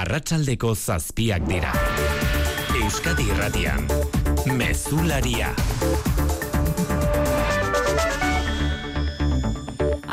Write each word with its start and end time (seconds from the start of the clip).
arratsaldeko 0.00 0.72
zazpiak 0.74 1.44
dira. 1.44 1.72
Euskadi 2.80 3.26
Irratian, 3.28 3.84
Mezularia. 4.56 5.50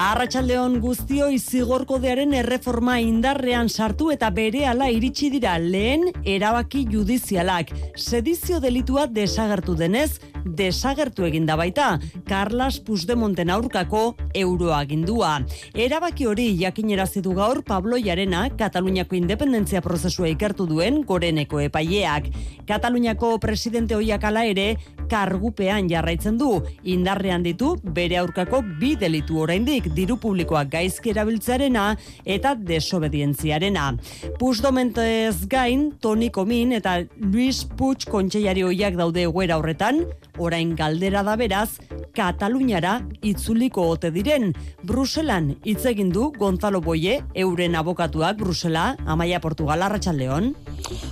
Arratxaldeon 0.07 0.77
guztioi 0.83 1.39
zigorkodearen 1.39 2.35
erreforma 2.37 2.97
indarrean 3.03 3.69
sartu 3.69 4.11
eta 4.13 4.29
berehala 4.35 4.89
iritsi 4.93 5.31
dira 5.33 5.55
lehen 5.57 6.09
erabaki 6.35 6.83
judizialak. 6.91 7.71
Sedizio 7.95 8.59
delitua 8.63 9.07
desagertu 9.07 9.75
denez, 9.79 10.19
desagertu 10.55 11.25
eginda 11.27 11.55
baita, 11.59 11.99
Carlas 12.27 12.79
Puigdemonten 12.79 13.49
aurkako 13.49 14.15
euroagindua. 14.35 15.41
Erabaki 15.73 16.27
hori 16.27 16.47
jakinerazi 16.59 17.21
du 17.21 17.33
gaur 17.37 17.63
Pablo 17.65 17.97
Jarena, 17.97 18.47
Kataluniako 18.57 19.17
independentzia 19.17 19.81
prozesua 19.81 20.29
ikertu 20.31 20.67
duen 20.69 21.03
goreneko 21.07 21.59
epaileak. 21.63 22.29
Kataluniako 22.67 23.37
presidente 23.39 23.95
hoiak 23.95 24.23
ala 24.27 24.45
ere, 24.45 24.75
kargupean 25.09 25.87
jarraitzen 25.89 26.37
du, 26.37 26.61
indarrean 26.83 27.43
ditu 27.45 27.75
bere 27.83 28.17
aurkako 28.21 28.61
bi 28.79 28.95
delitu 28.99 29.39
oraindik 29.41 29.91
diru 29.95 30.17
publikoa 30.21 30.63
gaizki 30.67 31.13
erabiltzearena 31.13 31.89
eta 32.25 32.53
desobedientziarena. 32.55 33.93
Puigdemontez 34.39 35.47
gain, 35.49 35.91
Toni 36.01 36.29
Komin 36.33 36.75
eta 36.77 36.99
Luis 37.21 37.63
Puig 37.77 38.07
kontseilari 38.11 38.65
hoiak 38.67 38.97
daude 38.99 39.23
egoera 39.27 39.57
horretan, 39.59 40.03
orain 40.37 40.75
galdera 40.75 41.23
da 41.23 41.35
beraz, 41.35 41.79
Kataluniara 42.17 42.95
itzuliko 43.21 43.83
ote 43.91 44.09
diren. 44.09 44.49
Bruselan 44.89 45.51
hitz 45.63 45.83
egin 45.85 46.09
du 46.09 46.31
Gonzalo 46.33 46.81
Boye, 46.81 47.19
euren 47.35 47.75
abokatuak 47.77 48.39
Brusela, 48.39 48.95
Amaia 49.05 49.39
Portugal 49.39 49.85
Arratsaldeon. 49.85 50.55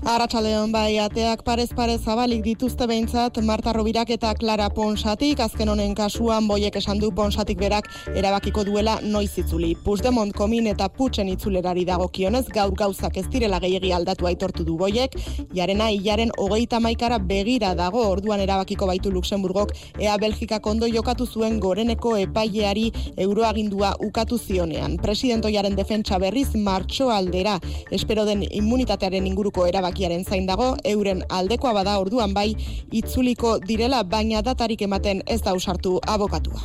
Arratsaldeon 0.05 0.71
bai 0.73 0.97
ateak 1.01 1.43
parez 1.45 1.69
parez 1.75 1.99
zabalik 2.01 2.41
dituzte 2.45 2.87
behintzat 2.87 3.37
Marta 3.43 3.73
Robirak 3.73 4.09
eta 4.15 4.33
Clara 4.39 4.69
Ponsatik 4.73 5.39
azken 5.45 5.69
honen 5.69 5.93
kasuan 5.97 6.47
boiek 6.47 6.75
esan 6.81 6.99
du 7.01 7.11
Ponsatik 7.11 7.59
berak 7.59 7.89
erabakiko 8.15 8.63
duela 8.65 8.97
noiz 9.03 9.37
itzuli. 9.37 9.73
Puigdemont 9.85 10.33
komin 10.33 10.71
eta 10.71 10.87
putxen 10.89 11.29
itzulerari 11.29 11.85
dagokionez 11.85 12.45
gaur 12.53 12.73
gauzak 12.77 13.17
ez 13.17 13.27
direla 13.29 13.59
gehiegi 13.59 13.93
aldatu 13.93 14.29
aitortu 14.29 14.65
du 14.65 14.77
boiek, 14.77 15.17
jarena 15.53 15.91
hilaren 15.93 16.33
hogeita 16.37 16.79
maikara 16.79 17.19
begira 17.19 17.75
dago 17.75 18.07
orduan 18.09 18.41
erabakiko 18.41 18.87
baitu 18.89 19.11
Luxemburgok 19.15 19.71
ea 19.99 20.17
Belgika 20.21 20.59
kondo 20.59 20.87
jokatu 20.91 21.25
zuen 21.25 21.59
goreneko 21.63 22.15
epaileari 22.19 22.91
euroagindua 23.17 23.95
ukatu 24.03 24.37
zionean. 24.37 24.97
Presidentoiaren 25.01 25.75
defentsa 25.75 26.19
berriz 26.19 26.49
martxo 26.55 27.09
aldera 27.09 27.57
espero 27.91 28.25
den 28.27 28.43
immunitatearen 28.49 29.27
inguruko 29.27 29.65
erabakiaren 29.71 30.25
zain 30.25 30.45
dago, 30.45 30.75
euren 30.83 31.23
aldekoa 31.29 31.73
bada 31.79 31.97
orduan 31.99 32.33
bai 32.33 32.51
itzuliko 32.91 33.57
direla 33.63 34.03
baina 34.03 34.41
datarik 34.41 34.81
ematen 34.85 35.23
ez 35.25 35.41
da 35.41 35.55
usartu 35.55 35.99
abokatua. 36.05 36.61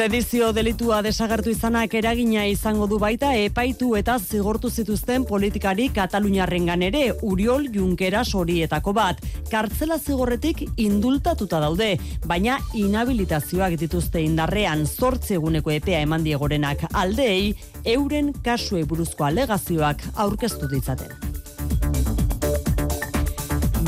Sedizio 0.00 0.46
delitua 0.56 1.02
desagertu 1.04 1.50
izanak 1.52 1.92
eragina 1.98 2.46
izango 2.48 2.86
du 2.88 2.96
baita 3.02 3.34
epaitu 3.36 3.90
eta 3.98 4.14
zigortu 4.16 4.70
zituzten 4.70 5.26
politikari 5.28 5.90
Kataluniarrengan 5.92 6.80
ere 6.86 7.02
Uriol 7.20 7.66
Junqueras 7.74 8.30
horietako 8.32 8.94
bat. 8.96 9.20
Kartzela 9.50 9.98
zigorretik 10.00 10.62
indultatuta 10.80 11.60
daude, 11.60 11.90
baina 12.24 12.56
inhabilitazioak 12.72 13.76
dituzte 13.82 14.22
indarrean 14.24 14.86
zortzi 14.86 15.36
eguneko 15.36 15.74
epea 15.76 16.00
eman 16.06 16.24
diegorenak 16.24 16.86
aldeei 16.94 17.52
euren 17.84 18.32
kasue 18.40 18.86
buruzko 18.88 19.28
alegazioak 19.28 20.08
aurkeztu 20.16 20.72
ditzaten. 20.72 21.29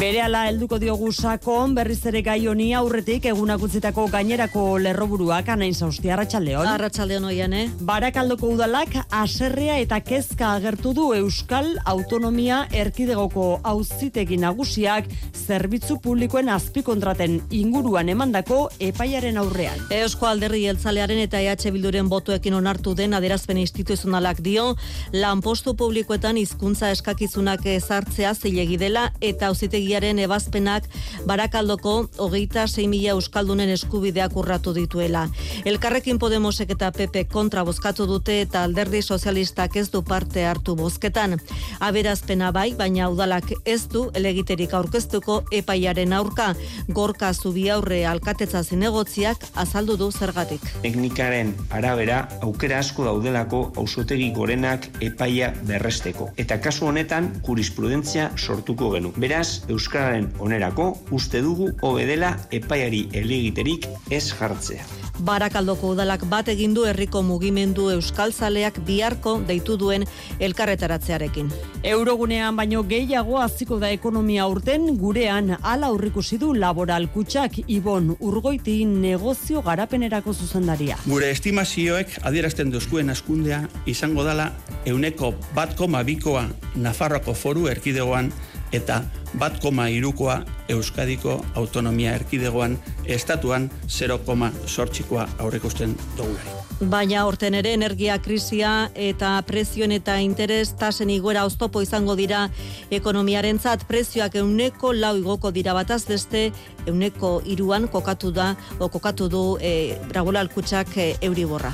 Berehala 0.03 0.49
helduko 0.51 0.81
diogu 0.83 1.13
sakon 1.15 1.77
berriz 1.77 2.01
ere 2.11 2.25
gai 2.27 2.49
honi 2.51 2.73
aurretik 2.75 3.29
egunak 3.31 3.63
utzitako 3.63 4.09
gainerako 4.11 4.63
lerroburuak 4.83 5.53
anain 5.55 5.77
zauzti 5.79 6.11
arratsaldeon. 6.11 6.67
Arratsaldeon 6.67 7.29
oian, 7.29 7.53
eh? 7.55 7.69
Barakaldoko 7.87 8.51
udalak 8.51 8.97
aserrea 9.15 9.77
eta 9.79 10.01
kezka 10.03 10.57
agertu 10.57 10.91
du 10.97 11.05
Euskal 11.15 11.69
Autonomia 11.93 12.65
Erkidegoko 12.75 13.61
auzitegi 13.63 14.41
nagusiak 14.43 15.07
zerbitzu 15.45 16.01
publikoen 16.03 16.51
azpikontraten 16.51 17.39
inguruan 17.55 18.11
emandako 18.11 18.59
epaiaren 18.83 19.39
aurrean. 19.39 19.87
Eusko 20.01 20.27
Alderri 20.27 20.65
Jeltzalearen 20.65 21.23
eta 21.29 21.39
EH 21.47 21.71
Bilduren 21.71 22.11
botoekin 22.11 22.59
onartu 22.59 22.97
den 22.99 23.15
adierazpen 23.15 23.63
instituzionalak 23.63 24.43
dio 24.43 24.75
lanpostu 25.15 25.77
publikoetan 25.79 26.43
hizkuntza 26.43 26.91
eskakizunak 26.91 27.71
ezartzea 27.77 28.35
zilegi 28.35 28.83
dela 28.83 29.07
eta 29.23 29.55
auzitegi 29.55 29.92
Legearen 29.93 30.23
ebazpenak 30.25 30.87
barakaldoko 31.29 31.91
hogeita 32.25 32.63
6 32.65 32.87
mila 32.89 33.11
euskaldunen 33.13 33.69
eskubideak 33.75 34.33
urratu 34.41 34.73
dituela. 34.73 35.27
Elkarrekin 35.69 36.17
Podemosek 36.19 36.71
eta 36.73 36.89
PP 36.97 37.27
kontra 37.29 37.61
bozkatu 37.69 38.07
dute 38.09 38.39
eta 38.41 38.63
alderdi 38.65 39.03
sozialistak 39.03 39.77
ez 39.77 39.91
du 39.93 40.01
parte 40.03 40.47
hartu 40.49 40.73
bozketan. 40.77 41.37
Aberazpena 41.81 42.49
bai, 42.57 42.73
baina 42.79 43.11
udalak 43.13 43.53
ez 43.67 43.83
du 43.93 44.07
elegiterik 44.17 44.73
aurkeztuko 44.73 45.43
epaiaren 45.53 46.17
aurka. 46.17 46.55
Gorka 46.89 47.35
zubi 47.35 47.69
aurre 47.69 48.07
alkatetza 48.07 48.65
zinegotziak 48.65 49.45
azaldu 49.55 49.99
du 50.01 50.09
zergatik. 50.11 50.65
Teknikaren 50.87 51.53
arabera 51.69 52.23
aukera 52.41 52.81
asko 52.81 53.05
daudelako 53.11 53.61
ausotegi 53.77 54.31
gorenak 54.33 54.89
epaia 55.05 55.53
berresteko. 55.69 56.31
Eta 56.41 56.63
kasu 56.65 56.89
honetan 56.89 57.29
jurisprudentzia 57.45 58.31
sortuko 58.39 58.95
genu. 58.97 59.13
Beraz, 59.21 59.67
Euskararen 59.83 60.29
onerako 60.39 60.93
uste 61.11 61.41
dugu 61.43 61.73
hobedela 61.83 62.37
epaiari 62.55 63.09
elegiterik 63.19 63.89
ez 64.15 64.29
jartzea. 64.31 64.85
Barakaldoko 65.27 65.91
udalak 65.93 66.23
bat 66.31 66.47
egin 66.49 66.73
du 66.75 66.85
herriko 66.87 67.21
mugimendu 67.27 67.89
euskaltzaleak 67.93 68.79
biharko 68.87 69.35
deitu 69.49 69.77
duen 69.79 70.05
elkarretaratzearekin. 70.39 71.51
Eurogunean 71.83 72.57
baino 72.57 72.85
gehiago 72.87 73.41
hasiko 73.43 73.81
da 73.83 73.91
ekonomia 73.91 74.47
urten 74.47 74.87
gurean 75.03 75.57
hala 75.61 75.91
aurrikusi 75.91 76.39
du 76.39 76.53
laboral 76.55 77.09
kutsak 77.11 77.59
Ibon 77.67 78.15
Urgoiti 78.21 78.85
negozio 78.87 79.63
garapenerako 79.67 80.33
zuzendaria. 80.33 80.97
Gure 81.07 81.31
estimazioek 81.35 82.21
adierazten 82.23 82.71
duzkuen 82.71 83.11
askundea 83.11 83.65
izango 83.87 84.25
dala 84.25 84.53
euneko 84.87 85.35
bat 85.59 85.77
koma 85.77 86.07
bikoa 86.07 86.47
Nafarroko 86.79 87.35
foru 87.35 87.67
erkidegoan 87.69 88.33
eta 88.73 89.03
bat 89.39 89.61
koma 89.61 89.89
irukoa 89.89 90.43
Euskadiko 90.69 91.45
autonomia 91.55 92.15
erkidegoan 92.15 92.79
estatuan 93.05 93.71
0, 93.89 94.19
sortxikoa 94.67 95.29
aurrekusten 95.39 95.97
dugulari. 96.17 96.63
Baina 96.83 97.27
orten 97.27 97.55
ere 97.55 97.73
energia 97.77 98.17
krisia 98.19 98.91
eta 98.99 99.37
prezioen 99.47 99.93
eta 99.93 100.17
interes 100.19 100.73
tasen 100.79 101.11
iguera 101.11 101.45
oztopo 101.47 101.83
izango 101.83 102.17
dira 102.19 102.49
ekonomiaren 102.91 103.61
zat 103.61 103.85
prezioak 103.87 104.35
euneko 104.41 104.93
lau 104.93 105.17
igoko 105.17 105.53
dira 105.53 105.75
bataz 105.75 106.03
beste 106.09 106.51
euneko 106.87 107.41
iruan 107.47 107.87
kokatu 107.89 108.33
da 108.33 108.55
o 108.81 108.89
kokatu 108.89 109.29
du 109.29 109.45
e, 109.61 109.99
ragulalkutsak 110.13 110.97
e, 110.97 111.15
euriborra. 111.21 111.73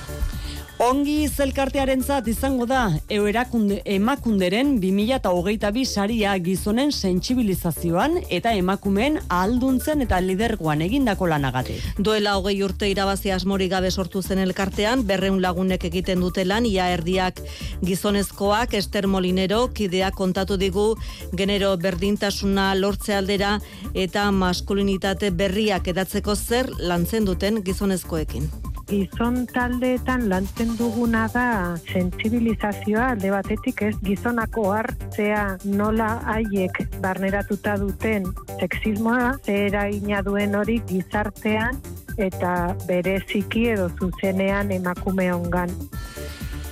Ongi 0.79 1.27
zelkartearen 1.27 2.05
zat 2.07 2.29
izango 2.31 2.63
da, 2.71 2.85
eurakunde, 3.11 3.81
emakunderen 3.97 4.77
2008 4.79 5.83
saria 5.91 6.37
gizonen 6.39 6.93
sentsibilizazioan 6.95 8.15
eta 8.37 8.53
emakumen 8.55 9.19
alduntzen 9.27 10.05
eta 10.07 10.21
lidergoan 10.23 10.85
egindako 10.87 11.27
lanagate. 11.33 11.81
Duela 11.99 12.37
hogei 12.39 12.55
urte 12.63 12.87
irabazi 12.93 13.35
asmori 13.35 13.67
gabe 13.73 13.91
sortu 13.91 14.23
zen 14.23 14.39
elkartean, 14.45 15.03
berreun 15.03 15.43
lagunek 15.43 15.89
egiten 15.91 16.23
dute 16.23 16.47
lan, 16.47 16.63
ia 16.71 16.87
erdiak 16.95 17.43
gizonezkoak, 17.83 18.79
Ester 18.79 19.11
Molinero, 19.11 19.65
kideak 19.75 20.15
kontatu 20.15 20.61
digu, 20.63 20.93
genero 21.35 21.75
berdintasuna 21.83 22.71
lortze 22.79 23.19
aldera 23.19 23.57
eta 23.99 24.31
maskulinitate 24.31 25.35
berriak 25.35 25.91
edatzeko 25.91 26.39
zer 26.39 26.71
lantzen 26.79 27.27
duten 27.27 27.65
gizonezkoekin 27.67 28.68
gizon 28.89 29.43
taldeetan 29.53 30.27
lantzen 30.31 30.71
duguna 30.79 31.27
da 31.33 31.77
sentsibilizazioa 31.93 33.11
alde 33.13 33.31
batetik 33.35 33.83
ez 33.85 33.95
gizonako 34.05 34.65
hartzea 34.73 35.43
nola 35.65 36.09
haiek 36.33 36.81
barneratuta 37.05 37.77
duten 37.83 38.27
sexismoa 38.59 39.35
zera 39.45 39.85
duen 40.25 40.55
hori 40.55 40.81
gizartean 40.89 41.77
eta 42.17 42.75
bereziki 42.87 43.69
edo 43.75 43.91
zuzenean 44.01 44.73
emakume 44.73 45.33
ongan. 45.33 45.71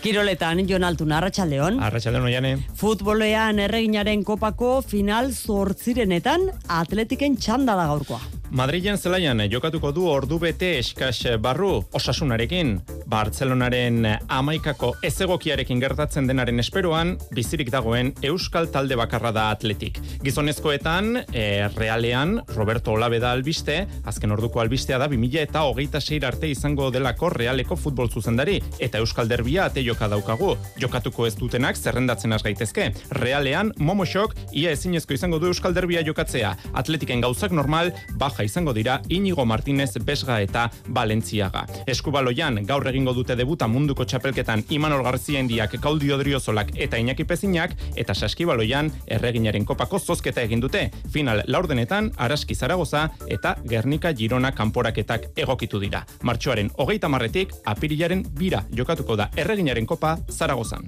Kiroletan, 0.06 0.60
Jon 0.68 0.84
Altuna, 0.84 1.16
Arratxaldeon. 1.18 1.80
Arratxaldeon, 1.82 2.28
oiane. 2.28 2.52
Futbolean 2.78 3.58
erreginaren 3.58 4.22
kopako 4.24 4.80
final 4.86 5.32
zortzirenetan 5.32 6.46
atletiken 6.68 7.36
txanda 7.36 7.74
da 7.74 7.88
gaurkoa. 7.90 8.20
Madrilen 8.50 8.94
zelaian 8.96 9.40
jokatuko 9.50 9.90
du 9.90 10.04
ordu 10.06 10.36
bete 10.38 10.76
eskas 10.78 11.18
barru 11.42 11.80
osasunarekin. 11.98 12.76
Bartzelonaren 13.10 14.06
amaikako 14.30 14.92
ezegokiarekin 15.06 15.80
gertatzen 15.82 16.28
denaren 16.30 16.62
esperoan, 16.62 17.16
bizirik 17.34 17.72
dagoen 17.74 18.12
Euskal 18.22 18.68
talde 18.70 18.96
bakarra 18.98 19.32
da 19.34 19.48
atletik. 19.50 19.98
Gizonezkoetan, 20.22 21.24
e, 21.32 21.66
realean, 21.74 22.36
Roberto 22.54 22.92
Olabe 22.94 23.18
da 23.22 23.32
albiste, 23.34 23.80
azken 24.04 24.34
orduko 24.34 24.62
albistea 24.62 24.98
da 24.98 25.08
2000 25.10 25.42
eta 25.42 25.64
hogeita 25.66 26.00
seir 26.00 26.26
arte 26.26 26.50
izango 26.50 26.90
delako 26.94 27.30
realeko 27.34 27.76
futbol 27.76 28.10
zuzendari, 28.10 28.60
eta 28.78 29.02
Euskal 29.02 29.28
Derbia 29.28 29.66
ate 29.66 29.82
joka 29.82 30.08
daukagu. 30.08 30.54
Jokatuko 30.78 31.26
ez 31.26 31.34
dutenak 31.34 31.76
zerrendatzen 31.76 32.32
az 32.32 32.42
gaitezke. 32.46 32.92
Realean, 33.10 33.72
Momosok, 33.78 34.34
ia 34.52 34.70
ezinezko 34.70 35.14
izango 35.14 35.38
du 35.38 35.50
Euskal 35.50 35.74
Derbia 35.74 36.02
jokatzea. 36.06 36.56
Atletiken 36.74 37.20
gauzak 37.20 37.50
normal, 37.50 37.92
baja 38.36 38.44
izango 38.44 38.72
dira 38.74 39.00
Inigo 39.08 39.46
Martinez, 39.46 39.96
Besga 40.04 40.40
eta 40.42 40.70
Balentziaga. 40.88 41.64
Eskubaloian, 41.88 42.60
gaur 42.68 42.84
egingo 42.88 43.14
dute 43.16 43.36
debuta 43.36 43.66
munduko 43.66 44.04
txapelketan 44.04 44.64
Imanol 44.68 45.02
Garzia 45.04 45.40
Indiak, 45.40 45.78
Kaudio 45.80 46.18
Driozolak 46.20 46.74
eta 46.76 46.98
Iñaki 47.00 47.24
Pezinak, 47.24 47.72
eta 47.96 48.14
Saskibaloian 48.14 48.92
erreginaren 49.06 49.64
kopako 49.64 49.98
zozketa 49.98 50.42
egin 50.42 50.60
dute. 50.60 50.90
Final 51.12 51.42
laurdenetan, 51.46 52.12
Araski 52.16 52.54
Zaragoza 52.54 53.08
eta 53.26 53.56
Gernika 53.64 54.12
Girona 54.12 54.52
kanporaketak 54.52 55.30
egokitu 55.36 55.80
dira. 55.80 56.04
Martxoaren 56.22 56.70
hogeita 56.76 57.08
marretik, 57.08 57.56
apirilaren 57.64 58.26
bira 58.36 58.66
jokatuko 58.76 59.16
da 59.16 59.30
erreginaren 59.36 59.86
kopa 59.86 60.18
Zaragozan. 60.28 60.84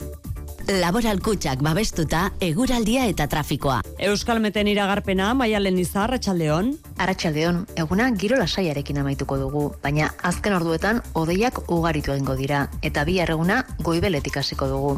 Laboral 0.68 1.16
kutsak 1.24 1.62
babestuta, 1.64 2.26
eguraldia 2.44 3.06
eta 3.08 3.24
trafikoa. 3.24 3.78
Euskal 4.04 4.36
Meten 4.44 4.68
iragarpena, 4.68 5.30
maialen 5.32 5.78
izar, 5.80 6.10
Arratxaldeon. 6.10 6.74
Arratxaldeon, 7.00 7.62
eguna 7.80 8.10
giro 8.20 8.36
lasaiarekin 8.36 9.00
amaituko 9.00 9.38
dugu, 9.40 9.62
baina 9.80 10.10
azken 10.28 10.58
orduetan 10.58 11.00
odeiak 11.16 11.62
ugaritu 11.72 12.12
egingo 12.12 12.36
dira, 12.36 12.66
eta 12.84 13.06
bi 13.08 13.16
erreguna 13.24 13.62
goibeletik 13.80 14.36
hasiko 14.42 14.68
dugu. 14.68 14.92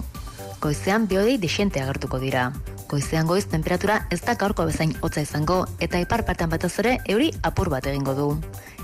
Goizean 0.61 1.06
biodei 1.06 1.38
desente 1.38 1.78
agertuko 1.81 2.19
dira. 2.19 2.50
Goizean 2.90 3.31
goiz 3.31 3.46
temperatura 3.46 4.08
ez 4.11 4.20
da 4.26 4.34
gaurko 4.34 4.67
bezain 4.67 4.99
hotza 5.00 5.22
izango, 5.22 5.62
eta 5.78 6.02
ipar 6.02 6.26
partan 6.26 6.50
batez 6.50 6.75
ere 6.82 6.99
euri 7.06 7.31
apur 7.46 7.70
bat 7.70 7.87
egingo 7.87 8.19
du. 8.19 8.28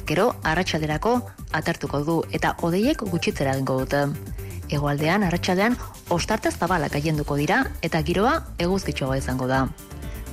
Gero, 0.07 0.37
arratsalderako 0.45 1.19
atertuko 1.51 2.05
du, 2.07 2.21
eta 2.31 2.55
odeiek 2.63 3.03
gutxitzera 3.11 3.59
egingo 3.59 3.83
dute. 3.83 4.46
Egoaldean, 4.71 5.23
arratsaldean 5.23 5.77
ostarte 6.11 6.51
zabalak 6.51 6.97
gaienduko 6.99 7.37
dira 7.39 7.63
eta 7.87 8.03
giroa 8.03 8.41
eguzkitxoa 8.59 9.19
izango 9.21 9.47
da. 9.47 9.67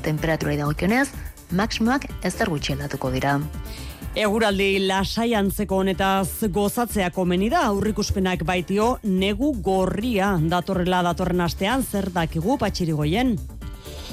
Temperatura 0.04 0.56
dagokionez, 0.58 1.08
maksimoak 1.52 2.10
ez 2.24 2.36
gutxi 2.50 2.76
dira. 3.14 3.40
Eguraldi 4.14 4.78
lasai 4.86 5.34
antzeko 5.34 5.80
honetaz 5.82 6.46
gozatzea 6.54 7.10
komeni 7.10 7.50
da 7.50 7.64
aurrikuspenak 7.66 8.44
baitio 8.46 9.00
negu 9.04 9.54
gorria 9.62 10.38
datorrela 10.40 11.02
datorren 11.02 11.42
astean 11.42 11.84
zer 11.84 12.12
dakigu 12.14 12.58
patxirigoien. 12.58 13.38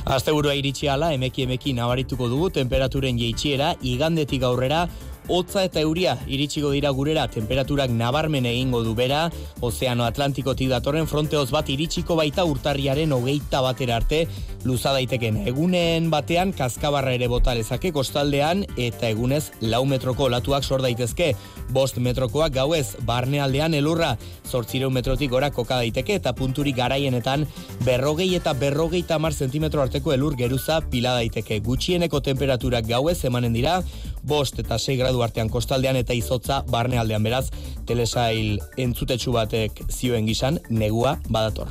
Asteburua 0.06 0.54
iritsi 0.56 0.88
ala, 0.88 1.12
emeki 1.12 1.44
emeki 1.44 1.74
nabarituko 1.76 2.28
dugu 2.28 2.48
temperaturen 2.50 3.18
jeitsiera 3.20 3.74
igandetik 3.82 4.42
aurrera 4.42 4.86
hotza 5.30 5.62
eta 5.64 5.80
euria 5.80 6.16
iritsiko 6.26 6.72
dira 6.74 6.90
gurera 6.90 7.28
temperaturak 7.30 7.92
nabarmen 7.94 8.46
egingo 8.50 8.82
du 8.82 8.96
bera, 8.98 9.28
Ozeano 9.62 10.04
Atlantikotik 10.04 10.68
datorren 10.72 11.06
fronteoz 11.06 11.48
bat 11.54 11.68
iritsiko 11.70 12.16
baita 12.18 12.44
urtarriaren 12.44 13.12
hogeita 13.14 13.62
batera 13.62 14.00
arte, 14.00 14.24
luza 14.66 14.92
daiteken 14.92 15.38
egunen 15.48 16.10
batean 16.12 16.52
kaskabarra 16.56 17.14
ere 17.16 17.30
bota 17.30 17.54
lezake 17.54 17.92
kostaldean 17.94 18.64
eta 18.76 19.08
egunez 19.08 19.52
lau 19.62 19.84
metroko 19.88 20.26
olatuak 20.26 20.66
sor 20.66 20.82
daitezke, 20.82 21.30
bost 21.70 22.00
metrokoak 22.02 22.52
gauez 22.58 22.96
barnealdean 23.06 23.74
elurra, 23.78 24.16
zortzireun 24.50 24.92
metrotik 24.92 25.30
gora 25.30 25.52
koka 25.54 25.78
daiteke 25.80 26.18
eta 26.18 26.34
punturik 26.34 26.76
garaienetan 26.76 27.46
berrogei 27.86 28.34
eta 28.36 28.52
berrogei 28.58 29.04
tamar 29.06 29.32
zentimetro 29.32 29.82
arteko 29.82 30.12
elur 30.12 30.36
geruza 30.36 30.80
pila 30.90 31.14
daiteke. 31.20 31.60
Gutxieneko 31.64 32.20
temperaturak 32.20 32.88
gauez 32.90 33.20
emanen 33.24 33.54
dira, 33.54 33.78
bost 34.22 34.58
eta 34.58 34.78
sei 34.78 34.96
gradu 34.96 35.22
artean 35.22 35.48
kostaldean 35.48 35.96
eta 35.96 36.16
izotza 36.16 36.62
barnealdean 36.70 37.22
beraz, 37.22 37.48
telesail 37.86 38.58
entzutetsu 38.78 39.32
batek 39.32 39.84
zioen 39.90 40.26
gizan, 40.26 40.60
negua 40.70 41.18
badator. 41.28 41.68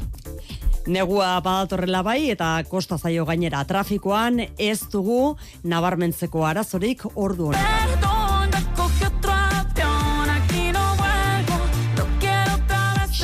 Negua 0.88 1.36
badatorrela 1.46 2.01
bai 2.01 2.30
eta 2.34 2.56
kosta 2.69 2.98
zaio 2.98 3.25
gainera 3.25 3.63
trafikoan 3.68 4.42
ez 4.57 4.80
dugu 4.92 5.36
nabarmentzeko 5.63 6.46
arazorik 6.46 7.06
ordu 7.16 7.51
hori. 7.51 7.60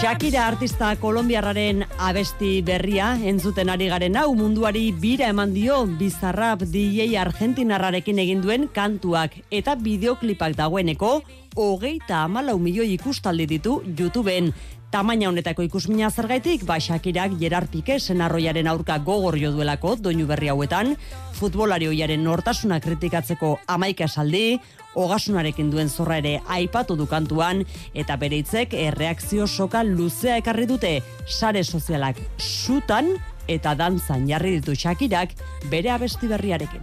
Shakira 0.06 0.44
artista 0.46 0.92
kolombiarraren 1.02 1.80
abesti 1.98 2.60
berria 2.62 3.08
entzuten 3.26 3.72
ari 3.74 3.88
garen 3.90 4.20
hau 4.22 4.36
munduari 4.38 4.92
bira 5.02 5.32
eman 5.34 5.50
dio 5.56 5.80
bizarrap 5.98 6.62
DJ 6.62 7.16
argentinarrarekin 7.24 8.22
egin 8.22 8.44
duen 8.44 8.68
kantuak 8.76 9.40
eta 9.50 9.74
bideoklipak 9.74 10.54
dagoeneko 10.62 11.10
hogeita 11.58 12.22
amalau 12.28 12.60
milioi 12.62 12.92
ikustaldi 13.00 13.50
ditu 13.56 13.80
YouTubeen. 13.98 14.54
Tamaina 14.94 15.32
honetako 15.32 15.66
ikusmina 15.66 16.12
zergaitik, 16.14 16.68
ba 16.70 16.78
Shakirak 16.80 17.34
Gerard 17.42 17.74
Pique 17.74 17.98
senarroiaren 18.00 18.70
aurka 18.70 19.00
gogor 19.00 19.40
jo 19.42 19.56
duelako 19.58 19.96
doinu 19.98 20.30
berri 20.30 20.54
hauetan, 20.54 20.94
futbolari 21.34 21.90
hoiaren 21.90 22.24
nortasuna 22.24 22.78
kritikatzeko 22.80 23.58
amaika 23.66 24.06
esaldi, 24.06 24.60
ogasunarekin 24.96 25.70
duen 25.72 25.90
zorra 25.90 26.18
ere 26.24 26.40
aipatu 26.48 26.96
du 26.96 27.06
kantuan, 27.08 27.64
eta 27.94 28.16
bere 28.18 28.42
hitzek 28.42 28.74
erreakzio 28.74 29.48
soka 29.48 29.84
luzea 29.84 30.38
ekarri 30.42 30.66
dute 30.66 31.02
sare 31.28 31.64
sozialak 31.64 32.20
sutan 32.38 33.16
eta 33.48 33.76
dantzan 33.76 34.28
jarri 34.28 34.58
ditu 34.60 34.76
Shakirak 34.76 35.36
bere 35.70 35.92
abesti 35.94 36.28
berriarekin. 36.28 36.82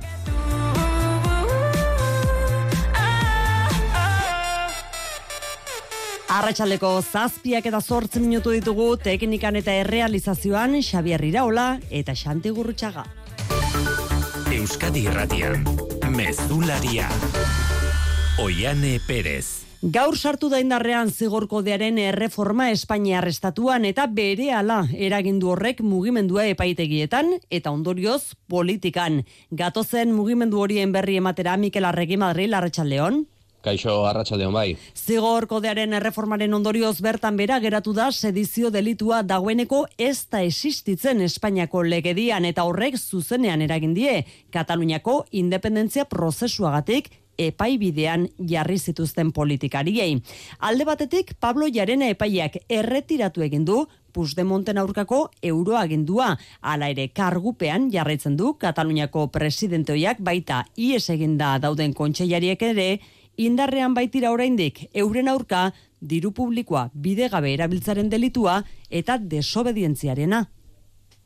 Arratxaleko 6.32 6.94
zazpiak 7.02 7.66
eta 7.68 7.80
zortzen 7.80 8.22
minutu 8.24 8.54
ditugu 8.54 8.94
teknikan 8.96 9.58
eta 9.60 9.74
errealizazioan 9.82 10.78
Xabier 10.80 11.20
Iraola 11.28 11.66
eta 11.90 12.14
Xanti 12.16 12.48
Gurrutxaga. 12.56 13.04
Euskadi 14.52 15.04
Irratian, 15.04 15.66
Mezularia, 16.08 17.08
Oiane 18.42 18.98
Perez. 19.06 19.62
Gaur 19.94 20.16
sartu 20.18 20.48
da 20.50 20.58
indarrean 20.58 21.12
zigorkodearen 21.14 22.00
erreforma 22.02 22.72
Espainiar 22.74 23.28
estatuan 23.30 23.84
eta 23.86 24.08
bere 24.16 24.48
ala 24.58 24.80
eragindu 25.08 25.52
horrek 25.52 25.82
mugimendua 25.86 26.48
epaitegietan 26.50 27.36
eta 27.58 27.70
ondorioz 27.70 28.34
politikan. 28.50 29.20
Gatozen 29.62 30.10
mugimendu 30.16 30.58
horien 30.58 30.90
berri 30.90 31.20
ematera 31.22 31.54
Mikel 31.56 31.86
Arregi 31.86 32.18
Madrid, 32.18 32.50
Arratxaldeon. 32.50 33.22
Kaixo 33.62 34.00
arratsaldeon 34.10 34.56
bai. 34.56 34.74
Zigor 34.98 35.46
kodearen 35.46 35.94
erreformaren 35.94 36.54
ondorioz 36.56 36.96
bertan 37.04 37.36
bera 37.38 37.60
geratu 37.62 37.94
da 37.94 38.08
sedizio 38.10 38.72
delitua 38.74 39.22
dagoeneko 39.22 39.84
ez 39.98 40.26
da 40.34 40.42
existitzen 40.42 41.22
Espainiako 41.22 41.84
legedian 41.86 42.44
eta 42.44 42.66
horrek 42.66 42.98
zuzenean 42.98 43.62
eragin 43.62 43.94
die 43.94 44.24
Kataluniako 44.50 45.20
independentzia 45.30 46.08
prozesuagatik 46.10 47.12
epai 47.38 47.78
bidean 47.78 48.28
jarri 48.38 48.78
zituzten 48.78 49.32
politikariei. 49.32 50.20
Alde 50.58 50.84
batetik 50.84 51.34
Pablo 51.40 51.68
Jarena 51.72 52.08
epaiak 52.08 52.58
erretiratu 52.68 53.42
egin 53.42 53.64
du 53.64 53.86
Puigdemonten 54.12 54.76
aurkako 54.76 55.30
euroagindua. 55.42 56.36
Hala 56.60 56.90
ere 56.92 57.08
kargupean 57.16 57.88
jarraitzen 57.92 58.36
du 58.36 58.54
Kataluniako 58.60 59.28
presidenteoiak 59.32 60.20
baita 60.20 60.64
ies 60.76 61.08
eginda 61.10 61.56
dauden 61.58 61.94
kontseilariek 61.96 62.62
ere 62.62 62.88
indarrean 63.36 63.94
baitira 63.94 64.30
oraindik 64.32 64.88
euren 64.92 65.28
aurka 65.32 65.70
diru 66.00 66.32
publikoa 66.36 66.90
bidegabe 66.92 67.54
erabiltzaren 67.54 68.10
delitua 68.10 68.62
eta 68.90 69.16
desobedientziarena. 69.18 70.44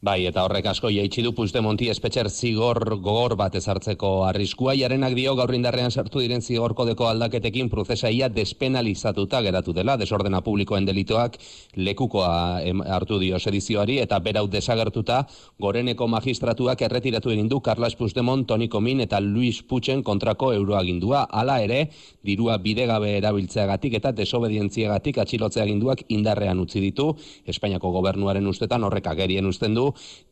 Bai, 0.05 0.27
eta 0.29 0.43
horrek 0.45 0.67
asko 0.69 0.91
jaitsi 0.93 1.23
du 1.25 1.31
Puigdemonti 1.33 1.87
espetxer 1.89 2.29
zigor 2.29 2.99
gogor 3.01 3.33
bat 3.41 3.55
ezartzeko 3.57 4.27
arriskua. 4.29 4.75
Jarenak 4.77 5.15
dio 5.17 5.33
gaur 5.35 5.55
indarrean 5.57 5.91
sartu 5.91 6.21
diren 6.21 6.43
zigor 6.45 6.75
kodeko 6.77 7.07
aldaketekin 7.09 7.71
prozesaia 7.73 8.29
despenalizatuta 8.29 9.41
geratu 9.41 9.73
dela, 9.73 9.95
desordena 9.97 10.43
publikoen 10.45 10.85
delitoak 10.85 11.39
lekukoa 11.81 12.61
hartu 12.93 13.19
dio 13.19 13.39
sedizioari, 13.41 13.97
eta 14.05 14.19
berau 14.21 14.45
desagertuta 14.53 15.23
goreneko 15.59 16.11
magistratuak 16.13 16.83
erretiratu 16.83 17.33
egin 17.33 17.49
du 17.49 17.63
Carlos 17.63 17.97
Puigdemont, 17.97 18.45
Toni 18.47 18.69
Komin 18.69 19.01
eta 19.01 19.19
Luis 19.21 19.63
Putzen 19.63 20.05
kontrako 20.05 20.53
euroagindua. 20.53 21.25
Hala 21.33 21.63
ere, 21.65 21.89
dirua 22.23 22.59
bidegabe 22.59 23.17
erabiltzeagatik 23.17 23.97
eta 24.03 24.13
desobedientziagatik 24.13 25.25
atxilotze 25.25 25.65
aginduak 25.65 26.05
indarrean 26.09 26.61
utzi 26.61 26.85
ditu. 26.85 27.15
Espainiako 27.47 27.97
gobernuaren 27.97 28.47
ustetan 28.47 28.85
horrek 28.85 29.07
agerien 29.17 29.47
usten 29.47 29.73
du 29.75 29.87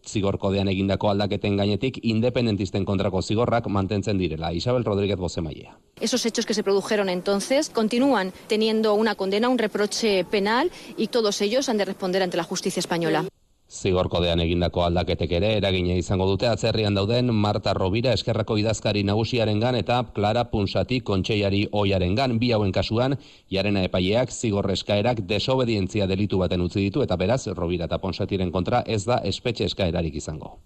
zigorkodean 0.07 0.69
egindako 0.69 1.11
aldaketen 1.11 1.57
gainetik 1.57 1.99
independentisten 2.03 2.85
kontrako 2.85 3.23
zigorrak 3.23 3.67
mantentzen 3.69 4.19
direla. 4.19 4.53
Isabel 4.53 4.85
Rodríguez 4.85 5.19
Bosemaia. 5.19 5.79
Esos 6.01 6.27
hechos 6.27 6.47
que 6.47 6.55
se 6.55 6.63
produjeron 6.63 7.09
entonces 7.09 7.71
continúan 7.71 8.33
teniendo 8.47 8.95
una 8.95 9.15
condena, 9.15 9.49
un 9.49 9.59
reproche 9.59 10.25
penal 10.25 10.71
y 10.97 11.09
todos 11.09 11.41
ellos 11.41 11.69
han 11.69 11.79
de 11.79 11.85
responder 11.85 12.23
ante 12.23 12.37
la 12.37 12.45
justicia 12.45 12.81
española. 12.81 13.25
Zigorkodean 13.71 14.41
egindako 14.45 14.83
aldaketek 14.85 15.31
ere 15.39 15.55
eragina 15.57 15.95
izango 15.97 16.27
dute 16.29 16.47
atzerrian 16.47 16.95
dauden 16.95 17.33
Marta 17.35 17.73
Robira 17.75 18.13
eskerrako 18.13 18.59
idazkari 18.61 19.03
nagusiarengan 19.09 19.79
eta 19.79 20.03
Clara 20.15 20.45
Punsati 20.51 21.01
kontseiari 21.01 21.65
oiarengan 21.73 22.39
bi 22.39 22.53
hauen 22.53 22.73
kasuan 22.73 23.17
jarena 23.51 23.83
epaileak 23.89 24.31
zigorreskaerak 24.31 25.25
desobedientzia 25.33 26.07
delitu 26.07 26.39
baten 26.39 26.61
utzi 26.61 26.85
ditu 26.85 27.03
eta 27.03 27.17
beraz 27.17 27.47
Robira 27.57 27.89
eta 27.89 27.99
Punsatiren 27.99 28.53
kontra 28.53 28.85
ez 28.87 29.05
da 29.05 29.19
espetxe 29.25 29.65
eskaerarik 29.65 30.15
izango. 30.15 30.59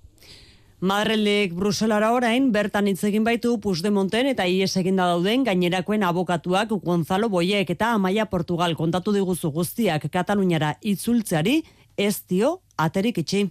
Madrelek 0.81 1.55
Bruselara 1.59 2.13
orain 2.15 2.53
bertan 2.55 2.87
hitz 2.87 3.01
egin 3.09 3.25
baitu 3.27 3.57
Puigdemonten 3.59 4.29
eta 4.31 4.45
IES 4.47 4.77
eginda 4.79 5.09
dauden 5.11 5.43
gainerakoen 5.47 6.05
abokatuak 6.07 6.71
Gonzalo 6.85 7.29
Boyek 7.29 7.71
eta 7.75 7.95
Amaia 7.95 8.27
Portugal 8.27 8.77
kontatu 8.79 9.15
diguzu 9.15 9.51
guztiak 9.51 10.07
Kataluniara 10.13 10.77
itzultzeari 10.83 11.63
ez 11.99 12.23
dio 12.31 12.61
aterik 12.77 13.17
itxi. 13.19 13.49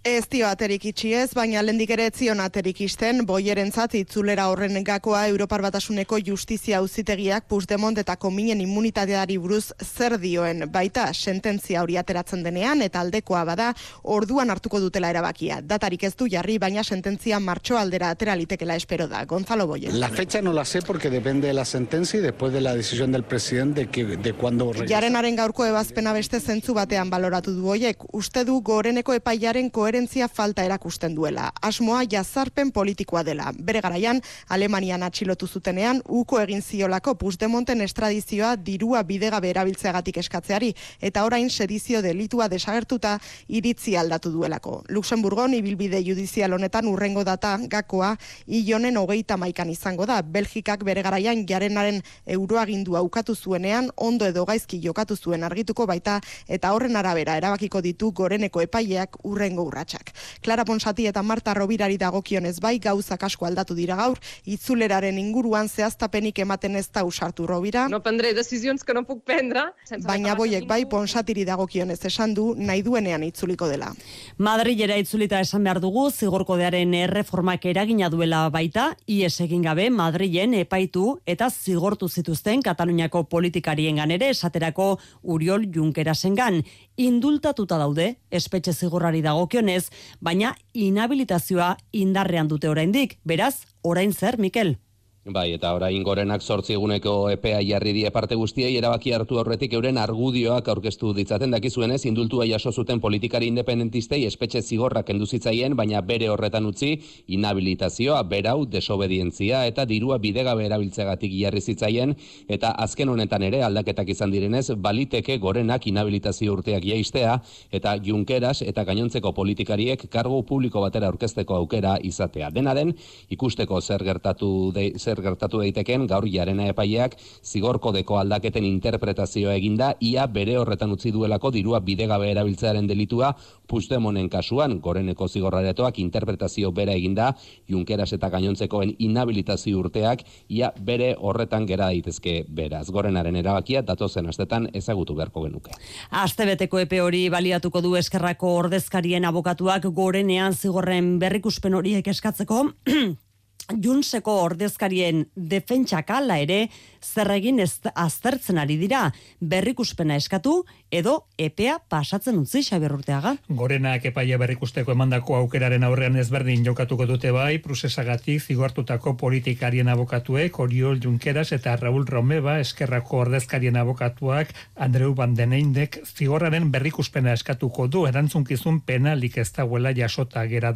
Ez 0.00 0.24
dio 0.32 0.46
aterik 0.48 0.86
itxi 0.88 1.10
ez, 1.12 1.34
baina 1.36 1.60
lendik 1.60 1.90
ere 1.92 2.06
etzion 2.08 2.38
aterik 2.40 2.78
isten, 2.80 3.18
boieren 3.28 3.70
itzulera 3.92 4.46
horren 4.48 4.82
gakoa 4.82 5.26
Europar 5.28 5.60
Batasuneko 5.60 6.16
justizia 6.24 6.78
auzitegiak 6.78 7.44
Puigdemont 7.46 7.98
eta 7.98 8.16
kominen 8.16 8.62
immunitateari 8.62 9.36
buruz 9.36 9.72
zer 9.84 10.16
dioen 10.18 10.70
baita 10.72 11.12
sententzia 11.12 11.82
hori 11.82 11.98
ateratzen 11.98 12.42
denean 12.42 12.80
eta 12.80 13.00
aldekoa 13.00 13.44
bada 13.44 13.74
orduan 14.04 14.48
hartuko 14.48 14.80
dutela 14.80 15.10
erabakia. 15.10 15.60
Datarik 15.60 16.04
ez 16.04 16.16
du 16.16 16.26
jarri, 16.26 16.56
baina 16.56 16.82
sententzia 16.82 17.38
martxo 17.38 17.76
aldera 17.76 18.08
atera 18.08 18.34
litekela 18.34 18.76
espero 18.76 19.06
da. 19.06 19.26
Gonzalo 19.26 19.66
Boyen. 19.66 20.00
La 20.00 20.08
fecha 20.08 20.40
no 20.40 20.54
la 20.54 20.64
sé 20.64 20.80
porque 20.80 21.10
depende 21.10 21.48
de 21.48 21.52
la 21.52 21.66
sentencia 21.66 22.18
y 22.18 22.22
después 22.22 22.54
de 22.54 22.62
la 22.62 22.74
decisión 22.74 23.12
del 23.12 23.24
presidente 23.24 23.82
de, 23.82 23.90
que, 23.90 24.04
de 24.16 24.32
cuando 24.32 24.72
Jarenaren 24.88 25.36
gaurko 25.36 25.66
ebazpena 25.66 26.14
beste 26.14 26.40
zentzu 26.40 26.72
batean 26.72 27.10
baloratu 27.10 27.52
du 27.52 27.60
boiek. 27.60 27.98
Uste 28.14 28.46
du 28.46 28.62
goreneko 28.62 29.12
epaiaren 29.12 29.68
koherentzia 29.90 30.28
falta 30.28 30.62
erakusten 30.62 31.16
duela. 31.16 31.48
Asmoa 31.62 32.04
jazarpen 32.06 32.70
politikoa 32.70 33.24
dela. 33.26 33.50
Bere 33.58 33.80
garaian, 33.82 34.20
Alemanian 34.48 35.02
atxilotu 35.02 35.48
zutenean, 35.48 35.98
uko 36.06 36.38
egin 36.38 36.62
ziolako 36.62 37.16
Puigdemonten 37.18 37.80
estradizioa 37.82 38.52
dirua 38.54 39.02
bidegabe 39.02 39.50
erabiltzeagatik 39.50 40.20
eskatzeari, 40.22 40.68
eta 41.00 41.24
orain 41.26 41.50
sedizio 41.50 42.02
delitua 42.02 42.46
desagertuta 42.48 43.16
iritzi 43.48 43.96
aldatu 43.96 44.30
duelako. 44.30 44.84
Luxemburgon, 44.88 45.56
ibilbide 45.58 46.04
judizial 46.06 46.54
honetan 46.54 46.86
urrengo 46.86 47.24
data 47.24 47.56
gakoa, 47.58 48.12
ionen 48.46 48.96
hogeita 48.96 49.36
maikan 49.36 49.74
izango 49.74 50.06
da. 50.06 50.20
Belgikak 50.22 50.84
bere 50.86 51.02
garaian 51.02 51.42
jarenaren 51.48 52.00
euroagindua 52.26 53.02
ukatu 53.02 53.34
zuenean, 53.34 53.90
ondo 53.96 54.30
edo 54.30 54.46
gaizki 54.46 54.78
jokatu 54.86 55.16
zuen 55.16 55.42
argituko 55.42 55.86
baita, 55.90 56.20
eta 56.46 56.72
horren 56.78 56.94
arabera 56.94 57.36
erabakiko 57.42 57.82
ditu 57.82 58.12
goreneko 58.12 58.62
epaileak 58.62 59.18
urrengo 59.24 59.66
urra 59.66 59.79
urratsak. 59.80 60.12
Clara 60.42 60.64
Ponsati 60.64 61.06
eta 61.06 61.22
Marta 61.22 61.54
Robirari 61.54 61.96
dagokionez 61.98 62.60
bai 62.60 62.78
gauzak 62.78 63.22
asko 63.22 63.46
aldatu 63.46 63.74
dira 63.74 63.96
gaur, 63.96 64.18
itzuleraren 64.44 65.18
inguruan 65.18 65.68
zehaztapenik 65.68 66.38
ematen 66.38 66.76
ez 66.76 66.88
da 66.90 67.04
usartu 67.04 67.46
Robira. 67.46 67.88
No 67.88 68.02
prendré 68.02 68.34
decisions 68.34 68.84
que 68.84 68.94
no 68.94 69.04
puc 69.04 69.24
prendre. 69.24 69.72
Baina 70.06 70.34
boiek 70.34 70.66
bai 70.66 70.86
Ponsatiri 70.86 71.44
dagokionez 71.44 72.04
esan 72.04 72.34
du 72.34 72.54
nahi 72.56 72.82
duenean 72.82 73.22
itzuliko 73.22 73.68
dela. 73.68 73.92
Madrilera 74.38 74.96
itzulita 74.96 75.40
esan 75.40 75.64
behar 75.64 75.80
dugu 75.80 76.10
zigorkodearen 76.10 76.94
erreformak 76.94 77.64
eragina 77.66 78.08
duela 78.10 78.48
baita, 78.50 78.94
ies 79.06 79.40
egin 79.40 79.62
gabe 79.62 79.90
Madrilen 79.90 80.54
epaitu 80.54 81.20
eta 81.26 81.50
zigortu 81.50 82.08
zituzten 82.08 82.62
Kataluniako 82.62 83.24
politikarien 83.28 83.96
ganere 83.96 84.30
esaterako 84.30 84.98
Uriol 85.22 85.66
Junkerasengan 85.72 86.62
indultatuta 87.00 87.78
daude 87.80 88.06
espetxe 88.30 88.74
zigorrari 88.74 89.22
dagokionez 89.24 89.88
baina 90.20 90.52
inhabilitazioa 90.74 91.76
indarrean 91.92 92.48
dute 92.50 92.68
oraindik. 92.68 93.18
Beraz, 93.24 93.64
orain 93.82 94.12
zer, 94.12 94.38
Mikel? 94.38 94.76
Bai, 95.20 95.50
eta 95.52 95.74
orain 95.76 96.00
gorenak 96.00 96.40
sortzi 96.40 96.72
eguneko 96.72 97.28
EPA 97.28 97.58
jarri 97.68 97.92
die 97.92 98.08
parte 98.10 98.34
guztiei 98.40 98.70
erabaki 98.78 99.10
hartu 99.12 99.36
horretik 99.36 99.74
euren 99.76 99.98
argudioak 100.00 100.68
aurkeztu 100.72 101.10
ditzaten 101.12 101.50
dakizuenez 101.52 102.06
indultua 102.08 102.46
jaso 102.48 102.72
zuten 102.72 103.02
politikari 103.04 103.50
independentistei 103.52 104.24
espetxe 104.24 104.62
zigorrak 104.62 105.10
enduzitzaien, 105.12 105.76
baina 105.76 106.00
bere 106.00 106.30
horretan 106.32 106.64
utzi 106.64 106.94
inhabilitazioa, 107.28 108.22
berau, 108.22 108.64
desobedientzia 108.64 109.66
eta 109.68 109.84
dirua 109.84 110.16
bidegabe 110.16 110.64
erabiltzegatik 110.64 111.36
jarri 111.36 111.60
zitzaien, 111.60 112.16
eta 112.48 112.70
azken 112.70 113.12
honetan 113.12 113.42
ere 113.42 113.60
aldaketak 113.62 114.08
izan 114.16 114.32
direnez, 114.32 114.70
baliteke 114.72 115.36
gorenak 115.36 115.86
inhabilitazio 115.86 116.56
urteak 116.56 116.88
jaistea, 116.88 117.42
eta 117.70 117.98
junkeras 118.00 118.62
eta 118.62 118.86
gainontzeko 118.88 119.34
politikariek 119.36 120.08
kargo 120.08 120.40
publiko 120.48 120.80
batera 120.80 121.12
aurkezteko 121.12 121.60
aukera 121.60 121.98
izatea. 122.00 122.48
Dena 122.50 122.72
den, 122.72 122.96
ikusteko 123.28 123.82
zer 123.82 124.08
gertatu 124.08 124.72
de, 124.72 124.88
zer 124.96 125.09
gertatu 125.18 125.58
daiteken 125.58 126.06
gaur 126.06 126.26
jarena 126.30 126.68
epaileak 126.70 127.16
zigorkodeko 127.42 128.18
aldaketen 128.20 128.64
interpretazioa 128.64 129.54
eginda 129.58 129.94
ia 130.00 130.26
bere 130.26 130.56
horretan 130.58 130.92
utzi 130.92 131.10
duelako 131.10 131.50
dirua 131.50 131.80
bidegabe 131.80 132.30
erabiltzearen 132.30 132.86
delitua 132.86 133.34
Puigdemonen 133.70 134.28
kasuan. 134.28 134.80
Goreneko 134.82 135.28
zigorraretoak 135.28 135.98
interpretazio 136.02 136.72
bera 136.74 136.92
eginda 136.98 137.34
Junkeras 137.70 138.12
eta 138.12 138.30
gainontzekoen 138.30 138.96
inhabilitazio 138.98 139.78
urteak 139.78 140.24
ia 140.48 140.72
bere 140.90 141.14
horretan 141.18 141.66
gera 141.66 141.86
daitezke 141.86 142.44
beraz. 142.48 142.88
Gorenaren 142.90 143.36
erabakia 143.36 143.82
datozen 143.86 144.26
astetan 144.26 144.68
ezagutu 144.74 145.14
beharko 145.14 145.46
genuke. 145.46 145.76
Astebeteko 146.10 146.82
epe 146.82 147.00
hori 147.00 147.28
baliatuko 147.30 147.80
du 147.80 147.94
eskerrako 147.96 148.56
ordezkarien 148.64 149.24
abokatuak 149.24 149.86
gorenean 149.94 150.54
zigorren 150.54 151.18
berrikuspen 151.22 151.74
horiek 151.74 152.06
eskatzeko 152.14 152.64
Junseko 153.78 154.34
ordezkarien 154.42 155.26
defentsak 155.36 156.10
ala 156.10 156.38
ere 156.42 156.68
zer 157.00 157.30
egin 157.32 157.60
ez 157.60 157.80
aztertzen 157.94 158.58
ari 158.58 158.76
dira 158.80 159.06
berrikuspena 159.40 160.16
eskatu 160.20 160.64
edo 160.90 161.26
epea 161.38 161.78
pasatzen 161.88 162.38
utzi 162.40 162.62
Xabier 162.66 162.92
Urteaga. 162.92 163.36
Gorenak 163.48 164.04
epaia 164.10 164.38
berrikusteko 164.40 164.92
emandako 164.92 165.36
aukeraren 165.38 165.84
aurrean 165.86 166.18
ezberdin 166.20 166.64
jokatuko 166.66 167.06
dute 167.06 167.30
bai 167.32 167.58
prozesagatik 167.62 168.42
zigortutako 168.42 169.14
politikarien 169.20 169.88
abokatuek 169.88 170.58
Oriol 170.60 171.00
Junqueras 171.02 171.52
eta 171.56 171.76
Raúl 171.76 172.06
Romeva 172.06 172.58
eskerrako 172.60 173.24
ordezkarien 173.24 173.76
abokatuak 173.76 174.52
Andreu 174.76 175.14
Bandeneindek 175.14 176.00
zigorraren 176.04 176.70
berrikuspena 176.72 177.32
eskatuko 177.38 177.86
du 177.86 178.06
erantzunkizun 178.10 178.80
penalik 178.80 179.38
ez 179.38 179.50
dagoela 179.52 179.94
jasota 179.96 180.44
gera. 180.46 180.70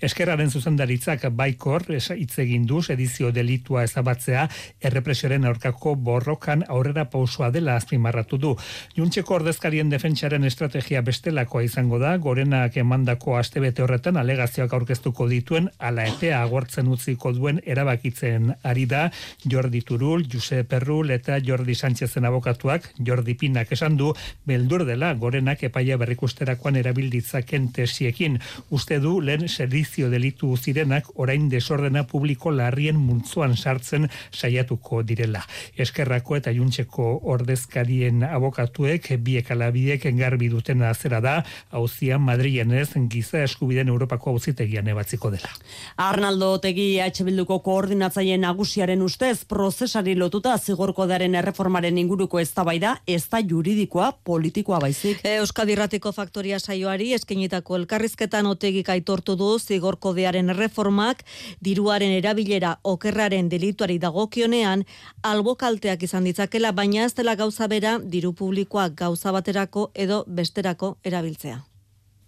Eskerraren 0.00 0.50
zuzendaritzak 0.50 1.28
baikor 1.36 1.84
hitz 2.18 2.38
egin 2.44 2.66
du 2.66 2.78
edizio 2.88 3.30
delitua 3.34 3.82
ezabatzea 3.84 4.46
errepresioaren 4.80 5.44
aurkako 5.48 5.94
borrokan 5.94 6.64
aurrera 6.68 7.04
pausua 7.10 7.50
dela 7.50 7.76
azpimarratu 7.76 8.38
du. 8.38 8.54
Juntzeko 8.96 9.34
ordezkarien 9.38 9.90
defentsaren 9.90 10.44
estrategia 10.44 11.02
bestelakoa 11.02 11.64
izango 11.66 11.98
da, 11.98 12.16
gorenak 12.18 12.76
emandako 12.76 13.36
astebete 13.38 13.82
horretan 13.82 14.16
alegazioak 14.16 14.72
aurkeztuko 14.72 15.28
dituen 15.28 15.68
ala 15.78 16.06
epea 16.06 16.42
agortzen 16.42 16.88
utziko 16.88 17.32
duen 17.32 17.60
erabakitzen 17.64 18.54
ari 18.62 18.86
da 18.86 19.08
Jordi 19.44 19.82
Turul, 19.82 20.26
Josep 20.30 20.68
Perrul 20.68 21.10
eta 21.10 21.38
Jordi 21.44 21.74
Sánchezen 21.74 22.24
abokatuak 22.28 22.90
Jordi 23.04 23.34
Pinak 23.34 23.72
esan 23.72 23.96
du 23.96 24.12
beldur 24.46 24.84
dela 24.86 25.14
gorenak 25.14 25.62
epaia 25.66 25.96
berrikusterakoan 26.00 26.76
erabilditzaken 26.82 27.72
tesiekin. 27.72 28.38
Uste 28.70 29.00
du 29.00 29.18
lehen 29.20 29.48
sedizio 29.48 30.10
delitu 30.10 30.54
zirenak 30.56 31.10
orain 31.16 31.48
desordena 31.48 31.97
publiko 32.04 32.50
larrien 32.50 32.96
muntzuan 32.96 33.56
sartzen 33.56 34.08
saiatuko 34.32 35.02
direla. 35.02 35.42
Eskerrako 35.76 36.36
eta 36.36 36.52
juntzeko 36.52 37.08
ordezkarien 37.34 38.22
abokatuek 38.22 39.10
biek 39.24 39.50
alabiek 39.50 40.04
engarbi 40.10 40.48
duten 40.52 40.82
azera 40.82 41.20
da, 41.20 41.36
hauzia 41.70 42.18
Madrien 42.18 42.72
ez 42.72 42.90
giza 43.08 43.42
eskubiden 43.42 43.88
Europako 43.88 44.30
hauzitegian 44.30 44.88
ebatziko 44.88 45.30
dela. 45.30 45.50
Arnaldo 45.96 46.52
Otegi 46.58 46.98
H. 47.00 47.24
Bilduko 47.24 47.58
koordinatzaile 47.64 48.38
nagusiaren 48.38 49.02
ustez 49.02 49.44
prozesari 49.48 50.14
lotuta 50.14 50.56
zigorko 50.58 51.06
daren 51.06 51.34
erreformaren 51.38 51.98
inguruko 51.98 52.40
eztabaida 52.40 52.96
ez 53.06 53.24
da 53.30 53.40
juridikoa 53.40 54.12
politikoa 54.24 54.80
baizik. 54.84 55.24
Euskadi 55.24 55.74
Ratiko 55.78 56.12
Faktoria 56.12 56.58
saioari 56.58 57.12
eskenitako 57.16 57.76
elkarrizketan 57.80 58.46
Otegik 58.46 58.88
aitortu 58.92 59.36
du 59.36 59.48
zigorkodearen 59.58 60.50
erreformak 60.54 61.24
dirua 61.64 61.87
diruaren 61.88 62.12
erabilera 62.12 62.74
okerraren 62.84 63.48
delituari 63.48 63.96
dagokionean 63.98 64.82
albokalteak 65.24 66.02
izan 66.04 66.26
ditzakela 66.28 66.72
baina 66.72 67.06
ez 67.06 67.14
dela 67.14 67.34
gauza 67.34 67.66
bera 67.66 67.98
diru 67.98 68.34
publikoa 68.34 68.90
gauza 68.90 69.32
baterako 69.32 69.90
edo 69.94 70.24
besterako 70.28 70.98
erabiltzea. 71.02 71.62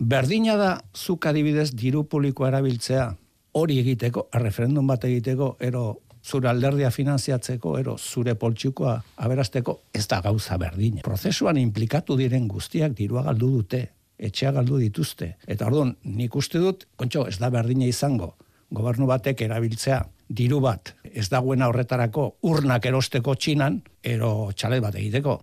Berdina 0.01 0.57
da, 0.57 0.81
zuk 0.97 1.27
adibidez, 1.27 1.75
diru 1.77 2.07
publikoa 2.09 2.49
erabiltzea, 2.49 3.11
hori 3.53 3.79
egiteko, 3.83 4.29
referendum 4.33 4.87
bat 4.87 5.05
egiteko, 5.05 5.57
ero 5.61 6.01
zure 6.25 6.49
alderdia 6.49 6.91
finanziatzeko, 6.91 7.77
ero 7.79 7.99
zure 7.99 8.35
poltsukoa 8.35 8.97
aberasteko, 9.17 9.81
ez 9.93 10.07
da 10.09 10.23
gauza 10.25 10.57
berdina. 10.57 11.05
Prozesuan 11.05 11.61
implikatu 11.61 12.17
diren 12.17 12.49
guztiak 12.49 12.97
dirua 12.97 13.29
galdu 13.29 13.51
dute, 13.59 13.91
etxea 14.17 14.53
galdu 14.57 14.81
dituzte. 14.81 15.35
Eta 15.47 15.69
orduan, 15.69 15.99
nik 16.05 16.35
uste 16.37 16.65
dut, 16.65 16.89
kontxo, 16.97 17.29
ez 17.29 17.37
da 17.37 17.53
berdina 17.53 17.85
izango, 17.85 18.39
gobernu 18.71 19.07
batek 19.11 19.43
erabiltzea, 19.47 20.01
diru 20.29 20.61
bat, 20.63 20.95
ez 21.05 21.29
dagoena 21.29 21.69
horretarako 21.69 22.37
urnak 22.47 22.87
erosteko 22.87 23.35
txinan, 23.35 23.83
ero 24.03 24.51
txalet 24.55 24.83
bat 24.83 24.99
egiteko. 24.99 25.41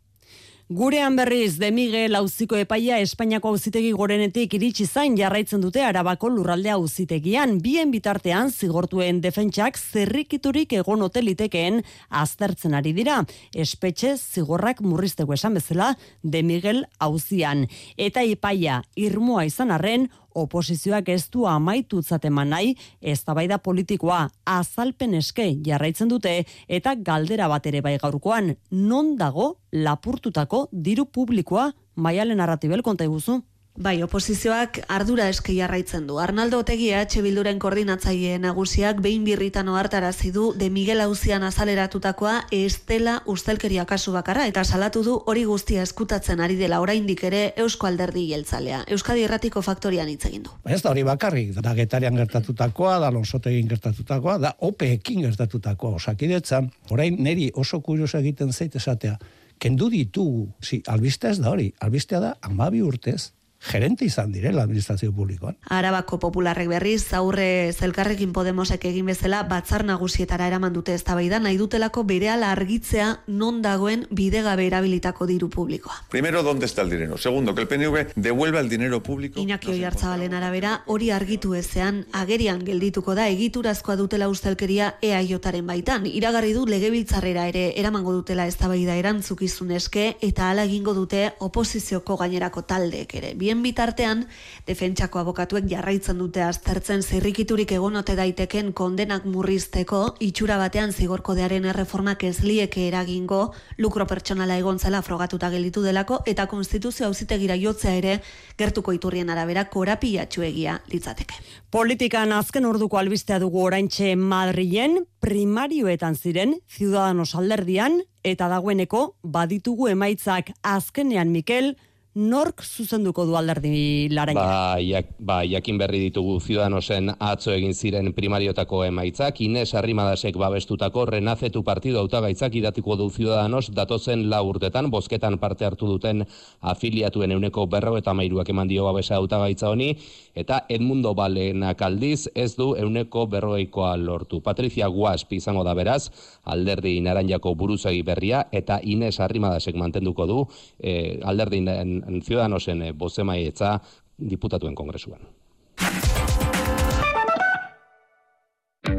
Gurean 0.69 1.15
berriz, 1.15 1.55
de 1.62 1.69
Miguel 1.72 2.17
auziko 2.19 2.57
epaia 2.60 2.98
Espainiako 3.00 3.53
auzitegi 3.53 3.93
gorenetik 3.96 4.51
iritsi 4.57 4.84
zain 4.84 5.13
jarraitzen 5.15 5.62
dute 5.63 5.79
arabako 5.88 6.27
lurraldea 6.27 6.74
auzitegian. 6.75 7.53
Bien 7.63 7.88
bitartean 7.88 8.51
zigortuen 8.51 9.22
defentsak 9.24 9.79
zerrikiturik 9.79 10.75
egon 10.75 11.05
hotelitekeen 11.07 11.79
aztertzen 12.10 12.75
ari 12.75 12.91
dira. 12.91 13.22
Espetxe 13.55 14.17
zigorrak 14.17 14.84
murrizteko 14.84 15.38
esan 15.39 15.55
bezala 15.55 15.93
de 16.22 16.43
Miguel 16.43 16.84
auzian. 17.00 17.63
Eta 17.96 18.27
epaia 18.27 18.81
irmoa 19.00 19.48
izan 19.48 19.72
arren, 19.72 20.10
oposizioak 20.38 21.10
ez 21.10 21.29
du 21.34 21.46
amaitu 21.50 22.01
zateman 22.01 22.50
nahi, 22.53 22.75
ez 23.01 23.24
da 23.25 23.58
politikoa 23.58 24.29
azalpen 24.46 25.13
eske 25.13 25.50
jarraitzen 25.65 26.08
dute 26.08 26.46
eta 26.67 26.96
galdera 26.96 27.48
bat 27.48 27.65
ere 27.65 27.82
bai 27.82 27.98
gaurkoan, 27.98 28.56
non 28.72 29.15
dago 29.17 29.58
lapurtutako 29.72 30.67
diru 30.72 31.06
publikoa 31.06 31.72
maialen 31.96 32.38
narratibel 32.38 32.82
konta 32.82 33.03
iguzu? 33.03 33.41
Bai, 33.77 34.00
oposizioak 34.01 34.79
ardura 34.89 35.27
eske 35.29 35.53
jarraitzen 35.53 36.07
du. 36.10 36.15
Arnaldo 36.17 36.63
Otegi 36.63 36.88
EH 36.98 37.22
Bilduren 37.22 37.60
koordinatzaile 37.62 38.39
nagusiak 38.41 39.03
behin 39.05 39.22
birritan 39.27 39.69
ohartarazi 39.69 40.31
du 40.34 40.48
de 40.57 40.72
Miguel 40.74 41.03
Auzian 41.03 41.46
azaleratutakoa 41.46 42.48
estela 42.57 43.19
ustelkeria 43.29 43.86
kasu 43.86 44.15
bakarra 44.15 44.48
eta 44.50 44.63
salatu 44.65 45.03
du 45.05 45.19
hori 45.29 45.46
guztia 45.46 45.86
eskutatzen 45.86 46.41
ari 46.41 46.57
dela 46.57 46.81
oraindik 46.81 47.22
ere 47.29 47.43
Eusko 47.55 47.86
Alderdi 47.86 48.25
Jeltzalea. 48.31 48.81
Euskadi 48.98 49.27
Erratiko 49.29 49.62
Faktorian 49.62 50.10
hitz 50.10 50.25
egin 50.25 50.50
du. 50.50 50.57
Ez 50.65 50.81
da 50.81 50.89
hori 50.89 51.05
bakarrik, 51.05 51.53
da 51.62 51.77
getarian 51.77 52.17
gertatutakoa, 52.17 52.98
da 53.05 53.13
Lonsotegin 53.13 53.69
gertatutakoa, 53.69 54.39
da 54.41 54.55
OPEekin 54.57 55.22
gertatutakoa 55.29 56.01
osakidetzan. 56.01 56.74
Orain 56.89 57.22
neri 57.22 57.51
oso 57.53 57.84
kurioso 57.86 58.17
egiten 58.17 58.50
zait 58.51 58.75
esatea. 58.75 59.19
Kendu 59.60 59.89
ditugu, 59.93 60.48
si, 60.62 60.81
albiste 60.88 61.29
ez 61.29 61.38
da 61.38 61.51
hori, 61.53 61.72
albistea 61.81 62.19
da, 62.22 62.36
amabi 62.41 62.81
urtez, 62.81 63.37
gerente 63.60 64.06
izan 64.06 64.32
direla 64.32 64.64
administrazio 64.64 65.12
publikoan. 65.14 65.58
Arabako 65.70 66.20
popularrek 66.20 66.68
berriz, 66.68 67.14
aurre 67.14 67.74
zelkarrekin 67.74 68.34
Podemosek 68.34 68.86
egin 68.86 69.06
bezala, 69.06 69.44
batzar 69.44 69.86
nagusietara 69.86 70.48
eraman 70.48 70.74
dute 70.74 70.94
ez 70.94 71.04
nahi 71.08 71.58
dutelako 71.58 72.04
bere 72.04 72.30
argitzea 72.30 73.24
non 73.28 73.62
dagoen 73.62 74.08
bidegabe 74.12 74.68
erabilitako 74.68 75.26
diru 75.26 75.50
publikoa. 75.50 76.04
Primero, 76.10 76.44
¿dónde 76.44 76.66
está 76.66 76.82
el 76.82 76.90
dinero? 76.90 77.18
Segundo, 77.18 77.56
que 77.56 77.62
el 77.62 77.68
PNV 77.68 78.14
devuelva 78.16 78.60
el 78.60 78.70
dinero 78.70 79.02
público. 79.02 79.40
Iñaki 79.40 79.72
Oiartzabalen 79.72 80.34
arabera, 80.34 80.84
hori 80.86 81.12
argitu 81.12 81.54
ezean, 81.56 82.06
agerian 82.12 82.66
geldituko 82.66 83.16
da 83.16 83.28
egiturazkoa 83.30 83.96
dutela 83.96 84.30
ustelkeria 84.30 84.96
EAIotaren 85.02 85.66
baitan. 85.68 86.06
Iragarri 86.06 86.54
du 86.54 86.66
legebiltzarrera 86.66 87.48
ere 87.48 87.74
eramango 87.80 88.14
dutela 88.14 88.48
ez 88.48 88.58
erantzukizun 88.58 89.72
eske 89.72 90.18
eta 90.22 90.52
ala 90.52 90.64
egingo 90.64 90.94
dute 90.94 91.34
oposizioko 91.40 92.18
gainerako 92.18 92.64
taldeek 92.64 93.16
ere 93.16 93.34
bien 93.48 93.62
bitartean, 93.63 94.25
defentsako 94.68 95.22
abokatuek 95.22 95.70
jarraitzen 95.72 96.18
dute 96.20 96.42
aztertzen 96.44 97.00
zirrikiturik 97.00 97.72
egonote 97.77 98.18
daiteken 98.20 98.74
kondenak 98.75 99.24
murrizteko, 99.24 100.01
itxura 100.27 100.58
batean 100.60 100.92
zigorkodearen 100.92 101.70
erreformak 101.72 102.25
ez 102.27 102.42
lieke 102.44 102.89
eragingo, 102.89 103.54
lukro 103.80 104.08
pertsonala 104.10 104.58
egontzela 104.60 105.00
frogatuta 105.01 105.48
gelitu 105.54 105.86
delako, 105.86 106.20
eta 106.27 106.50
konstituzio 106.51 107.08
auzitegira 107.08 107.56
jotzea 107.56 107.96
ere, 108.01 108.18
gertuko 108.60 108.92
iturrien 108.98 109.32
arabera 109.32 109.70
korapiatxu 109.72 110.44
egia 110.50 110.82
litzateke. 110.92 111.39
Politikan 111.72 112.36
azken 112.36 112.67
orduko 112.67 113.00
albistea 113.00 113.39
dugu 113.39 113.63
oraintxe 113.63 114.17
Madrilen, 114.19 115.06
primarioetan 115.24 116.19
ziren, 116.19 116.60
Ciudadanos 116.67 117.32
alderdian, 117.39 118.02
eta 118.28 118.52
dagoeneko 118.52 119.13
baditugu 119.24 119.88
emaitzak 119.95 120.52
azkenean 120.67 121.32
Mikel, 121.32 121.78
nork 122.17 122.63
zuzenduko 122.65 123.27
du 123.30 123.36
alderdi 123.38 124.10
laraina? 124.10 124.41
Ba, 124.41 124.82
jak, 124.82 125.12
ba, 125.21 125.38
jakin 125.45 125.77
berri 125.77 125.99
ditugu 126.08 126.39
Ciudadanosen 126.41 127.12
atzo 127.13 127.51
egin 127.53 127.75
ziren 127.77 128.10
primariotako 128.17 128.82
emaitzak, 128.88 129.41
Ines 129.45 129.75
Arrimadasek 129.77 130.38
babestutako 130.41 131.06
renazetu 131.12 131.62
partido 131.63 132.01
autagaitzak 132.01 132.56
idatiko 132.58 132.97
du 132.97 133.10
Ciudadanos 133.13 133.69
datozen 133.69 134.25
la 134.32 134.41
urtetan, 134.41 134.89
bosketan 134.89 135.38
parte 135.38 135.67
hartu 135.67 135.86
duten 135.86 136.25
afiliatuen 136.62 137.36
euneko 137.38 137.67
berro 137.69 137.97
eta 138.01 138.15
mairuak 138.17 138.49
eman 138.49 138.67
dio 138.67 138.88
babesa 138.89 139.21
autagaitza 139.21 139.69
honi, 139.69 139.91
eta 140.34 140.63
Edmundo 140.69 141.13
Balenak 141.13 141.82
aldiz 141.86 142.32
ez 142.34 142.56
du 142.58 142.73
euneko 142.75 143.27
berroeikoa 143.30 143.93
lortu. 143.97 144.41
Patricia 144.41 144.88
Guasp 144.88 145.38
izango 145.38 145.63
da 145.63 145.77
beraz, 145.77 146.10
alderdi 146.45 146.97
naranjako 147.06 147.53
buruzagi 147.53 148.01
berria, 148.01 148.47
eta 148.51 148.82
Ines 148.82 149.19
Arrimadasek 149.21 149.77
mantenduko 149.77 150.25
du 150.25 150.41
eh, 150.80 151.19
alderdi 151.21 151.62
Ciudadanosen 152.08 152.82
eh, 152.82 152.93
bozemaietza 152.93 153.80
diputatuen 154.17 154.76
kongresuan. 154.76 155.22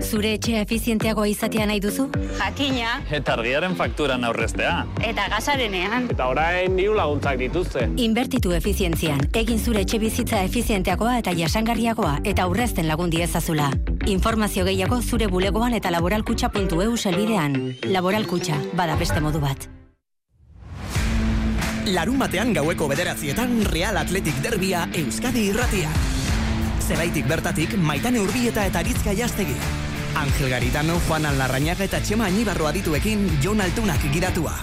Zure 0.08 0.30
etxea 0.36 0.60
efizienteagoa 0.64 1.26
izatea 1.28 1.66
nahi 1.68 1.80
duzu? 1.84 2.06
Jakina. 2.38 2.94
Eta 3.12 3.34
argiaren 3.34 3.74
fakturan 3.76 4.24
aurreztea. 4.24 4.72
Eta 5.04 5.26
gasarenean. 5.32 6.08
Eta 6.14 6.28
orain 6.32 6.76
diru 6.78 6.94
laguntzak 6.96 7.40
dituzte. 7.42 7.88
Inbertitu 8.04 8.54
efizientzian. 8.56 9.24
Egin 9.36 9.58
zure 9.58 9.82
etxe 9.86 10.00
bizitza 10.02 10.42
efizienteagoa 10.48 11.18
eta 11.22 11.34
jasangarriagoa 11.36 12.18
eta 12.24 12.46
aurrezten 12.48 12.88
lagundi 12.88 13.24
ezazula. 13.24 13.72
Informazio 14.06 14.64
gehiago 14.68 15.02
zure 15.02 15.26
bulegoan 15.26 15.74
eta 15.74 15.90
laboralkutxa.eu 15.94 16.94
selbidean. 16.96 17.58
Laboralkutxa, 17.88 18.62
bada 18.78 18.96
beste 18.96 19.20
modu 19.24 19.44
bat 19.44 19.68
larun 21.94 22.18
batean 22.18 22.52
gaueko 22.52 22.88
bederatzietan 22.88 23.64
Real 23.64 23.96
Athletic 23.96 24.36
Derbia 24.44 24.88
Euskadi 24.94 25.48
irratia. 25.50 25.90
Zeraitik 26.84 27.28
bertatik, 27.28 27.76
maitane 27.76 28.20
urbieta 28.20 28.64
eta 28.68 28.80
arizka 28.80 29.14
jastegi. 29.16 29.56
Angel 30.16 30.50
Garitano, 30.50 30.98
Juan 31.06 31.26
Alnarrañaga 31.26 31.84
eta 31.84 32.00
Txema 32.00 32.26
Añibarro 32.26 32.66
adituekin 32.66 33.28
Jon 33.44 33.60
Altunak 33.60 34.04
giratua. 34.12 34.54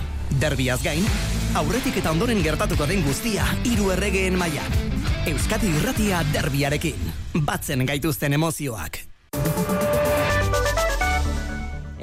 Derbiaz 0.42 0.82
gain, 0.84 1.06
aurretik 1.56 1.98
eta 2.02 2.12
ondoren 2.12 2.44
gertatuko 2.44 2.88
den 2.90 3.04
guztia, 3.06 3.46
hiru 3.64 3.92
erregeen 3.96 4.38
maila. 4.38 4.66
Euskadi 5.26 5.72
irratia 5.80 6.24
derbiarekin. 6.34 7.12
Batzen 7.46 7.86
gaituzten 7.86 8.34
emozioak. 8.38 9.02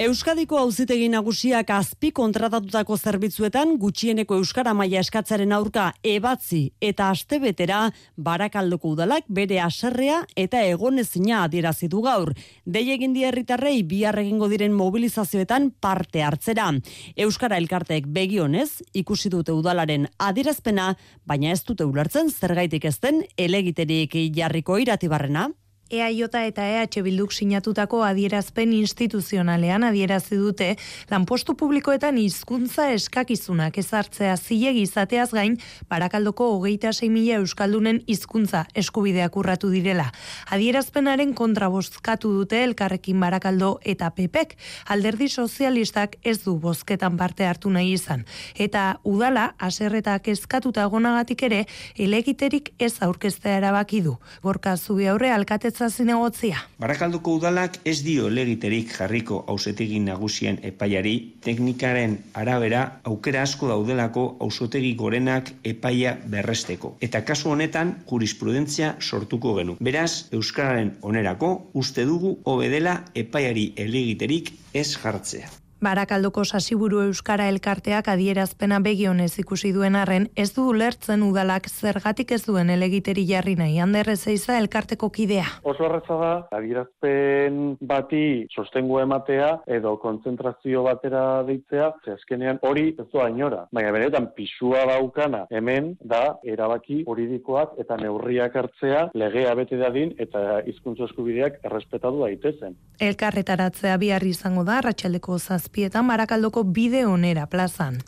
Euskadiko 0.02 0.56
auzitegi 0.58 1.04
nagusiak 1.12 1.68
azpi 1.70 2.08
kontratatutako 2.16 2.96
zerbitzuetan 2.96 3.76
gutxieneko 3.78 4.34
euskara 4.40 4.72
maila 4.74 4.98
eskatzaren 5.04 5.54
aurka 5.54 5.84
ebatzi 6.12 6.62
eta 6.88 7.10
astebetera 7.14 7.84
barakaldoko 8.16 8.96
udalak 8.96 9.28
bere 9.28 9.60
aserrea 9.62 10.16
eta 10.34 10.64
egonezina 10.72 11.44
adierazi 11.44 11.86
du 11.92 12.02
gaur. 12.02 12.32
Dei 12.66 12.88
egin 12.96 13.14
die 13.14 13.28
herritarrei 13.30 13.76
bihar 13.86 14.18
egingo 14.24 14.50
diren 14.50 14.74
mobilizazioetan 14.74 15.70
parte 15.78 16.26
hartzera. 16.26 16.72
Euskara 17.14 17.62
elkarteek 17.62 18.10
begionez 18.10 18.82
ikusi 19.04 19.30
dute 19.30 19.54
udalaren 19.54 20.10
adierazpena, 20.18 20.96
baina 21.22 21.54
ez 21.54 21.62
dute 21.62 21.86
ulertzen 21.86 22.32
zergaitik 22.32 22.90
ezten 22.90 23.22
elegiterik 23.38 24.18
jarriko 24.34 24.82
iratibarrena. 24.82 25.52
EAJ 25.92 26.22
eta 26.48 26.64
EH 26.64 27.02
Bilduk 27.04 27.34
sinatutako 27.36 27.98
adierazpen 28.06 28.70
instituzionalean 28.72 29.84
adierazi 29.84 30.38
dute 30.40 30.68
lanpostu 31.10 31.52
publikoetan 31.60 32.16
hizkuntza 32.16 32.86
eskakizunak 32.94 33.76
ezartzea 33.76 34.38
zilegi 34.38 34.86
izateaz 34.86 35.28
gain 35.36 35.58
barakaldoko 35.90 36.46
hogeita 36.54 36.90
mila 37.10 37.36
euskaldunen 37.42 38.00
hizkuntza 38.06 38.64
eskubideak 38.74 39.36
urratu 39.36 39.68
direla. 39.68 40.06
Adierazpenaren 40.50 41.34
kontrabozkatu 41.34 42.32
dute 42.38 42.62
elkarrekin 42.64 43.20
barakaldo 43.20 43.78
eta 43.84 44.08
pepek 44.10 44.56
alderdi 44.86 45.28
sozialistak 45.28 46.16
ez 46.22 46.42
du 46.44 46.56
bozketan 46.56 47.18
parte 47.18 47.44
hartu 47.44 47.68
nahi 47.68 47.92
izan. 47.92 48.24
Eta 48.56 48.98
udala 49.04 49.54
aserretak 49.58 50.28
eskatuta 50.28 50.86
gonagatik 50.86 51.42
ere 51.42 51.66
elegiterik 51.98 52.72
ez 52.78 52.94
aurkeztea 53.02 53.58
erabaki 53.58 54.00
du. 54.00 54.16
Gorka 54.42 54.76
zubi 54.78 55.06
aurre 55.06 55.30
alkatetza 55.30 55.81
hitza 55.82 56.02
zinegotzia. 56.02 56.58
Barakaldoko 56.78 57.34
udalak 57.38 57.78
ez 57.84 58.02
dio 58.06 58.28
legiterik 58.30 58.92
jarriko 58.94 59.42
ausetegi 59.50 59.98
nagusien 60.00 60.58
epaiari 60.62 61.14
teknikaren 61.42 62.18
arabera 62.38 63.00
aukera 63.04 63.42
asko 63.42 63.68
daudelako 63.68 64.24
ausotegi 64.46 64.94
gorenak 64.94 65.50
epaia 65.64 66.14
berresteko. 66.34 66.96
Eta 67.00 67.24
kasu 67.24 67.50
honetan 67.50 67.96
jurisprudentzia 68.10 68.94
sortuko 69.00 69.56
genu. 69.58 69.76
Beraz, 69.80 70.28
Euskararen 70.32 70.94
onerako 71.02 71.50
uste 71.74 72.04
dugu 72.06 72.38
hobedela 72.44 73.02
epaiari 73.14 73.72
elegiterik 73.76 74.52
ez 74.72 74.92
jartzea. 74.94 75.61
Barakaldoko 75.82 76.44
sasiburu 76.46 77.00
euskara 77.02 77.48
elkarteak 77.50 78.06
adierazpena 78.12 78.76
begionez 78.84 79.32
ikusi 79.42 79.72
duen 79.74 79.96
arren, 79.98 80.28
ez 80.38 80.52
du 80.54 80.68
ulertzen 80.70 81.24
udalak 81.26 81.64
zergatik 81.66 82.30
ez 82.36 82.44
duen 82.46 82.68
elegiteri 82.70 83.24
jarri 83.26 83.56
nahi 83.58 83.80
handerrez 83.82 84.20
eiza 84.30 84.60
elkarteko 84.60 85.08
kidea. 85.10 85.48
Oso 85.66 85.88
arretza 85.88 86.18
da, 86.20 86.30
adierazpen 86.54 87.58
bati 87.80 88.46
sostengu 88.54 89.00
ematea 89.02 89.48
edo 89.66 89.96
kontzentrazio 90.04 90.84
batera 90.86 91.24
deitzea, 91.48 91.90
ze 92.04 92.14
azkenean 92.14 92.62
hori 92.62 92.92
ez 92.94 93.08
doa 93.10 93.26
inora. 93.34 93.64
Baina 93.74 93.90
benetan 93.98 94.30
pisua 94.36 94.84
daukana 94.86 95.48
hemen 95.50 95.96
da 95.98 96.36
erabaki 96.46 97.00
juridikoak 97.08 97.74
eta 97.82 97.98
neurriak 97.98 98.54
hartzea 98.54 99.08
legea 99.18 99.58
bete 99.58 99.82
dadin 99.82 100.14
eta 100.22 100.62
hizkuntza 100.62 101.10
eskubideak 101.10 101.58
errespetatu 101.66 102.22
daitezen. 102.22 102.78
Elkarretaratzea 103.02 103.98
bihar 103.98 104.22
izango 104.30 104.62
da, 104.62 104.78
ratxaldeko 104.86 105.42
zazpietan 105.72 106.06
barakaldoko 106.06 106.64
bide 106.64 107.06
onera 107.06 107.46
plazan. 107.46 108.02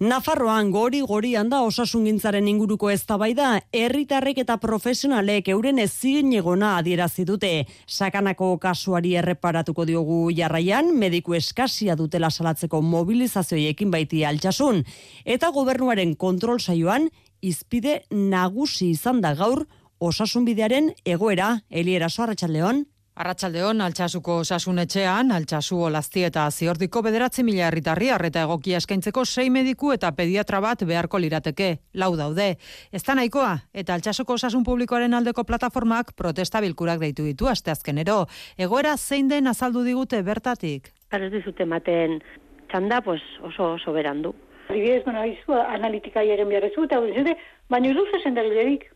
Nafarroan 0.00 0.72
gori 0.72 1.00
gorian 1.06 1.48
da 1.48 1.60
osasungintzaren 1.62 2.48
inguruko 2.48 2.90
eztabaida 2.90 3.60
herritarrek 3.72 4.38
eta 4.38 4.56
profesionalek 4.58 5.48
euren 5.48 5.78
ezin 5.78 6.32
egona 6.34 6.76
adierazi 6.78 7.24
dute. 7.24 7.66
Sakanako 7.86 8.58
kasuari 8.58 9.14
erreparatuko 9.14 9.84
diogu 9.86 10.32
jarraian, 10.34 10.90
mediku 10.98 11.34
eskasia 11.34 11.94
dutela 11.94 12.30
salatzeko 12.30 12.82
mobilizazioiekin 12.82 13.90
baiti 13.90 14.24
altxasun. 14.24 14.82
Eta 15.24 15.50
gobernuaren 15.50 16.16
kontrol 16.16 16.58
saioan, 16.58 17.08
izpide 17.40 18.02
nagusi 18.10 18.90
izan 18.90 19.20
da 19.20 19.34
gaur 19.34 19.64
osasunbidearen 20.00 20.90
egoera, 21.04 21.60
Eliera 21.70 22.08
Soarratxaldeon. 22.08 22.84
Arratxaldeon, 23.14 23.78
altxasuko 23.78 24.40
osasunetxean, 24.42 25.28
altxasu 25.30 25.76
olazti 25.86 26.24
eta 26.26 26.48
ziordiko 26.50 26.98
bederatzi 27.06 27.44
mila 27.46 27.68
herritarri 27.68 28.08
arreta 28.10 28.42
egokia 28.42 28.80
eskaintzeko 28.82 29.22
sei 29.24 29.52
mediku 29.54 29.92
eta 29.94 30.08
pediatra 30.18 30.58
bat 30.64 30.82
beharko 30.82 31.20
lirateke, 31.22 31.68
lau 31.94 32.08
daude. 32.18 32.48
Ez 32.90 33.04
da 33.06 33.14
nahikoa, 33.14 33.52
eta 33.72 33.94
altxasuko 33.94 34.34
osasun 34.34 34.64
publikoaren 34.66 35.14
aldeko 35.14 35.44
plataformak 35.46 36.10
protesta 36.18 36.58
bilkurak 36.64 36.98
deitu 37.04 37.28
ditu 37.28 37.46
asteazkenero. 37.46 38.24
Egoera 38.58 38.96
zein 38.96 39.30
den 39.30 39.46
azaldu 39.46 39.84
digute 39.86 40.22
bertatik? 40.26 40.90
Ez 41.14 41.30
dizute 41.30 41.68
maten 41.70 42.18
txanda, 42.72 42.98
pues 43.00 43.22
oso, 43.46 43.76
oso 43.76 43.94
berandu. 43.94 44.34
Adibidez, 44.68 45.04
bueno, 45.04 45.22
izu, 45.28 45.54
analitika 45.54 46.22
egin 46.26 46.48
behar 46.48 46.64
ez 46.66 46.72
eta 46.82 46.98
baina 47.68 47.88
ilu 47.88 48.04
zezen 48.10 48.34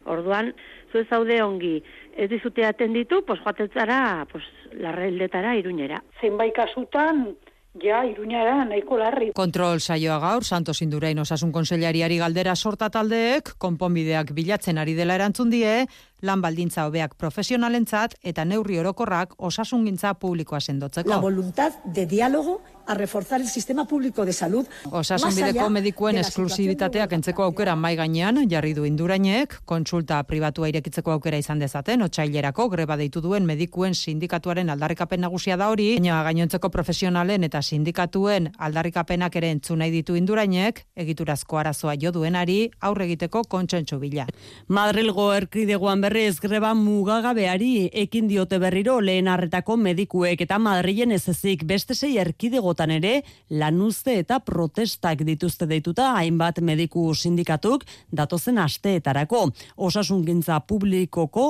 Orduan, 0.06 0.54
zu 0.90 0.98
ez 0.98 1.06
zaude 1.08 1.42
ongi, 1.42 1.82
ez 2.18 2.28
dizute 2.30 2.66
atenditu, 2.66 3.22
pues 3.24 3.40
joatetzara, 3.44 4.26
pues, 4.32 4.44
larraildetara 4.74 5.54
iruñera. 5.56 6.02
Zenbait 6.20 6.52
kasutan, 6.54 7.36
ja, 7.82 8.02
iruñara 8.06 8.64
nahiko 8.66 8.98
larri. 8.98 9.30
Kontrol 9.38 9.80
saioa 9.80 10.18
gaur, 10.18 10.44
Santos 10.44 10.82
Indurain 10.82 11.18
osasun 11.22 11.52
konseliariari 11.54 12.18
galdera 12.18 12.56
sorta 12.56 12.90
taldeek, 12.90 13.54
konponbideak 13.58 14.34
bilatzen 14.34 14.82
ari 14.82 14.96
dela 14.98 15.14
erantzun 15.14 15.50
die, 15.54 15.86
lan 16.22 16.42
baldintza 16.42 16.86
hobeak 16.86 17.14
profesionalentzat 17.16 18.16
eta 18.22 18.44
neurri 18.44 18.78
orokorrak 18.78 19.34
osasungintza 19.38 20.14
publikoa 20.14 20.60
sendotzeko. 20.60 21.10
La 21.10 21.18
voluntad 21.18 21.72
de 21.84 22.06
diálogo 22.06 22.60
a 22.88 22.94
reforzar 22.94 23.40
el 23.40 23.48
sistema 23.48 23.84
público 23.86 24.24
de 24.24 24.32
salud. 24.32 24.66
Osasunbideko 24.90 25.68
medikuen 25.70 26.16
esklusibitateak 26.18 27.12
entzeko 27.12 27.44
aukera 27.44 27.76
mai 27.76 27.94
gainean 27.96 28.40
jarri 28.48 28.72
du 28.74 28.86
indurainek, 28.88 29.58
kontsulta 29.68 30.22
pribatua 30.24 30.70
irekitzeko 30.72 31.12
aukera 31.12 31.36
izan 31.36 31.60
dezaten, 31.60 32.02
otsailerako 32.02 32.68
greba 32.72 32.96
deitu 32.96 33.20
duen 33.20 33.44
medikuen 33.44 33.94
sindikatuaren 33.94 34.70
aldarrikapen 34.72 35.20
nagusia 35.20 35.58
da 35.60 35.68
hori, 35.68 35.90
baina 35.98 36.22
gainontzeko 36.24 36.70
profesionalen 36.72 37.44
eta 37.44 37.60
sindikatuen 37.60 38.48
aldarrikapenak 38.56 39.36
ere 39.36 39.52
entzun 39.52 39.84
nahi 39.84 39.92
ditu 39.92 40.16
indurainek, 40.16 40.86
egiturazko 40.96 41.60
arazoa 41.60 41.94
jo 42.00 42.10
duenari 42.10 42.70
aurre 42.80 43.04
egiteko 43.04 43.44
kontsentsu 43.44 44.00
bila. 44.00 44.24
Madrilgo 44.68 45.28
erkidegoan 45.34 46.00
berriz 46.08 46.38
greba 46.40 46.70
mugagabeari 46.72 47.90
ekin 48.02 48.30
diote 48.30 48.56
berriro 48.62 48.94
lehen 49.04 49.26
arretako 49.28 49.74
medikuek 49.76 50.40
eta 50.40 50.56
Madrilen 50.56 51.12
ez 51.12 51.26
ezik 51.28 51.66
beste 51.68 51.92
sei 51.94 52.14
erkidegotan 52.22 52.94
ere 52.94 53.10
lanuzte 53.50 54.14
eta 54.22 54.38
protestak 54.40 55.26
dituzte 55.28 55.68
deituta 55.68 56.14
hainbat 56.16 56.62
mediku 56.64 57.04
sindikatuk 57.12 57.84
datozen 58.22 58.56
asteetarako 58.64 59.44
osasungintza 59.76 60.62
publikoko 60.72 61.46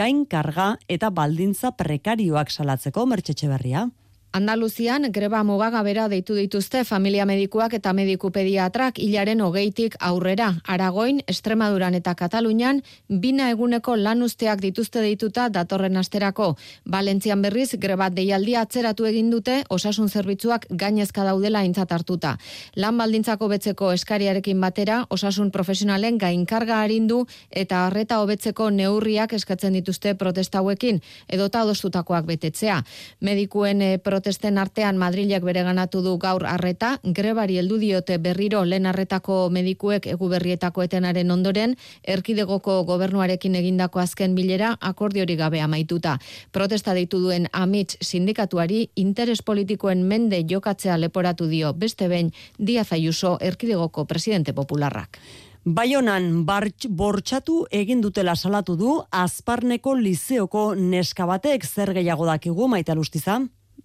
gain 0.00 0.24
karga 0.24 0.70
eta 0.88 1.12
baldintza 1.12 1.76
prekarioak 1.76 2.48
salatzeko 2.50 3.04
mertxetxe 3.12 3.52
berria. 3.52 3.90
Andaluzian 4.30 5.06
greba 5.10 5.40
mugagabera 5.42 6.04
deitu 6.12 6.34
dituzte 6.36 6.82
familia 6.84 7.24
medikuak 7.24 7.72
eta 7.72 7.94
mediku 7.96 8.28
pediatrak 8.30 8.98
hilaren 9.00 9.40
hogeitik 9.40 9.94
aurrera. 10.04 10.50
Aragoin, 10.68 11.22
Estremaduran 11.26 11.94
eta 11.96 12.12
Katalunian 12.14 12.82
bina 13.08 13.48
eguneko 13.48 13.96
lan 13.96 14.20
usteak 14.22 14.60
dituzte 14.60 15.00
deituta 15.00 15.48
datorren 15.48 15.96
asterako. 15.96 16.56
Balentzian 16.84 17.40
berriz 17.40 17.70
greba 17.80 18.10
deialdia 18.10 18.60
atzeratu 18.66 19.06
egin 19.08 19.30
dute 19.30 19.62
osasun 19.70 20.10
zerbitzuak 20.12 20.66
gainezka 20.68 21.24
daudela 21.24 21.64
aintzat 21.64 21.96
hartuta. 21.96 22.36
Lan 22.76 23.00
baldintzako 23.00 23.48
betzeko 23.48 23.94
eskariarekin 23.96 24.60
batera 24.60 25.06
osasun 25.08 25.50
profesionalen 25.50 26.18
gainkarga 26.18 26.82
harindu 26.82 27.22
eta 27.50 27.86
harreta 27.86 28.20
hobetzeko 28.20 28.68
neurriak 28.70 29.32
eskatzen 29.32 29.72
dituzte 29.72 30.14
protestauekin 30.20 31.00
edota 31.28 31.64
adostutakoak 31.64 32.28
betetzea. 32.28 32.82
Medikuen 33.24 33.80
eh, 33.80 33.96
protesten 34.18 34.58
artean 34.58 34.96
Madrilek 34.98 35.44
bereganatu 35.46 36.00
du 36.02 36.16
gaur 36.18 36.42
arreta, 36.50 36.96
grebari 37.14 37.60
heldu 37.60 37.76
diote 37.78 38.16
berriro 38.18 38.64
lehen 38.66 38.88
arretako 38.90 39.36
medikuek 39.54 40.08
egu 40.10 40.26
berrietako 40.32 40.82
etenaren 40.82 41.30
ondoren, 41.30 41.76
erkidegoko 42.02 42.80
gobernuarekin 42.88 43.54
egindako 43.60 44.00
azken 44.02 44.34
bilera 44.34 44.72
akordiori 44.80 45.36
gabe 45.38 45.60
amaituta. 45.62 46.16
Protesta 46.50 46.96
ditu 46.98 47.20
duen 47.22 47.46
amits 47.52 47.94
sindikatuari 48.02 48.88
interes 48.96 49.38
politikoen 49.42 50.02
mende 50.02 50.42
jokatzea 50.50 50.96
leporatu 50.98 51.46
dio 51.46 51.70
beste 51.72 52.08
behin 52.10 52.32
Diaz 52.58 52.88
Ayuso 52.96 53.36
erkidegoko 53.38 54.04
presidente 54.04 54.52
popularrak. 54.52 55.20
Baionan 55.62 56.42
bortxatu 56.46 57.68
egin 57.70 58.02
dutela 58.02 58.34
salatu 58.34 58.74
du 58.74 58.96
Azparneko 59.12 59.94
lizeoko 59.94 60.74
neskabatek 60.74 61.64
zer 61.64 61.94
gehiago 61.94 62.26
dakigu 62.26 62.66
maita 62.66 62.98
lustiza? 62.98 63.38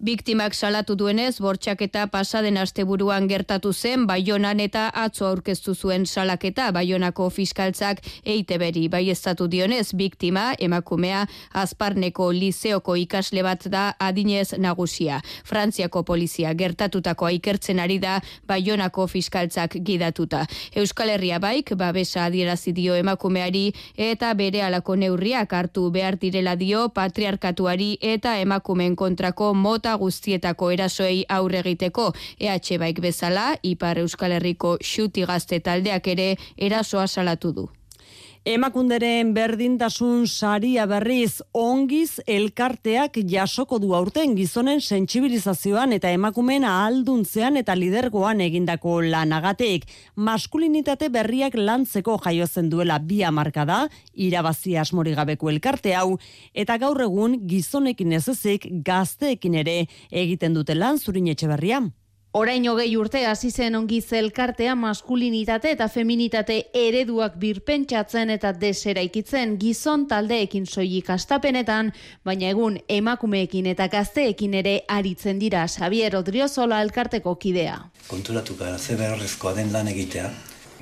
Biktimak 0.03 0.51
salatu 0.51 0.97
duenez, 0.99 1.37
bortxaketa 1.39 2.01
pasaden 2.11 2.57
asteburuan 2.59 3.23
gertatu 3.29 3.69
zen, 3.71 4.01
baionan 4.03 4.59
eta 4.59 4.89
atzo 4.99 5.29
aurkeztu 5.29 5.71
zuen 5.79 6.03
salaketa, 6.05 6.65
baionako 6.75 7.29
fiskaltzak 7.31 8.01
eite 8.25 8.57
beri. 8.59 8.89
Bai 8.89 9.05
dionez, 9.47 9.93
biktima, 9.95 10.55
emakumea, 10.59 11.25
azparneko 11.53 12.31
lizeoko 12.31 12.95
ikasle 12.97 13.43
bat 13.43 13.63
da 13.69 13.95
adinez 13.97 14.57
nagusia. 14.57 15.21
Frantziako 15.45 16.03
polizia 16.03 16.53
gertatutako 16.53 17.29
ikertzen 17.29 17.79
ari 17.79 17.99
da, 17.99 18.19
baionako 18.45 19.07
fiskaltzak 19.07 19.77
gidatuta. 19.79 20.45
Euskal 20.75 21.11
Herria 21.11 21.39
baik, 21.39 21.75
babesa 21.77 22.25
adierazi 22.25 22.73
dio 22.73 22.95
emakumeari, 22.95 23.71
eta 23.95 24.33
bere 24.33 24.63
alako 24.63 24.97
neurriak 24.97 25.53
hartu 25.53 25.89
behar 25.91 26.19
direla 26.19 26.57
dio 26.57 26.89
patriarkatuari 26.89 27.97
eta 28.01 28.37
emakumeen 28.41 28.97
kontrako 28.97 29.53
mota 29.53 29.92
guztietako 29.97 30.71
erasoei 30.71 31.23
aurre 31.29 31.59
egiteko 31.59 32.11
EH 32.39 32.77
baik 32.79 32.99
bezala 33.01 33.55
Ipar 33.63 33.99
Euskal 33.99 34.31
Herriko 34.31 34.77
xuti 34.81 35.25
gazte 35.25 35.59
taldeak 35.59 36.07
ere 36.07 36.35
erasoa 36.57 37.07
salatu 37.07 37.53
du. 37.53 37.69
Emakunderen 38.43 39.29
berdintasun 39.31 40.25
saria 40.27 40.83
berriz 40.83 41.37
ongiz 41.55 42.17
elkarteak 42.27 43.21
jasoko 43.31 43.79
du 43.79 43.93
aurten 43.95 44.33
gizonen 44.35 44.81
sentsibilizazioan 44.83 45.95
eta 45.95 46.11
emakumeen 46.11 46.65
ahalduntzean 46.67 47.55
eta 47.61 47.77
lidergoan 47.79 48.43
egindako 48.43 48.97
lanagatek. 49.15 49.87
Maskulinitate 50.19 51.07
berriak 51.07 51.55
lantzeko 51.55 52.17
jaiozen 52.27 52.67
duela 52.67 52.99
bi 52.99 53.23
marka 53.31 53.63
da, 53.63 53.87
irabazi 54.11 54.75
asmorigabeko 54.75 55.49
elkarte 55.49 55.95
hau, 55.95 56.19
eta 56.53 56.77
gaur 56.77 56.99
egun 56.99 57.47
gizonekin 57.47 58.11
ez 58.11 58.27
ezik 58.27 58.67
gazteekin 58.83 59.55
ere 59.55 59.85
egiten 60.11 60.53
dute 60.53 60.75
lan 60.75 60.99
zurin 60.99 61.31
etxe 61.31 61.47
berrian. 61.47 61.93
Orain 62.33 62.63
hogei 62.65 62.95
urte 62.97 63.19
hasi 63.29 63.51
zen 63.53 63.75
ongi 63.77 63.99
zelkartea 64.01 64.73
maskulinitate 64.73 65.69
eta 65.75 65.85
feminitate 65.85 66.55
ereduak 66.73 67.35
birpentsatzen 67.37 68.33
eta 68.33 68.49
deseraikitzen 68.57 69.53
gizon 69.61 70.07
taldeekin 70.09 70.65
soilik 70.65 71.11
astapenetan, 71.13 71.91
baina 72.25 72.49
egun 72.49 72.79
emakumeekin 72.89 73.69
eta 73.75 73.85
gazteekin 73.85 74.57
ere 74.63 74.73
aritzen 74.95 75.37
dira 75.45 75.67
Xavier 75.67 76.17
Odriozola 76.17 76.81
elkarteko 76.81 77.35
kidea. 77.45 77.77
Konturatu 78.09 78.57
gara 78.57 78.79
ze 78.79 78.97
beharrezkoa 78.97 79.53
den 79.61 79.69
lan 79.77 79.93
egitea, 79.93 80.33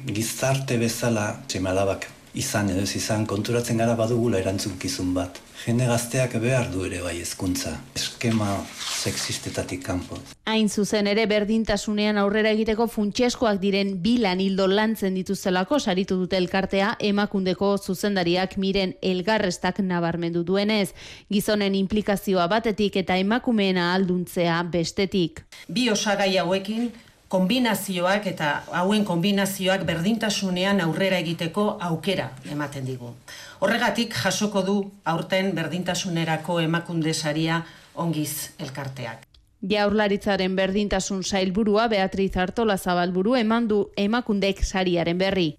gizarte 0.08 0.80
bezala 0.80 1.28
semalabak 1.52 2.08
izan 2.34 2.70
edo 2.72 2.84
izan 2.84 3.26
konturatzen 3.28 3.78
gara 3.82 3.96
badugula 3.96 4.40
erantzunkizun 4.40 5.14
bat. 5.14 5.40
Jende 5.62 5.86
gazteak 5.86 6.40
behar 6.42 6.72
du 6.74 6.86
ere 6.88 7.02
bai 7.04 7.20
hezkuntza. 7.20 7.76
Eskema 7.96 8.56
sexistetatik 8.74 9.84
kanpo. 9.86 10.18
Hain 10.50 10.70
zuzen 10.70 11.06
ere 11.12 11.28
berdintasunean 11.30 12.18
aurrera 12.18 12.50
egiteko 12.56 12.88
funtsezkoak 12.90 13.60
diren 13.62 13.94
bilan 14.02 14.42
hildo 14.42 14.66
lantzen 14.72 15.14
dituztelako 15.20 15.80
saritu 15.80 16.18
dute 16.18 16.40
elkartea 16.42 16.96
emakundeko 17.12 17.76
zuzendariak 17.78 18.58
miren 18.58 18.96
elgarrestak 19.02 19.84
nabarmendu 19.86 20.44
duenez. 20.48 20.96
Gizonen 21.30 21.78
implikazioa 21.78 22.48
batetik 22.48 22.98
eta 23.04 23.20
emakumeena 23.22 23.92
alduntzea 23.94 24.64
bestetik. 24.64 25.46
Bi 25.70 25.90
osagai 25.94 26.36
hauekin 26.42 26.90
kombinazioak 27.32 28.26
eta 28.28 28.50
hauen 28.76 29.06
kombinazioak 29.08 29.86
berdintasunean 29.88 30.82
aurrera 30.84 31.20
egiteko 31.24 31.64
aukera 31.88 32.28
ematen 32.52 32.86
digu. 32.86 33.14
Horregatik 33.64 34.16
jasoko 34.24 34.64
du 34.68 34.78
aurten 35.06 35.54
berdintasunerako 35.56 36.60
emakunde 36.66 37.14
saria 37.14 37.62
ongiz 37.96 38.52
elkarteak. 38.60 39.24
Jaurlaritzaren 39.62 40.56
berdintasun 40.58 41.24
sailburua 41.24 41.88
Beatriz 41.88 42.36
Artola 42.36 42.78
Zabalburu 42.78 43.36
emandu 43.38 43.82
emakundek 43.96 44.64
sariaren 44.66 45.20
berri. 45.22 45.52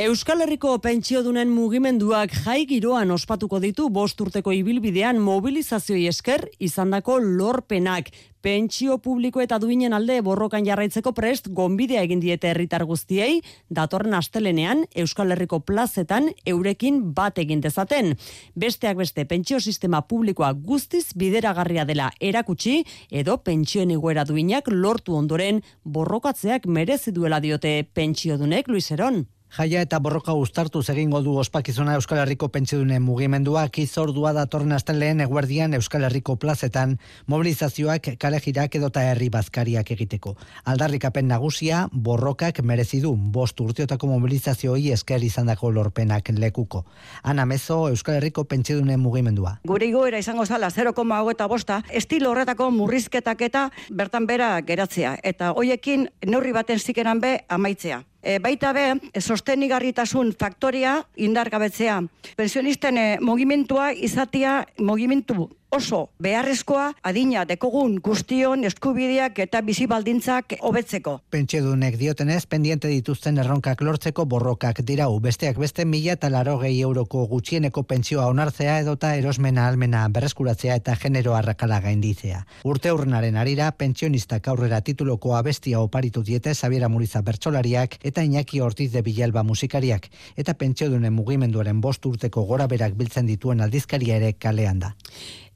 Euskal 0.00 0.40
Herriko 0.40 0.70
pentsiodunen 0.80 1.50
mugimenduak 1.52 2.32
jai 2.32 2.62
giroan 2.64 3.10
ospatuko 3.12 3.58
ditu 3.60 3.90
bost 3.92 4.20
urteko 4.24 4.54
ibilbidean 4.56 5.18
mobilizazioi 5.20 6.06
esker 6.08 6.46
izandako 6.56 7.18
lorpenak. 7.20 8.06
Pentsio 8.40 8.94
publiko 9.04 9.42
eta 9.44 9.58
duinen 9.60 9.92
alde 9.92 10.14
borrokan 10.24 10.64
jarraitzeko 10.64 11.12
prest 11.12 11.50
gonbidea 11.58 12.00
egin 12.06 12.22
diete 12.22 12.48
herritar 12.48 12.86
guztiei, 12.88 13.42
datorren 13.68 14.16
astelenean 14.16 14.86
Euskal 15.02 15.34
Herriko 15.34 15.58
plazetan 15.68 16.30
eurekin 16.48 17.02
bat 17.18 17.36
egin 17.42 17.60
dezaten. 17.60 18.14
Besteak 18.56 18.96
beste 19.02 19.26
pentsio 19.28 19.60
sistema 19.60 20.00
publikoa 20.00 20.54
guztiz 20.54 21.10
bideragarria 21.12 21.84
dela 21.84 22.06
erakutsi 22.30 22.78
edo 23.10 23.36
pentsioen 23.44 23.92
iguera 23.98 24.24
duinak 24.24 24.72
lortu 24.72 25.18
ondoren 25.20 25.60
borrokatzeak 25.84 26.64
merezi 26.64 27.12
duela 27.12 27.42
diote 27.44 27.74
pentsiodunek 27.92 28.72
Luiseron. 28.72 29.20
Jaia 29.50 29.80
eta 29.82 29.98
borroka 29.98 30.30
ustartu 30.38 30.78
egingo 30.92 31.18
du 31.26 31.32
ospakizuna 31.42 31.96
Euskal 31.98 32.20
Herriko 32.22 32.48
pentsidune 32.54 33.00
mugimendua 33.02 33.64
kizordua 33.68 34.30
datorren 34.32 34.70
asten 34.76 35.00
lehen 35.00 35.20
eguerdian 35.24 35.74
Euskal 35.74 36.04
Herriko 36.06 36.36
plazetan 36.36 36.92
mobilizazioak 37.26 38.12
kalejirak 38.22 38.76
edota 38.78 39.02
herri 39.02 39.26
bazkariak 39.28 39.90
egiteko. 39.90 40.36
Aldarrikapen 40.70 41.26
nagusia 41.26 41.88
borrokak 41.90 42.60
merezi 42.62 43.00
du 43.02 43.16
bost 43.16 43.58
urteotako 43.60 44.06
mobilizazioi 44.12 44.92
esker 44.94 45.24
izandako 45.26 45.72
lorpenak 45.74 46.30
lekuko. 46.38 46.84
Ana 47.24 47.44
Mezo 47.44 47.88
Euskal 47.88 48.20
Herriko 48.20 48.44
pentsidune 48.44 48.96
mugimendua. 48.96 49.56
Gure 49.66 49.90
igoera 49.90 50.22
izango 50.22 50.46
zala 50.46 50.70
0,5 50.70 51.34
eta 51.34 51.50
bosta, 51.50 51.82
estilo 51.90 52.30
horretako 52.30 52.70
murrizketak 52.70 53.42
eta 53.50 53.66
bertan 53.90 54.30
bera 54.30 54.60
geratzea. 54.62 55.16
Eta 55.24 55.50
hoiekin 55.58 56.06
neurri 56.24 56.54
baten 56.54 56.78
zikeran 56.78 57.18
be 57.18 57.40
amaitzea. 57.48 58.04
E, 58.22 58.38
baita 58.38 58.72
be, 58.76 58.86
sostenigarritasun 59.16 60.34
faktoria 60.38 60.98
indargabetzea. 61.16 62.00
Pensionisten 62.36 62.98
e, 62.98 63.06
mugimentua 63.20 63.90
izatea 63.92 64.60
mugimentu 64.78 65.48
oso 65.70 66.10
beharrezkoa 66.18 66.90
adina 67.06 67.44
dekogun 67.46 67.96
guztion 68.02 68.64
eskubideak 68.66 69.38
eta 69.44 69.60
bizi 69.62 69.86
baldintzak 69.90 70.56
hobetzeko. 70.66 71.20
Pentsedunek 71.30 71.96
diotenez, 72.00 72.44
pendiente 72.50 72.88
dituzten 72.90 73.38
erronkak 73.38 73.82
lortzeko 73.86 74.26
borrokak 74.26 74.82
dirau. 74.86 75.12
Besteak 75.22 75.58
beste 75.62 75.84
mila 75.86 76.16
eta 76.16 76.30
laro 76.30 76.56
gehi 76.58 76.80
euroko 76.82 77.26
gutxieneko 77.30 77.84
pentsioa 77.86 78.26
onartzea 78.32 78.78
edota 78.82 79.14
erosmena 79.14 79.68
almena 79.68 80.06
berreskuratzea 80.08 80.76
eta 80.82 80.96
genero 80.96 81.36
arrakala 81.38 81.80
gaindizea. 81.84 82.44
Urte 82.64 82.92
urrenaren 82.92 83.36
arira, 83.36 83.70
pentsionistak 83.70 84.48
aurrera 84.48 84.80
tituloko 84.80 85.36
abestia 85.36 85.80
oparitu 85.80 86.24
diete 86.26 86.54
Xabiera 86.54 86.88
Muriza 86.88 87.22
Bertsolariak 87.22 87.98
eta 88.02 88.24
Iñaki 88.24 88.60
Ortiz 88.60 88.90
de 88.92 89.02
Villalba 89.02 89.44
musikariak 89.44 90.10
eta 90.36 90.54
pentsiodunen 90.54 91.14
mugimenduaren 91.14 91.80
bost 91.80 92.06
urteko 92.06 92.44
gora 92.48 92.66
berak 92.66 92.96
biltzen 92.98 93.26
dituen 93.26 93.60
aldizkaria 93.60 94.16
ere 94.16 94.32
kalean 94.32 94.80
da. 94.80 94.94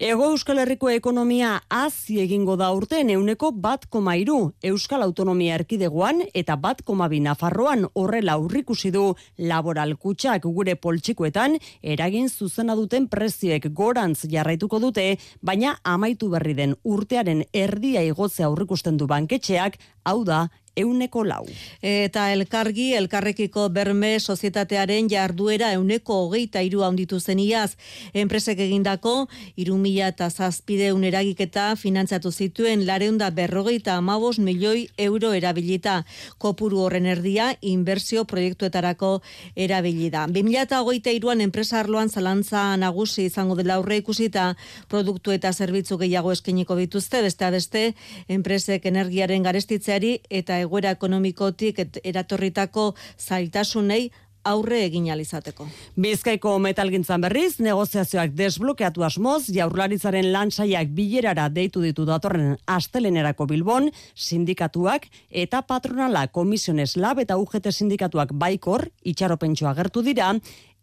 Ego 0.00 0.24
Euskal 0.32 0.58
Herriko 0.58 0.88
ekonomia 0.90 1.60
hazi 1.70 2.16
egingo 2.18 2.56
da 2.58 2.72
urten 2.74 3.12
euneko 3.14 3.52
bat 3.54 3.84
koma 3.86 4.16
iru 4.18 4.50
Euskal 4.66 5.04
Autonomia 5.06 5.54
Erkidegoan 5.54 6.24
eta 6.34 6.56
bat 6.56 6.82
koma 6.82 7.06
Nafarroan 7.08 7.86
horrela 7.94 8.32
aurrikusi 8.32 8.90
du 8.90 9.14
laboral 9.38 9.94
kutsak 9.94 10.42
gure 10.42 10.74
poltsikoetan 10.74 11.58
eragin 11.80 12.28
zuzena 12.28 12.74
duten 12.74 13.06
prezioek 13.06 13.68
gorantz 13.72 14.26
jarraituko 14.28 14.80
dute, 14.80 15.16
baina 15.40 15.78
amaitu 15.84 16.28
berri 16.28 16.54
den 16.54 16.74
urtearen 16.82 17.44
erdia 17.52 18.02
igotzea 18.02 18.46
aurrikusten 18.46 18.96
du 18.96 19.06
banketxeak, 19.06 19.78
hau 20.04 20.24
da 20.24 20.48
euneko 20.76 21.24
lau. 21.24 21.44
Eta 21.82 22.26
elkargi, 22.32 22.92
elkarrekiko 22.98 23.68
berme 23.70 24.18
sozietatearen 24.20 25.08
jarduera 25.10 25.72
euneko 25.78 26.24
hogeita 26.24 26.62
iru 26.66 26.82
handitu 26.82 27.20
zeniaz. 27.20 27.76
Enpresek 28.12 28.58
egindako, 28.66 29.28
iru 29.56 29.76
mila 29.78 30.08
eta 30.12 30.30
zazpide 30.30 30.92
uneragiketa 30.92 31.74
finantzatu 31.76 32.32
zituen 32.32 32.84
lareunda 32.86 33.30
berrogeita 33.30 33.96
amabos 33.96 34.38
milioi 34.38 34.88
euro 34.98 35.32
erabilita. 35.32 36.04
Kopuru 36.38 36.82
horren 36.86 37.06
erdia, 37.06 37.52
inbertsio 37.60 38.24
proiektuetarako 38.24 39.20
erabilida. 39.54 40.26
2000 40.26 40.62
eta 40.64 40.82
hogeita 40.82 41.14
iruan 41.14 41.40
enpresa 41.40 41.80
arloan 41.80 42.10
zalantza 42.10 42.76
nagusi 42.76 43.28
izango 43.30 43.54
dela 43.54 43.78
aurre 43.78 44.00
ikusita 44.02 44.54
produktu 44.88 45.30
eta 45.30 45.52
zerbitzu 45.52 45.98
gehiago 45.98 46.32
eskeniko 46.32 46.76
bituzte, 46.76 47.22
beste 47.22 47.44
beste 47.54 47.82
enpresek 48.28 48.86
energiaren 48.86 49.42
garestitzeari 49.42 50.18
eta 50.30 50.58
egoera 50.66 50.94
ekonomikotik 50.96 51.80
eratorritako 52.02 52.92
zailtasunei 53.18 54.08
aurre 54.44 54.82
egin 54.84 55.08
alizateko. 55.12 55.66
Bizkaiko 56.00 56.54
metalgintzan 56.62 57.24
berriz, 57.24 57.56
negoziazioak 57.64 58.34
desblokeatu 58.36 59.04
asmoz, 59.06 59.48
jaurlaritzaren 59.54 60.30
lantzaiak 60.34 60.92
bilerara 60.96 61.48
deitu 61.52 61.82
ditu 61.84 62.04
datorren 62.08 62.54
astelenerako 62.70 63.48
bilbon, 63.50 63.90
sindikatuak 64.14 65.08
eta 65.44 65.62
patronala 65.66 66.26
komisiones 66.28 66.94
lab 67.00 67.22
eta 67.24 67.38
UGT 67.40 67.72
sindikatuak 67.72 68.36
baikor, 68.36 68.88
itxaropentsoa 69.04 69.74
gertu 69.80 70.04
dira, 70.04 70.34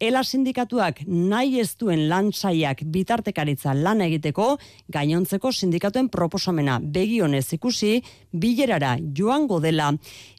Ela 0.01 0.23
sindikatuak 0.25 1.03
nahi 1.05 1.59
ez 1.61 1.75
duen 1.77 2.07
lantzaiak 2.09 2.79
bitartekaritza 2.89 3.75
lan 3.77 3.99
egiteko, 4.01 4.55
gainontzeko 4.89 5.51
sindikatuen 5.53 6.09
proposamena 6.09 6.79
begionez 6.81 7.45
ikusi, 7.53 7.99
bilerara 8.33 8.95
joango 9.13 9.59
dela 9.61 9.91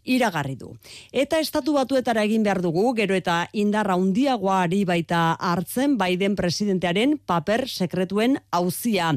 iragarri 0.03 0.57
du. 0.59 0.73
Eta 1.13 1.39
estatu 1.39 1.77
batuetara 1.77 2.25
egin 2.27 2.43
behar 2.43 2.59
dugu, 2.65 2.89
gero 2.99 3.15
eta 3.15 3.45
indarra 3.53 3.95
undiagoa 3.95 4.63
ari 4.65 4.83
baita 4.85 5.37
hartzen 5.39 5.97
Biden 6.01 6.35
presidentearen 6.35 7.19
paper 7.27 7.69
sekretuen 7.69 8.39
hauzia. 8.51 9.13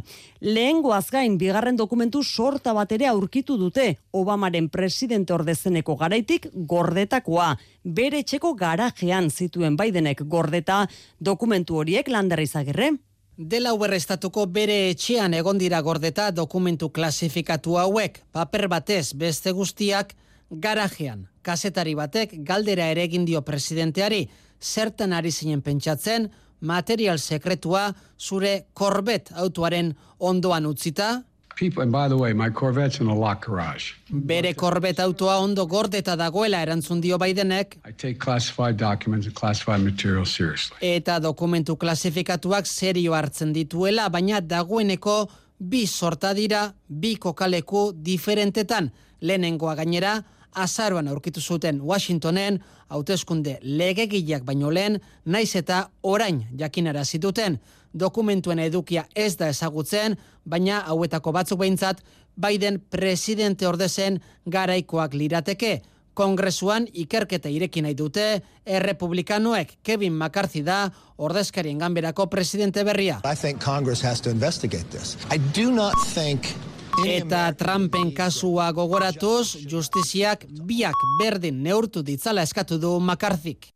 Lehen 0.46 0.84
goazgain, 0.86 1.40
bigarren 1.42 1.78
dokumentu 1.78 2.22
sorta 2.24 2.74
bat 2.78 2.92
ere 2.92 3.08
aurkitu 3.10 3.58
dute 3.58 3.96
Obamaren 4.16 4.70
presidente 4.70 5.34
ordezeneko 5.34 5.96
garaitik 6.00 6.48
gordetakoa. 6.54 7.56
Bere 7.84 8.22
txeko 8.24 8.54
garajean 8.58 9.30
zituen 9.30 9.76
Bidenek 9.78 10.22
gordeta 10.36 10.86
dokumentu 11.20 11.82
horiek 11.82 12.12
landarrizagirre. 12.12 12.92
Dela 13.36 13.74
estatuko 13.96 14.46
bere 14.48 14.92
etxean 14.92 15.34
egon 15.34 15.58
dira 15.58 15.82
gordeta 15.82 16.30
dokumentu 16.32 16.90
klasifikatu 16.90 17.76
hauek, 17.78 18.22
paper 18.32 18.68
batez 18.68 19.14
beste 19.14 19.52
guztiak 19.52 20.16
garajean. 20.50 21.28
Kasetari 21.42 21.96
batek 21.96 22.38
galdera 22.48 22.88
ere 22.94 23.04
egin 23.04 23.26
dio 23.26 23.42
presidenteari, 23.42 24.30
zertan 24.62 25.14
ari 25.14 25.32
zinen 25.32 25.62
pentsatzen, 25.62 26.30
material 26.62 27.20
sekretua 27.20 27.94
zure 28.18 28.68
korbet 28.74 29.32
autoaren 29.36 29.94
ondoan 30.20 30.66
utzita, 30.66 31.26
People, 31.56 31.84
and 31.84 31.92
by 31.92 32.10
the 32.10 32.18
way, 32.18 32.34
my 32.34 32.50
Corvette's 32.50 33.00
in 33.00 33.08
a 33.08 33.16
lock 33.16 33.46
garage. 33.46 33.94
Bere 34.10 34.54
korbet 34.54 35.00
autoa 35.00 35.38
ondo 35.40 35.66
gordeta 35.66 36.18
dagoela 36.20 36.60
erantzun 36.66 37.00
dio 37.02 37.18
Bidenek. 37.18 37.78
I 37.86 37.92
take 37.92 38.20
classified 38.20 38.76
documents 38.78 39.26
and 39.26 39.36
classified 39.36 39.82
material 39.82 40.26
seriously. 40.26 40.78
Eta 40.82 41.20
dokumentu 41.20 41.78
klasifikatuak 41.78 42.68
serio 42.68 43.14
hartzen 43.16 43.54
dituela, 43.56 44.10
baina 44.10 44.42
dagoeneko 44.42 45.30
bi 45.58 45.86
sorta 45.88 46.34
dira, 46.36 46.74
bi 46.90 47.16
kokaleku 47.16 47.94
diferentetan. 48.04 48.92
Lehenengoa 49.22 49.76
gainera, 49.80 50.18
azaroan 50.56 51.08
aurkitu 51.08 51.42
zuten 51.42 51.82
Washingtonen, 51.82 52.64
hauteskunde 52.90 53.60
legegileak 53.62 54.44
baino 54.44 54.72
lehen, 54.74 55.00
naiz 55.26 55.56
eta 55.56 55.90
orain 56.04 56.46
jakinara 56.58 57.06
zituten 57.06 57.60
dokumentuen 58.00 58.60
edukia 58.60 59.06
ez 59.16 59.36
da 59.40 59.50
ezagutzen, 59.50 60.18
baina 60.46 60.84
hauetako 60.92 61.34
batzuk 61.36 61.60
behintzat, 61.64 62.04
Biden 62.36 62.82
presidente 62.92 63.68
ordezen 63.68 64.20
garaikoak 64.52 65.14
lirateke. 65.16 65.82
Kongresuan 66.16 66.86
ikerketa 66.94 67.50
ireki 67.52 67.82
nahi 67.84 67.96
dute, 67.96 68.26
errepublikanoek 68.66 69.74
Kevin 69.84 70.14
McCarthy 70.16 70.64
da, 70.64 70.86
ordezkarien 71.18 71.80
ganberako 71.80 72.28
presidente 72.32 72.84
berria. 72.88 73.20
I 73.24 73.36
think 73.36 73.64
Congress 73.64 74.04
has 74.04 74.22
to 74.22 74.30
investigate 74.30 74.88
this. 74.92 75.18
I 75.32 75.40
do 75.56 75.72
not 75.72 75.96
think 76.14 76.56
Eta 77.04 77.52
Trumpen 77.58 78.12
kasua 78.16 78.70
gogoratuz, 78.72 79.68
justiziak 79.68 80.46
biak 80.64 80.96
berdin 81.20 81.62
neurtu 81.64 82.04
ditzala 82.06 82.46
eskatu 82.48 82.78
du 82.80 83.00
McCarthyk. 83.00 83.68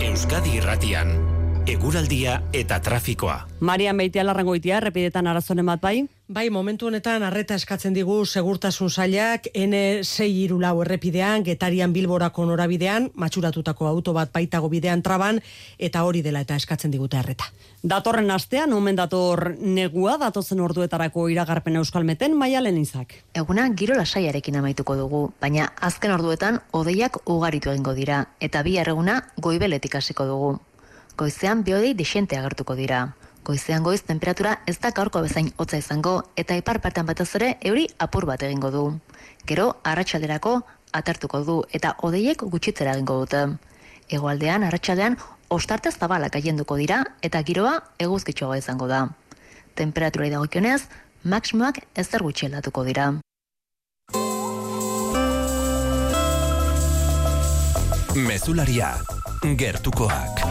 Euskadi 0.00 0.56
Irratian, 0.56 1.12
eguraldia 1.66 2.40
eta 2.52 2.80
trafikoa. 2.80 3.46
Marian 3.60 3.96
Beitia 3.96 4.24
larrangoitia, 4.26 4.80
repidetan 4.80 5.26
arazonen 5.26 5.66
bat 5.66 5.80
bai? 5.80 6.08
Bai, 6.32 6.48
momentu 6.50 6.86
honetan 6.88 7.22
arreta 7.22 7.54
eskatzen 7.54 7.94
digu 7.94 8.24
segurtasun 8.24 8.90
sailak 8.90 9.46
N6 9.52 10.26
irulau 10.26 10.80
errepidean, 10.82 11.44
getarian 11.44 11.92
bilborako 11.92 12.46
norabidean, 12.48 13.10
matxuratutako 13.14 13.86
auto 13.86 14.14
bat 14.16 14.32
baitago 14.32 14.70
bidean 14.72 15.02
traban, 15.02 15.42
eta 15.78 16.02
hori 16.08 16.22
dela 16.22 16.40
eta 16.40 16.56
eskatzen 16.56 16.90
digute 16.90 17.20
arreta. 17.20 17.50
Datorren 17.82 18.30
astean, 18.30 18.72
omen 18.72 18.96
dator 18.96 19.54
negua, 19.60 20.16
datozen 20.18 20.60
orduetarako 20.60 21.28
iragarpen 21.28 21.76
euskalmeten, 21.76 22.34
maia 22.34 22.60
izak. 22.60 23.14
Eguna 23.34 23.68
giro 23.76 23.94
lasaiarekin 23.94 24.56
amaituko 24.56 24.96
dugu, 24.96 25.32
baina 25.40 25.72
azken 25.80 26.12
orduetan 26.12 26.60
odeiak 26.72 27.18
ugaritu 27.26 27.70
egingo 27.70 27.94
dira, 27.94 28.28
eta 28.40 28.62
bi 28.62 28.78
eguna 28.78 29.22
goibeletik 29.36 29.94
hasiko 29.96 30.24
dugu. 30.26 30.60
Goizean 31.16 31.62
biodei 31.62 31.92
desente 31.94 32.38
agertuko 32.38 32.74
dira. 32.74 33.14
Goizean 33.44 33.82
goiz 33.82 34.00
temperatura 34.06 34.60
ez 34.66 34.78
da 34.78 34.92
gaurko 34.96 35.20
bezain 35.22 35.50
hotza 35.56 35.76
izango 35.76 36.12
eta 36.36 36.56
ipar 36.56 36.80
partean 36.80 37.06
batez 37.06 37.28
ere 37.36 37.56
euri 37.60 37.88
apur 37.98 38.24
bat 38.26 38.42
egingo 38.42 38.70
du. 38.70 38.84
Gero 39.46 39.74
arratsalderako 39.82 40.60
atertuko 40.92 41.42
du 41.44 41.56
eta 41.72 41.96
odeiek 42.08 42.44
gutxitzera 42.54 42.94
egingo 42.94 43.18
dute. 43.24 43.42
Hegoaldean 44.08 44.64
arratsaldean 44.64 45.18
ostarte 45.48 45.90
zabalak 45.92 46.32
gaienduko 46.38 46.78
dira 46.80 47.02
eta 47.22 47.42
giroa 47.42 47.74
eguzkitxoa 47.98 48.58
izango 48.62 48.88
da. 48.88 49.08
Temperatura 49.74 50.30
dagokionez, 50.30 50.82
maksimoak 51.24 51.82
ez 51.94 52.06
zer 52.08 52.22
gutxi 52.22 52.46
aldatuko 52.46 52.84
dira. 52.88 53.12
Mezularia, 58.14 58.94
gertukoak. 59.56 60.44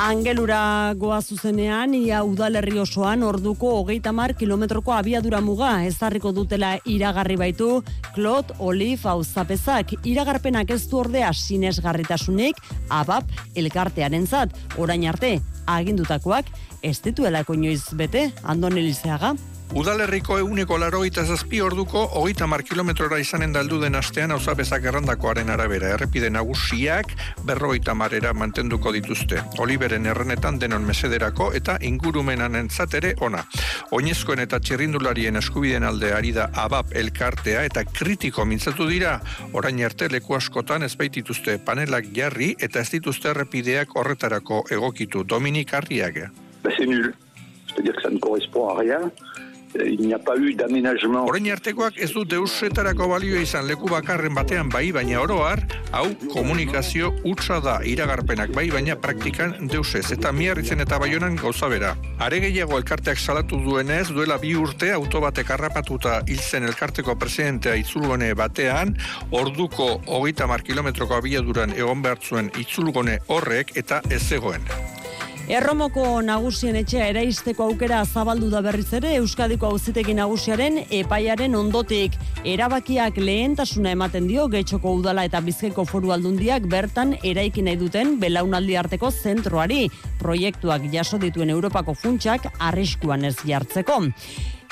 Angelura 0.00 0.94
goa 0.96 1.18
zuzenean, 1.20 1.92
ia 1.92 2.22
udalerri 2.24 2.78
osoan 2.80 3.20
orduko 3.20 3.74
hogeita 3.82 4.14
mar 4.16 4.32
kilometroko 4.32 4.94
abiadura 4.96 5.42
muga 5.44 5.74
ezarriko 5.84 6.32
dutela 6.32 6.70
iragarri 6.88 7.36
baitu, 7.36 7.68
Klot, 8.14 8.54
Olif, 8.64 9.04
Auzapezak, 9.04 9.92
iragarpenak 10.08 10.72
ez 10.72 10.86
du 10.88 11.02
ordea 11.02 11.34
sinesgarritasunik, 11.36 12.64
abap, 12.88 13.28
elkartearen 13.52 14.24
zat, 14.24 14.56
orain 14.80 15.04
arte, 15.04 15.34
agindutakoak, 15.68 16.48
ez 16.80 16.96
dituelako 17.04 17.60
inoiz 17.60 17.92
bete, 17.92 18.30
andon 18.40 18.80
elizeaga. 18.80 19.34
Udalerriko 19.70 20.34
eguneko 20.40 20.74
larogeita 20.82 21.22
zazpi 21.22 21.60
orduko 21.62 22.00
hogeita 22.18 22.48
mar 22.50 22.64
kilometrora 22.66 23.20
izanen 23.22 23.52
daldu 23.54 23.76
den 23.78 23.94
astean 23.94 24.34
hauza 24.34 24.56
bezak 24.58 24.88
errandakoaren 24.90 25.52
arabera. 25.54 25.92
Errepide 25.94 26.26
nagusiak 26.34 27.12
berrogeita 27.46 27.94
marera 27.94 28.32
mantenduko 28.34 28.90
dituzte. 28.96 29.38
Oliberen 29.62 30.10
errenetan 30.10 30.58
denon 30.58 30.82
mesederako 30.88 31.52
eta 31.54 31.78
ingurumenan 31.86 32.58
entzatere 32.58 33.14
ona. 33.22 33.44
Oinezkoen 33.94 34.42
eta 34.42 34.58
txirrindularien 34.58 35.38
eskubiden 35.38 35.86
alde 35.86 36.10
ari 36.18 36.34
da 36.34 36.50
abap 36.64 36.90
elkartea 36.90 37.62
eta 37.70 37.86
kritiko 37.86 38.44
mintzatu 38.44 38.90
dira. 38.90 39.20
Orain 39.54 39.78
arte 39.86 40.10
leku 40.10 40.34
askotan 40.34 40.82
ez 40.82 40.96
baitituzte 40.98 41.60
panelak 41.62 42.10
jarri 42.16 42.56
eta 42.58 42.82
ez 42.82 42.90
dituzte 42.98 43.30
errepideak 43.36 43.94
horretarako 43.94 44.64
egokitu. 44.68 45.22
Dominik 45.22 45.74
Arriaga. 45.74 46.32
C'est 46.76 46.86
nul. 46.86 47.14
C'est-à-dire 47.68 47.94
que 47.94 48.02
ça 48.02 48.10
ne 48.10 48.18
correspond 48.18 48.68
à 48.68 48.80
rien. 48.80 49.12
Il 49.74 50.00
n'y 50.00 50.14
a 50.14 50.18
pas 50.18 50.36
eu 50.36 50.54
d'aménagement. 50.54 51.26
Orain 51.26 51.46
artekoak 51.52 51.98
ez 51.98 52.10
du 52.12 52.24
deusetarako 52.24 53.08
balio 53.08 53.38
izan 53.40 53.66
leku 53.68 53.88
bakarren 53.90 54.34
batean 54.34 54.68
bai, 54.68 54.90
baina 54.92 55.20
oroar, 55.22 55.62
hau 55.92 56.06
komunikazio 56.32 57.12
utza 57.24 57.60
da 57.60 57.78
iragarpenak 57.84 58.54
bai, 58.54 58.68
baina 58.70 58.96
praktikan 58.96 59.54
deusez, 59.72 60.06
eta 60.12 60.32
miarritzen 60.32 60.80
eta 60.80 60.98
baionan 60.98 61.36
gauza 61.40 61.68
bera. 61.68 61.94
Are 62.18 62.40
gehiago 62.42 62.78
elkarteak 62.78 63.18
salatu 63.18 63.60
duenez, 63.64 64.08
duela 64.10 64.38
bi 64.38 64.54
urte 64.58 64.92
autobatek 64.92 65.50
harrapatuta 65.56 66.20
hilzen 66.26 66.66
elkarteko 66.70 67.16
presidentea 67.18 67.76
itzulgone 67.80 68.32
batean, 68.34 68.96
orduko 69.30 70.00
hogeita 70.06 70.46
mar 70.50 70.62
kilometroko 70.66 71.20
abiaduran 71.20 71.76
egon 71.76 72.02
behartzuen 72.02 72.50
itzulgone 72.58 73.20
horrek 73.28 73.76
eta 73.76 74.02
ez 74.10 74.22
zegoen. 74.28 74.66
Erromoko 75.50 76.20
nagusien 76.22 76.76
etxea 76.78 77.08
eraisteko 77.10 77.64
aukera 77.72 78.04
zabaldu 78.06 78.52
da 78.52 78.60
berriz 78.62 78.92
ere 78.94 79.16
Euskadiko 79.16 79.66
auzitegi 79.66 80.14
nagusiaren 80.14 80.76
epaiaren 80.94 81.56
ondotik 81.58 82.14
erabakiak 82.46 83.18
lehentasuna 83.18 83.90
ematen 83.96 84.28
dio 84.30 84.44
Getxoko 84.52 84.92
udala 85.00 85.24
eta 85.26 85.40
Bizkaiko 85.42 85.82
Foru 85.90 86.14
Aldundiak 86.14 86.70
bertan 86.70 87.16
eraiki 87.32 87.66
nahi 87.66 87.80
duten 87.82 88.14
belaunaldi 88.22 88.78
arteko 88.78 89.10
zentroari 89.10 89.88
proiektuak 90.22 90.86
jaso 90.94 91.18
dituen 91.18 91.50
Europako 91.50 91.98
funtsak 91.98 92.46
arriskuan 92.70 93.26
ez 93.26 93.34
jartzeko. 93.42 94.04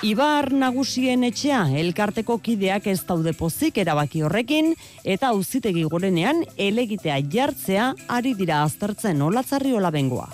Ibar 0.06 0.52
nagusien 0.54 1.26
etxea 1.26 1.64
elkarteko 1.82 2.38
kideak 2.38 2.86
ez 2.86 3.00
daude 3.02 3.34
pozik 3.34 3.82
erabaki 3.82 4.22
horrekin 4.22 4.76
eta 5.02 5.34
auzitegi 5.34 5.82
gorenean 5.90 6.44
elegitea 6.54 7.18
jartzea 7.34 7.94
ari 8.06 8.38
dira 8.38 8.62
aztertzen 8.62 9.26
olatzarri 9.26 9.74
olabengoa. 9.74 10.28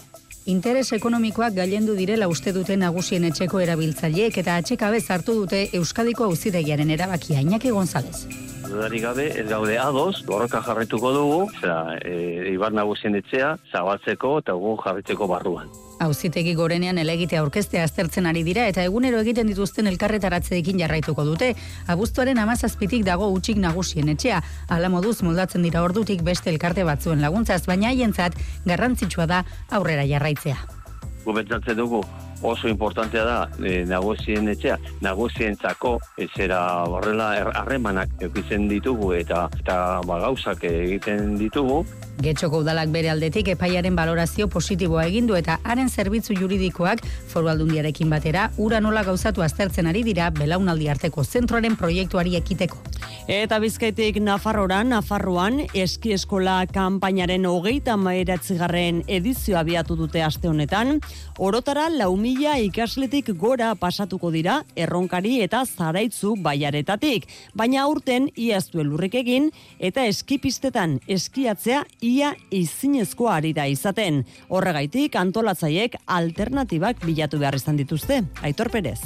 Interes 0.45 0.91
ekonomikoak 0.93 1.55
gailendu 1.57 1.95
direla 1.97 2.27
uste 2.29 2.53
dute 2.53 2.75
nagusien 2.77 3.25
etxeko 3.25 3.63
erabiltzaileek 3.65 4.37
eta 4.43 4.59
atxekabe 4.61 4.99
hartu 5.09 5.37
dute 5.39 5.61
Euskadiko 5.79 6.25
auzitegiaren 6.25 6.91
erabakia 6.91 7.41
Iñaki 7.41 7.71
González. 7.73 8.27
Dudari 8.69 9.01
gabe, 9.01 9.27
ez 9.41 9.47
gaude 9.49 9.79
ados, 9.79 10.23
borroka 10.27 10.61
jarretuko 10.61 11.15
dugu, 11.17 11.41
zera, 11.61 11.97
e, 12.05 12.53
Ibar 12.53 12.77
nagusien 12.77 13.17
etxea, 13.17 13.57
zabaltzeko 13.73 14.39
eta 14.45 14.53
gu 14.53 14.77
jarretzeko 14.85 15.29
barruan. 15.33 15.73
Auzitegi 16.05 16.55
gorenean 16.55 16.99
elegite 17.01 17.38
aurkeztea 17.40 17.85
aztertzen 17.87 18.27
ari 18.31 18.43
dira 18.45 18.67
eta 18.69 18.85
egunero 18.85 19.23
egiten 19.25 19.49
dituzten 19.49 19.88
elkarretaratzeekin 19.93 20.83
jarraituko 20.83 21.25
dute. 21.25 21.53
Abuztuaren 21.95 22.40
amazazpitik 22.43 23.07
dago 23.07 23.31
utxik 23.33 23.61
nagusien 23.62 24.12
etxea. 24.12 24.43
Ala 24.69 24.90
moduz 24.93 25.21
moldatzen 25.23 25.64
dira 25.64 25.83
ordutik 25.87 26.23
beste 26.27 26.53
elkarte 26.53 26.85
batzuen 26.85 27.25
laguntzaz, 27.25 27.64
baina 27.67 27.88
haientzat 27.93 28.37
garrantzitsua 28.67 29.27
da 29.31 29.45
aurrera 29.71 30.05
jarraitzea. 30.09 30.61
Gubentzatzen 31.25 31.81
dugu 31.81 32.03
oso 32.45 32.69
importantea 32.69 33.25
da 33.25 33.37
e, 33.64 33.85
nagusien 33.88 34.49
etxea, 34.53 34.77
nagusien 35.01 35.57
zako 35.57 35.97
ezera 36.21 36.61
horrela 36.85 37.31
harremanak 37.62 38.12
eukitzen 38.27 38.69
ditugu 38.69 39.14
eta 39.17 39.47
eta 39.61 39.79
ba, 40.07 40.21
gauzak 40.27 40.67
egiten 40.69 41.38
ditugu, 41.40 41.83
Getxoko 42.22 42.61
udalak 42.62 42.92
bere 42.94 43.11
aldetik 43.11 43.48
epaiaren 43.50 43.96
balorazio 43.98 44.46
positiboa 44.48 45.05
egin 45.09 45.27
du 45.27 45.35
eta 45.35 45.59
haren 45.64 45.88
zerbitzu 45.90 46.37
juridikoak 46.38 47.03
foru 47.33 47.50
aldundiarekin 47.50 48.11
batera 48.11 48.50
ura 48.57 48.79
nola 48.81 49.03
gauzatu 49.03 49.42
aztertzen 49.42 49.90
ari 49.90 50.05
dira 50.07 50.31
belaunaldi 50.31 50.88
arteko 50.88 51.24
zentroaren 51.24 51.74
proiektuari 51.77 52.37
ekiteko. 52.38 52.79
Eta 53.24 53.59
bizkaitik 53.59 54.18
Nafarroran, 54.20 54.90
Nafarroan, 54.92 55.62
eski 55.74 56.12
eskola 56.12 56.59
kanpainaren 56.68 57.46
hogeita 57.48 57.96
maeratzigarren 57.96 59.03
edizioa 59.09 59.62
biatu 59.64 59.96
dute 59.96 60.22
aste 60.22 60.48
honetan, 60.48 60.98
orotara 61.38 61.88
lau 61.88 62.12
mila 62.20 62.59
ikasletik 62.61 63.33
gora 63.40 63.72
pasatuko 63.81 64.31
dira 64.31 64.59
erronkari 64.77 65.38
eta 65.40 65.64
zaraitzu 65.64 66.35
baiaretatik, 66.44 67.27
baina 67.57 67.83
aurten 67.88 68.29
iaztu 68.37 68.85
elurrik 68.85 69.16
egin 69.24 69.50
eta 69.81 70.05
eskipistetan 70.05 70.98
eskiatzea 71.09 71.83
ia 72.05 72.35
izinezkoa 72.53 73.38
ari 73.40 73.55
da 73.57 73.67
izaten. 73.71 74.23
Horregaitik 74.52 75.17
antolatzaiek 75.17 75.96
alternatibak 76.07 77.05
bilatu 77.07 77.40
behar 77.40 77.57
izan 77.57 77.81
dituzte. 77.81 78.23
Aitor 78.44 78.71
Perez. 78.71 79.00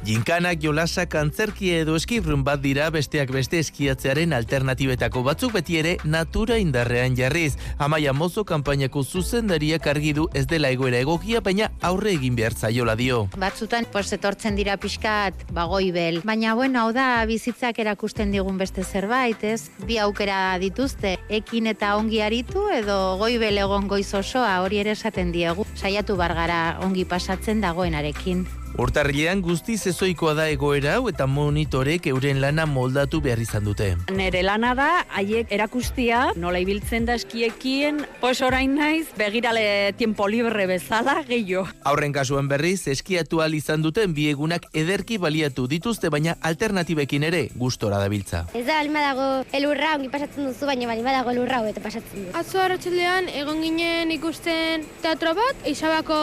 Jinkanak 0.00 0.62
jolasak 0.64 1.12
antzerki 1.20 1.74
edo 1.76 1.92
eskifrun 1.98 2.40
bat 2.40 2.62
dira 2.62 2.86
besteak 2.90 3.28
beste 3.34 3.58
eskiatzearen 3.60 4.32
alternatibetako 4.32 5.20
batzuk 5.26 5.52
beti 5.52 5.76
ere 5.76 5.90
natura 6.08 6.56
indarrean 6.56 7.18
jarriz. 7.18 7.58
Amaia 7.76 8.14
mozo 8.16 8.46
kanpainako 8.48 9.02
zuzendariak 9.04 9.86
argi 9.92 10.14
du 10.16 10.24
ez 10.32 10.46
dela 10.48 10.70
egoera 10.72 11.02
egokia, 11.04 11.42
baina 11.44 11.68
aurre 11.84 12.14
egin 12.16 12.38
behar 12.38 12.56
zaiola 12.56 12.94
dio. 12.96 13.26
Batzutan, 13.36 13.84
pues, 13.92 14.06
etortzen 14.16 14.56
dira 14.56 14.78
pixkat 14.80 15.44
bagoi 15.52 15.90
bel. 15.92 16.22
Baina, 16.24 16.54
bueno, 16.56 16.80
hau 16.80 16.94
da, 16.96 17.26
bizitzak 17.28 17.82
erakusten 17.84 18.32
digun 18.32 18.56
beste 18.56 18.84
zerbait, 18.84 19.44
ez? 19.44 19.68
Bi 19.84 19.98
aukera 20.00 20.56
dituzte, 20.62 21.18
ekin 21.28 21.68
eta 21.74 21.92
ongi 22.00 22.22
aritu 22.24 22.70
edo 22.72 23.18
goibel 23.20 23.60
egon 23.66 23.84
goiz 23.92 24.08
osoa 24.14 24.62
hori 24.64 24.80
ere 24.80 24.96
esaten 24.96 25.28
diegu. 25.36 25.68
Saiatu 25.76 26.16
bargara 26.16 26.78
ongi 26.88 27.04
pasatzen 27.04 27.60
dagoenarekin. 27.60 28.46
Urtarrilean 28.78 29.40
guzti 29.42 29.74
zezoikoa 29.76 30.32
da 30.38 30.44
egoera 30.48 30.94
hau 30.96 31.08
eta 31.10 31.26
monitorek 31.26 32.06
euren 32.12 32.38
lana 32.40 32.66
moldatu 32.70 33.18
behar 33.24 33.40
izan 33.42 33.64
dute. 33.66 33.88
Nere 34.14 34.42
lana 34.46 34.70
da, 34.78 34.88
haiek 35.18 35.50
erakustia, 35.52 36.20
nola 36.38 36.60
ibiltzen 36.62 37.08
da 37.08 37.16
eskiekien, 37.18 37.98
pos 38.22 38.38
orain 38.46 38.76
naiz, 38.78 39.08
begirale 39.18 39.92
tiempo 39.98 40.28
libre 40.30 40.68
bezala, 40.70 41.18
gehiago. 41.28 41.66
Aurren 41.90 42.14
kasuan 42.14 42.48
berriz, 42.48 42.86
eskiatu 42.92 43.42
al 43.42 43.56
izan 43.58 43.82
duten 43.82 44.14
biegunak 44.14 44.68
ederki 44.72 45.18
baliatu 45.18 45.66
dituzte, 45.66 46.12
baina 46.14 46.36
alternatibekin 46.40 47.26
ere 47.26 47.42
gustora 47.58 47.98
dabiltza. 47.98 48.44
Ez 48.54 48.64
da, 48.68 48.78
balima 48.78 49.02
dago 49.08 49.28
elurra, 49.56 49.96
ongi 49.98 50.12
pasatzen 50.14 50.46
duzu, 50.46 50.70
baina 50.70 50.88
balima 50.92 51.16
dago 51.18 51.34
elurra, 51.34 51.60
eta 51.68 51.82
pasatzen 51.82 52.28
du. 52.28 52.36
Atzo 52.38 52.62
arratxaldean, 52.62 53.32
egon 53.42 53.60
ginen 53.66 54.14
ikusten 54.14 54.86
teatro 55.02 55.34
bat, 55.34 55.66
Isabako 55.66 56.20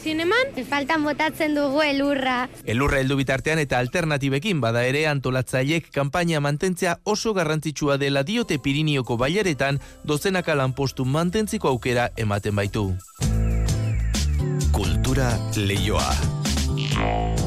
zineman. 0.00 0.56
Faltan 0.72 1.04
botatzen 1.04 1.54
dugu 1.58 1.81
elurra. 1.86 2.48
Elurra 2.64 3.00
heldu 3.02 3.16
bitartean 3.20 3.58
eta 3.62 3.78
alternatibekin 3.82 4.60
bada 4.60 4.84
ere 4.88 5.06
antolatzaiek 5.10 5.90
kanpaina 5.94 6.40
mantentzea 6.40 6.98
oso 7.04 7.34
garrantzitsua 7.34 7.98
dela 7.98 8.22
diote 8.22 8.58
Pirinioko 8.58 9.16
bailaretan 9.16 9.80
dozenaka 10.04 10.54
lanpostu 10.54 11.04
mantentziko 11.04 11.68
aukera 11.68 12.10
ematen 12.16 12.56
baitu. 12.56 12.88
Kultura 14.72 15.32
leioa. 15.56 17.41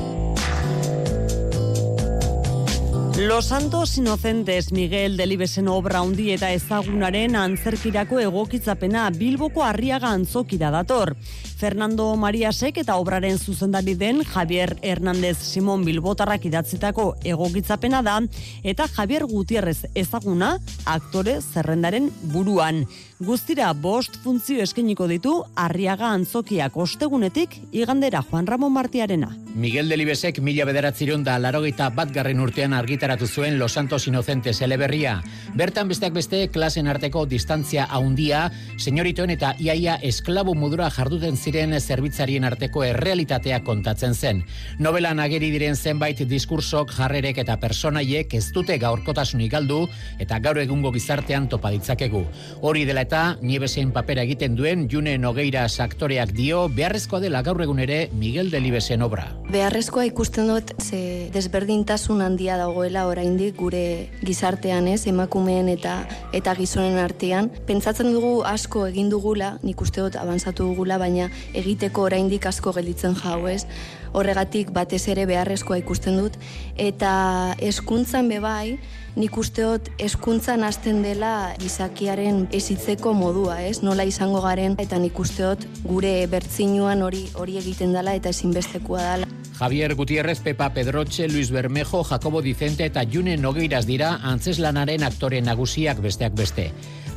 Los 3.17 3.45
Santos 3.45 3.97
Inocentes 3.97 4.73
Miguel 4.73 5.15
Delibesen 5.15 5.69
obra 5.69 6.01
handi 6.03 6.33
eta 6.33 6.49
ezagunaren 6.51 7.37
antzerkirako 7.39 8.19
egokitzapena 8.19 9.05
Bilboko 9.15 9.63
Arriaga 9.63 10.09
antzokira 10.11 10.67
dator. 10.73 11.13
Fernando 11.55 12.09
Mariasek 12.19 12.81
eta 12.83 12.97
obraren 12.99 13.39
zuzendari 13.39 13.95
den 13.95 14.19
Javier 14.25 14.75
Hernández 14.81 15.37
Simón 15.37 15.85
Bilbotarrak 15.87 16.43
idatzitako 16.51 17.13
egokitzapena 17.23 18.03
da 18.03 18.19
eta 18.63 18.89
Javier 18.91 19.23
Gutierrez 19.31 19.85
ezaguna 19.95 20.57
aktore 20.83 21.39
zerrendaren 21.39 22.11
buruan. 22.33 22.83
Guztira 23.23 23.69
bost 23.71 24.17
funtzio 24.19 24.59
eskeniko 24.59 25.05
ditu 25.07 25.37
Arriaga 25.55 26.09
antzokiak 26.11 26.75
ostegunetik 26.75 27.53
igandera 27.71 28.19
Juan 28.27 28.43
Ramon 28.43 28.73
Martiarena. 28.75 29.29
Miguel 29.55 29.87
Delibesek 29.87 30.41
mila 30.43 30.65
bederatzireun 30.67 31.21
da 31.23 31.37
larogeita 31.39 31.87
bat 31.95 32.09
garren 32.11 32.41
urtean 32.43 32.73
argitaratu 32.75 33.25
zuen 33.25 33.55
Los 33.57 33.71
Santos 33.71 34.05
Inocentes 34.09 34.59
eleberria. 34.59 35.21
Bertan 35.55 35.87
besteak 35.87 36.11
beste 36.11 36.41
klasen 36.51 36.89
arteko 36.91 37.23
distantzia 37.25 37.85
haundia, 37.87 38.49
senyoritoen 38.75 39.31
eta 39.31 39.53
iaia 39.63 39.95
esklabo 40.03 40.51
modura 40.53 40.89
jarduten 40.91 41.37
ziren 41.37 41.79
zerbitzarien 41.79 42.43
arteko 42.43 42.83
errealitatea 42.83 43.61
kontatzen 43.63 44.13
zen. 44.13 44.43
Novelan 44.77 45.23
ageri 45.23 45.53
diren 45.55 45.79
zenbait 45.79 46.19
diskursok, 46.27 46.91
jarrerek 46.91 47.39
eta 47.45 47.55
personaiek 47.55 48.35
ez 48.35 48.51
dute 48.51 48.75
gaurkotasunik 48.77 49.53
galdu 49.55 49.85
eta 50.19 50.41
gaur 50.43 50.59
egungo 50.59 50.91
gizartean 50.91 51.47
topa 51.47 51.71
ditzakegu. 51.71 52.25
Hori 52.59 52.83
dela 52.83 53.04
eta 53.05 53.37
niebesein 53.45 53.91
papera 53.93 54.23
egiten 54.25 54.55
duen 54.57 54.87
June 54.89 55.13
Nogueira 55.21 55.67
aktoreak 55.83 56.31
dio 56.33 56.63
beharrezkoa 56.73 57.19
dela 57.21 57.43
gaur 57.45 57.61
egun 57.61 57.81
ere 57.83 58.09
Miguel 58.17 58.49
Delibesen 58.49 59.03
obra. 59.05 59.27
Beharrezkoa 59.51 60.07
ikusten 60.09 60.49
dut 60.49 60.73
ze 60.81 61.29
desberdintasun 61.33 62.23
handia 62.25 62.57
dagoela 62.57 63.05
oraindik 63.05 63.59
gure 63.59 64.09
gizartean 64.25 64.87
ez, 64.89 65.05
emakumeen 65.11 65.69
eta 65.69 65.99
eta 66.33 66.55
gizonen 66.57 66.97
artean. 66.97 67.51
Pentsatzen 67.67 68.09
dugu 68.15 68.39
asko 68.45 68.87
egin 68.89 69.11
dugula, 69.13 69.59
nik 69.61 69.81
uste 69.85 70.01
dut 70.01 70.17
avanzatu 70.17 70.71
dugula, 70.71 70.97
baina 70.97 71.29
egiteko 71.53 72.07
oraindik 72.09 72.49
asko 72.49 72.73
gelditzen 72.73 73.13
jau 73.21 73.45
ez. 73.51 73.67
Horregatik 74.15 74.71
batez 74.71 75.03
ere 75.11 75.25
beharrezkoa 75.27 75.77
ikusten 75.81 76.15
dut. 76.21 76.37
Eta 76.79 77.55
eskuntzan 77.59 78.29
bebai, 78.31 78.77
nik 79.19 79.37
usteot 79.37 79.91
eskuntzan 79.99 80.63
hasten 80.63 81.01
dela 81.03 81.53
gizakiaren 81.59 82.45
ezitzeko 82.55 83.13
modua, 83.15 83.61
ez? 83.67 83.81
Nola 83.83 84.07
izango 84.07 84.41
garen 84.43 84.79
eta 84.79 84.99
nik 84.99 85.19
usteot 85.19 85.67
gure 85.83 86.17
bertzinuan 86.31 87.03
hori 87.03 87.25
hori 87.35 87.59
egiten 87.59 87.95
dela 87.95 88.15
eta 88.15 88.31
ezinbestekoa 88.31 89.07
dela. 89.11 89.31
Javier 89.55 89.95
Gutiérrez, 89.95 90.41
Pepa 90.43 90.73
Pedroche, 90.73 91.29
Luis 91.29 91.49
Bermejo, 91.49 92.03
Jacobo 92.03 92.41
Dicente 92.41 92.83
eta 92.85 93.05
June 93.07 93.37
Nogeiras 93.37 93.85
dira 93.87 94.17
antzeslanaren 94.21 95.03
aktore 95.07 95.39
nagusiak 95.41 96.01
besteak 96.03 96.35
beste. 96.35 96.71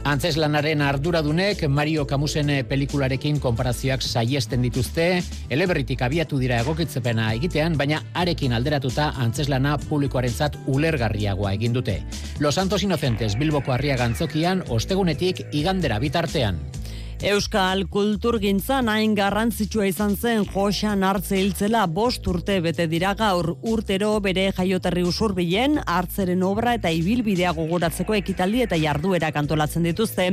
Antzeslanaren 0.04 0.80
arduradunek 0.80 1.64
Mario 1.68 2.06
Camusen 2.06 2.50
pelikularekin 2.68 3.40
konparazioak 3.40 4.02
saiesten 4.02 4.62
dituzte, 4.62 5.08
eleberritik 5.50 6.02
abiatu 6.06 6.38
dira 6.38 6.60
egokitzepena 6.62 7.32
egitean, 7.34 7.76
baina 7.76 8.00
arekin 8.14 8.54
alderatuta 8.56 9.10
antzeslana 9.18 9.76
publikoarentzat 9.88 10.56
ulergarriagoa 10.66 11.52
egin 11.58 11.74
dute. 11.76 12.00
Los 12.38 12.54
Santos 12.54 12.82
Inocentes 12.82 13.34
Bilboko 13.36 13.74
Harria 13.74 13.98
gantzokian 13.98 14.64
ostegunetik 14.68 15.48
igandera 15.52 15.98
bitartean. 15.98 16.62
Euskal 17.18 17.80
kulturgintza 17.90 18.76
nain 18.78 19.16
garrantzitsua 19.18 19.88
izan 19.90 20.12
zen 20.14 20.44
Josan 20.52 21.00
hartze 21.02 21.34
hiltzela 21.34 21.80
bost 21.90 22.26
urte 22.30 22.60
bete 22.62 22.84
dira 22.86 23.10
gaur 23.18 23.56
urtero 23.66 24.12
bere 24.22 24.44
jaioterri 24.54 25.02
usurbilen 25.02 25.80
hartzeren 25.82 26.44
obra 26.46 26.76
eta 26.78 26.92
ibilbidea 26.94 27.50
gogoratzeko 27.56 28.14
ekitaldi 28.14 28.62
eta 28.62 28.78
jarduera 28.78 29.32
kantolatzen 29.34 29.88
dituzte 29.88 30.28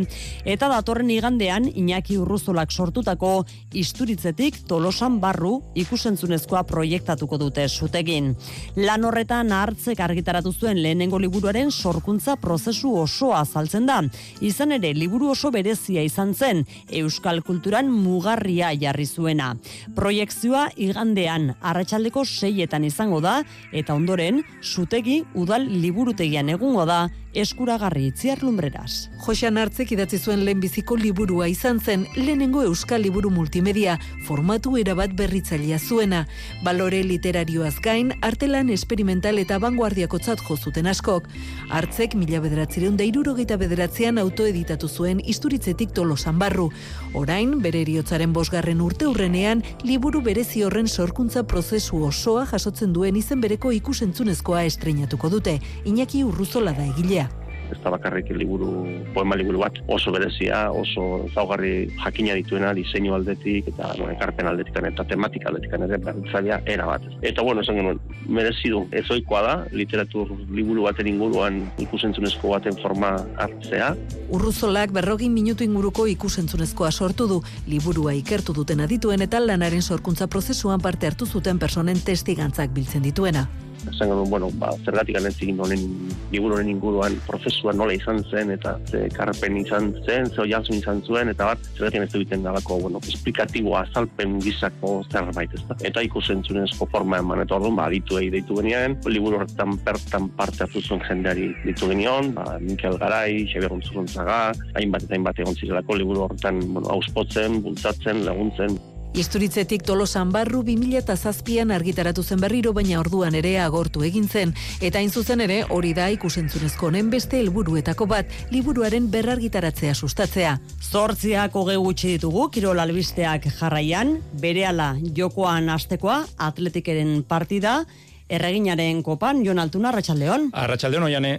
eta 0.45 0.69
datorren 0.69 1.09
igandean 1.09 1.65
Iñaki 1.73 2.19
Urruzolak 2.21 2.69
sortutako 2.69 3.31
isturitzetik 3.73 4.61
tolosan 4.69 5.17
barru 5.19 5.55
ikusentzunezkoa 5.73 6.63
proiektatuko 6.69 7.41
dute 7.41 7.65
zutegin. 7.67 8.36
Lan 8.77 9.09
horretan 9.09 9.49
hartzek 9.51 10.05
argitaratu 10.05 10.53
zuen 10.53 10.83
lehenengo 10.83 11.17
liburuaren 11.17 11.71
sorkuntza 11.71 12.38
prozesu 12.38 12.93
osoa 13.01 13.41
azaltzen 13.41 13.89
da. 13.89 14.03
Izan 14.41 14.77
ere, 14.77 14.93
liburu 14.93 15.33
oso 15.33 15.49
berezia 15.49 16.05
izan 16.05 16.38
zen, 16.38 16.65
euskal 16.89 17.41
kulturan 17.45 17.89
mugarria 17.91 18.71
jarri 18.80 19.05
zuena. 19.05 19.55
Proiektzioa 19.95 20.69
igandean 20.76 21.53
arratsaldeko 21.61 22.26
seietan 22.26 22.84
izango 22.84 23.21
da 23.21 23.41
eta 23.71 23.95
ondoren 23.95 24.43
zutegi 24.61 25.23
udal 25.34 25.67
liburutegian 25.69 26.49
egungo 26.49 26.86
da 26.86 27.05
eskuragarri 27.36 28.07
itziar 28.07 28.41
lumbreraz. 28.43 29.09
Josean 29.25 29.57
hartzek 29.59 29.91
idatzi 29.95 30.17
zuen 30.17 30.43
lehenbiziko 30.45 30.95
liburua 30.95 31.47
izan 31.51 31.79
zen 31.79 32.05
lehenengo 32.15 32.61
euskal 32.63 33.03
liburu 33.03 33.29
multimedia 33.33 33.97
formatu 34.27 34.75
erabat 34.79 35.15
berritzailea 35.17 35.79
zuena. 35.79 36.25
Balore 36.63 37.01
literarioaz 37.03 37.75
gain, 37.83 38.13
artelan 38.21 38.69
esperimental 38.69 39.39
eta 39.41 39.59
vanguardiakotzat 39.59 40.43
jozuten 40.47 40.88
askok. 40.88 41.27
Hartzek 41.69 42.15
mila 42.15 42.39
bederatzireun 42.43 42.97
deirurogeita 42.97 43.57
bederatzean 43.59 44.17
autoeditatu 44.21 44.88
zuen 44.88 45.19
isturitzetik 45.25 45.91
tolosan 45.91 46.39
barru. 46.39 46.69
Orain, 47.13 47.57
bere 47.61 47.83
eriotzaren 47.83 48.33
bosgarren 48.33 48.81
urte 48.81 49.09
urrenean, 49.11 49.63
liburu 49.83 50.21
berezi 50.21 50.63
horren 50.63 50.88
sorkuntza 50.88 51.43
prozesu 51.43 52.03
osoa 52.07 52.45
jasotzen 52.51 52.93
duen 52.93 53.19
izen 53.19 53.41
bereko 53.41 53.71
ikusentzunezkoa 53.75 54.63
estreinatuko 54.71 55.29
dute. 55.29 55.59
Iñaki 55.86 56.23
urruzola 56.23 56.71
da 56.75 56.86
egilea 56.86 57.24
ez 57.72 57.80
da 57.84 57.91
bakarrik 57.93 58.30
liburu, 58.36 58.86
poema 59.13 59.36
liburu 59.36 59.61
bat, 59.63 59.78
oso 59.88 60.11
berezia, 60.16 60.70
oso 60.72 61.26
zaugarri 61.34 61.89
jakina 62.03 62.36
dituena, 62.38 62.74
diseinu 62.78 63.16
aldetik, 63.16 63.70
eta 63.74 63.93
bueno, 63.97 64.11
ekarpen 64.13 64.49
aldetik, 64.49 64.78
eta 64.91 65.05
tematika 65.09 65.49
aldetik, 65.49 65.74
ere 65.74 65.99
berritzailea 66.05 66.61
era 66.76 66.88
bat. 66.89 67.05
Eta 67.22 67.45
bueno, 67.45 67.66
esan 67.66 67.80
genuen, 67.82 67.99
merezi 68.28 68.72
du, 68.74 68.86
ezoikoa 68.95 69.41
da, 69.45 69.55
literatur 69.72 70.32
liburu 70.53 70.86
baten 70.88 71.09
inguruan 71.11 71.61
ikusentzunezko 71.84 72.53
baten 72.55 72.80
forma 72.82 73.16
hartzea. 73.41 73.93
Urruzolak 74.36 74.93
berrogin 74.95 75.34
minutu 75.34 75.66
inguruko 75.66 76.07
ikusentzunezkoa 76.11 76.91
sortu 76.91 77.30
du, 77.30 77.41
liburua 77.68 78.16
ikertu 78.18 78.55
duten 78.55 78.82
adituen 78.86 79.26
eta 79.26 79.41
lanaren 79.43 79.82
sorkuntza 79.82 80.28
prozesuan 80.28 80.82
parte 80.82 81.07
hartu 81.07 81.26
zuten 81.26 81.59
personen 81.59 82.01
testigantzak 82.05 82.74
biltzen 82.76 83.05
dituena. 83.05 83.47
Esango 83.91 84.15
du, 84.21 84.30
bueno, 84.30 84.49
ba, 84.59 84.71
zergatik 84.86 85.17
anetzik 85.19 85.53
honen 85.59 85.84
liburu 86.32 86.59
inguruan 86.61 87.15
prozesua 87.28 87.73
nola 87.73 87.93
izan 87.93 88.21
zen, 88.32 88.51
eta 88.55 88.76
ze 88.89 89.05
karpen 89.13 89.57
izan 89.57 89.91
zen, 90.05 90.30
ze 90.30 90.41
oiazun 90.41 90.80
izan 90.80 91.01
zuen, 91.05 91.30
eta 91.30 91.51
bat, 91.51 91.69
zergatik 91.78 92.07
ez 92.07 92.15
egiten 92.21 92.43
dalako, 92.43 92.80
bueno, 92.86 93.01
esplikatiboa 93.03 93.84
azalpen 93.86 94.39
gizako 94.43 95.03
zerbait, 95.11 95.53
ez 95.53 95.63
da. 95.69 95.78
Eta 95.91 96.03
ikusentzunezko 96.07 96.89
forma 96.91 97.19
eman, 97.23 97.43
eta 97.45 97.59
orduan, 97.59 97.78
ba, 97.80 97.89
ditu 97.93 98.19
egi 98.21 98.32
deitu 98.38 98.59
genian, 98.61 98.97
liburu 99.05 99.39
horretan 99.39 99.78
bertan 99.86 100.30
parte 100.39 100.65
hartu 100.65 100.82
zuen 100.82 101.03
jendeari 101.07 101.51
ditu 101.65 101.91
genion, 101.91 102.34
ba, 102.36 102.57
Mikel 102.63 102.97
Garai, 103.01 103.45
Xabier 103.51 103.71
Gontzurrontzaga, 103.73 104.41
hainbat 104.80 105.05
eta 105.07 105.17
hainbat 105.17 105.39
egon 105.45 105.55
zirelako 105.59 106.01
liburu 106.01 106.26
horretan, 106.26 106.61
bueno, 106.73 106.89
auspotzen, 106.97 107.61
bultzatzen, 107.65 108.26
laguntzen, 108.26 108.80
Isturitzetik 109.16 109.86
tolosan 109.88 110.28
barru 110.34 110.59
2000 110.68 110.97
eta 110.99 111.13
zazpian 111.16 111.70
argitaratu 111.72 112.24
zen 112.24 112.41
berriro, 112.43 112.74
baina 112.76 112.97
orduan 112.99 113.38
ere 113.39 113.53
agortu 113.63 114.03
egin 114.03 114.26
zen. 114.28 114.51
Eta 114.84 114.99
hain 114.99 115.07
zuzen 115.07 115.39
ere, 115.45 115.61
hori 115.72 115.93
da 115.95 116.09
ikusentzunezko 116.11 116.89
honen 116.89 117.07
beste 117.13 117.39
helburuetako 117.39 118.09
bat, 118.11 118.36
liburuaren 118.51 119.07
berrargitaratzea 119.13 119.95
sustatzea. 119.95 120.57
Zortziak 120.84 121.55
hoge 121.55 121.78
gutxi 121.80 122.18
ditugu, 122.18 122.49
Kirol 122.51 122.84
Albisteak 122.84 123.47
jarraian, 123.55 124.18
berehala 124.43 124.91
jokoan 125.16 125.72
astekoa, 125.72 126.26
atletikeren 126.36 127.22
partida, 127.24 127.86
erreginaren 128.28 128.99
kopan, 128.99 129.45
Jon 129.47 129.63
Altuna, 129.63 129.95
Arratxaldeon. 129.95 130.49
Arratxaldeon, 130.51 131.07
oiane. 131.07 131.38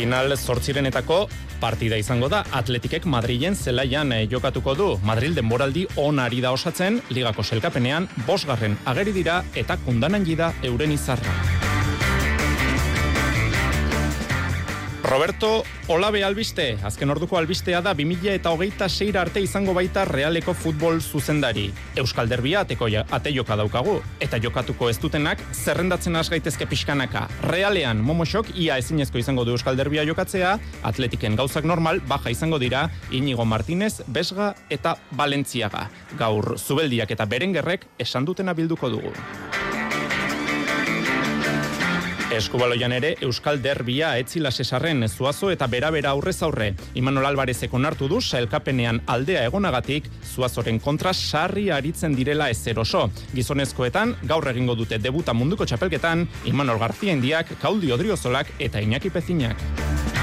Final 0.00 0.32
zortzirenetako 0.32 1.16
partida 1.60 1.96
izango 2.00 2.30
da 2.32 2.38
Atletikek 2.56 3.04
Madrilen 3.04 3.52
zelaian 3.52 4.14
eh, 4.16 4.22
jokatuko 4.32 4.72
du. 4.78 4.86
Madril 5.04 5.36
denboraldi 5.36 5.84
onari 6.00 6.40
da 6.40 6.54
osatzen, 6.56 7.02
ligako 7.12 7.44
selkapenean, 7.44 8.08
bosgarren 8.26 8.78
ageri 8.88 9.12
dira 9.20 9.42
eta 9.52 9.76
kundanan 9.84 10.24
gida 10.24 10.54
euren 10.64 10.96
izarra. 10.96 11.36
Roberto 15.10 15.64
Olabe 15.88 16.20
albiste, 16.22 16.76
azken 16.86 17.10
orduko 17.10 17.34
albistea 17.34 17.80
da 17.82 17.96
2000 17.98 18.30
eta 18.36 18.52
hogeita 18.54 18.86
seira 18.88 19.24
arte 19.24 19.40
izango 19.42 19.72
baita 19.74 20.04
realeko 20.06 20.52
futbol 20.54 21.00
zuzendari. 21.02 21.64
Euskal 21.98 22.30
Derbia 22.30 22.60
ateko 22.60 22.86
ate 22.86 23.32
joka 23.34 23.56
daukagu, 23.58 23.96
eta 24.20 24.38
jokatuko 24.38 24.88
ez 24.88 25.00
dutenak 25.02 25.42
zerrendatzen 25.52 26.14
asgaitezke 26.14 26.68
pixkanaka. 26.70 27.26
Realean, 27.42 27.98
momosok 27.98 28.54
ia 28.54 28.78
ezinezko 28.78 29.18
izango 29.18 29.44
du 29.44 29.50
Euskal 29.58 29.76
Derbia 29.76 30.04
jokatzea, 30.06 30.56
atletiken 30.84 31.34
gauzak 31.34 31.64
normal, 31.64 31.98
baja 32.06 32.30
izango 32.30 32.60
dira, 32.62 32.88
Inigo 33.10 33.44
Martinez, 33.44 34.04
Besga 34.06 34.54
eta 34.70 34.94
Valentziaga. 35.10 35.88
Gaur, 36.16 36.54
zubeldiak 36.56 37.10
eta 37.10 37.26
berengerrek 37.26 37.88
esan 37.98 38.24
dutena 38.24 38.54
bilduko 38.54 38.88
dugu. 38.94 39.10
Eskubaloian 42.30 42.92
ere 42.94 43.16
Euskal 43.26 43.58
Derbia 43.58 44.12
etzila 44.22 44.52
sesarren 44.54 45.02
zuazo 45.08 45.48
eta 45.50 45.66
bera-bera 45.66 46.12
aurrez 46.14 46.36
aurre. 46.46 46.68
Imanol 46.94 47.26
Alvarezek 47.26 47.74
onartu 47.74 48.06
du 48.06 48.20
sailkapenean 48.20 49.00
aldea 49.10 49.42
egonagatik 49.48 50.06
zuazoren 50.22 50.78
kontra 50.78 51.12
sarri 51.12 51.68
aritzen 51.74 52.14
direla 52.14 52.46
ezer 52.54 52.78
oso. 52.78 53.08
Gizonezkoetan 53.34 54.14
gaur 54.30 54.46
egingo 54.54 54.78
dute 54.78 55.02
debuta 55.02 55.34
munduko 55.34 55.66
txapelketan 55.66 56.28
Imanol 56.46 56.78
Garzia 56.78 57.18
indiak, 57.18 57.56
Kaudi 57.58 57.90
Odriozolak 57.90 58.54
eta 58.60 58.78
Iñaki 58.78 59.10
Pezinak. 59.10 60.19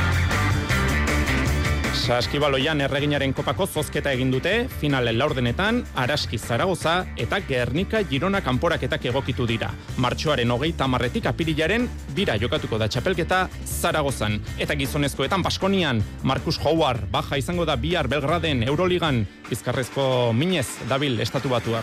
Saskibaloian 2.07 2.79
erreginaren 2.79 3.33
kopako 3.35 3.65
zozketa 3.67 4.13
egin 4.15 4.29
dute, 4.31 4.51
finalen 4.79 5.17
laurdenetan, 5.19 5.81
Araski 5.99 6.37
Zaragoza 6.39 6.93
eta 7.19 7.41
Gernika 7.43 7.99
Girona 8.07 8.39
kanporaketak 8.45 9.09
egokitu 9.11 9.43
dira. 9.49 9.73
Martxoaren 9.99 10.53
hogeita 10.55 10.87
marretik 10.87 11.27
apirilaren, 11.27 11.89
bira 12.15 12.37
jokatuko 12.39 12.79
da 12.79 12.87
txapelketa 12.87 13.41
Zaragozan. 13.65 14.39
Eta 14.55 14.79
gizonezkoetan 14.79 15.43
Baskonian, 15.43 15.99
Markus 16.23 16.61
Howard, 16.63 17.09
baja 17.11 17.43
izango 17.43 17.67
da 17.67 17.75
bihar 17.75 18.07
Belgraden 18.07 18.63
Euroligan, 18.63 19.25
bizkarrezko 19.51 20.31
minez 20.31 20.69
dabil 20.87 21.19
estatu 21.27 21.51
batu 21.51 21.75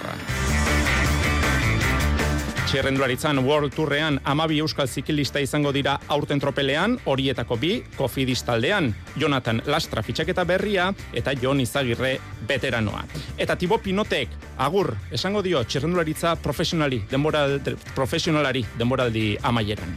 Txerrendularitzan 2.65 3.39
World 3.45 3.75
Tourrean 3.77 4.17
amabi 4.25 4.57
euskal 4.65 4.89
zikilista 4.89 5.41
izango 5.45 5.69
dira 5.73 5.99
aurten 6.09 6.41
tropelean, 6.41 6.97
horietako 7.05 7.59
bi, 7.61 7.75
kofidis 7.99 8.41
taldean, 8.47 8.89
Jonathan 9.21 9.61
Lastra 9.69 10.03
fitxaketa 10.03 10.47
berria 10.49 10.89
eta 11.13 11.37
Jon 11.43 11.61
Izagirre 11.61 12.15
veteranoa. 12.49 13.05
Eta 13.37 13.59
Tibo 13.61 13.79
Pinotek, 13.85 14.33
agur, 14.57 14.95
esango 15.13 15.45
dio 15.45 15.61
txerrendularitza 15.63 16.35
profesionali, 16.41 17.03
denboral, 17.13 17.61
profesionalari, 17.95 18.65
denboraldi 18.81 19.29
amaieran. 19.43 19.95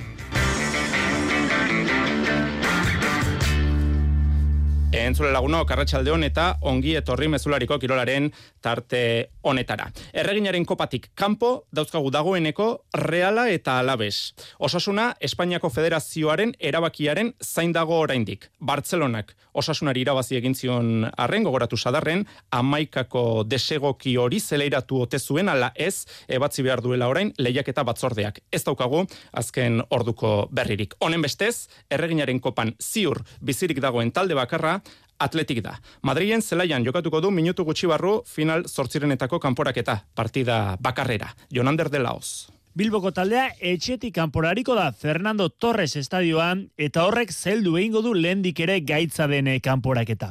Entzule 5.07 5.31
laguno, 5.31 5.61
karratxalde 5.67 6.11
eta 6.25 6.57
ongi 6.61 6.95
etorri 6.95 7.27
mezulariko 7.27 7.77
kirolaren 7.79 8.31
tarte 8.61 9.29
honetara. 9.47 9.89
Erreginaren 10.13 10.65
kopatik 10.65 11.09
kanpo 11.15 11.67
dauzkagu 11.73 12.11
dagoeneko 12.11 12.67
reala 13.07 13.47
eta 13.49 13.79
alabez. 13.79 14.33
Osasuna, 14.59 15.13
Espainiako 15.19 15.69
Federazioaren 15.73 16.53
erabakiaren 16.59 17.33
zain 17.43 17.73
dago 17.73 17.99
oraindik. 18.05 18.49
Bartzelonak 18.59 19.35
osasunari 19.57 20.03
irabazi 20.05 20.37
egin 20.37 20.55
zion 20.55 21.07
arren, 21.17 21.45
gogoratu 21.47 21.77
sadarren, 21.77 22.23
amaikako 22.53 23.43
desegoki 23.49 24.15
hori 24.21 24.39
zeleiratu 24.39 25.01
ote 25.07 25.19
zuen, 25.19 25.49
ala 25.49 25.71
ez, 25.75 26.05
ebatzi 26.27 26.65
behar 26.65 26.83
duela 26.85 27.09
orain, 27.09 27.33
lehiak 27.41 27.71
eta 27.73 27.85
batzordeak. 27.87 28.41
Ez 28.53 28.63
daukagu, 28.67 29.05
azken 29.41 29.81
orduko 29.89 30.35
berririk. 30.53 30.95
Honen 31.01 31.25
bestez, 31.25 31.67
erreginaren 31.89 32.41
kopan 32.43 32.75
ziur 32.81 33.23
bizirik 33.41 33.81
dagoen 33.83 34.13
talde 34.13 34.37
bakarra, 34.37 34.77
atletik 35.19 35.63
da. 35.63 35.77
Madrilen 36.01 36.41
zelaian 36.41 36.85
jokatuko 36.85 37.21
du 37.21 37.31
minutu 37.31 37.65
gutxi 37.65 37.87
barru 37.87 38.21
final 38.25 38.67
zortzirenetako 38.67 39.39
kanporaketa, 39.39 40.03
partida 40.15 40.77
bakarrera. 40.79 41.33
Jonander 41.49 41.89
de 41.89 41.99
Laos. 41.99 42.49
Bilboko 42.77 43.09
taldea 43.09 43.47
etxetik 43.65 44.13
kanporariko 44.13 44.75
da 44.77 44.91
Fernando 44.93 45.47
Torres 45.49 45.95
estadioan 45.97 46.59
eta 46.77 47.07
horrek 47.07 47.31
zeldu 47.33 47.71
egingo 47.79 48.03
du 48.05 48.11
lehendik 48.13 48.59
ere 48.61 48.75
gaitza 48.85 49.25
dene 49.31 49.55
kanporaketa. 49.65 50.27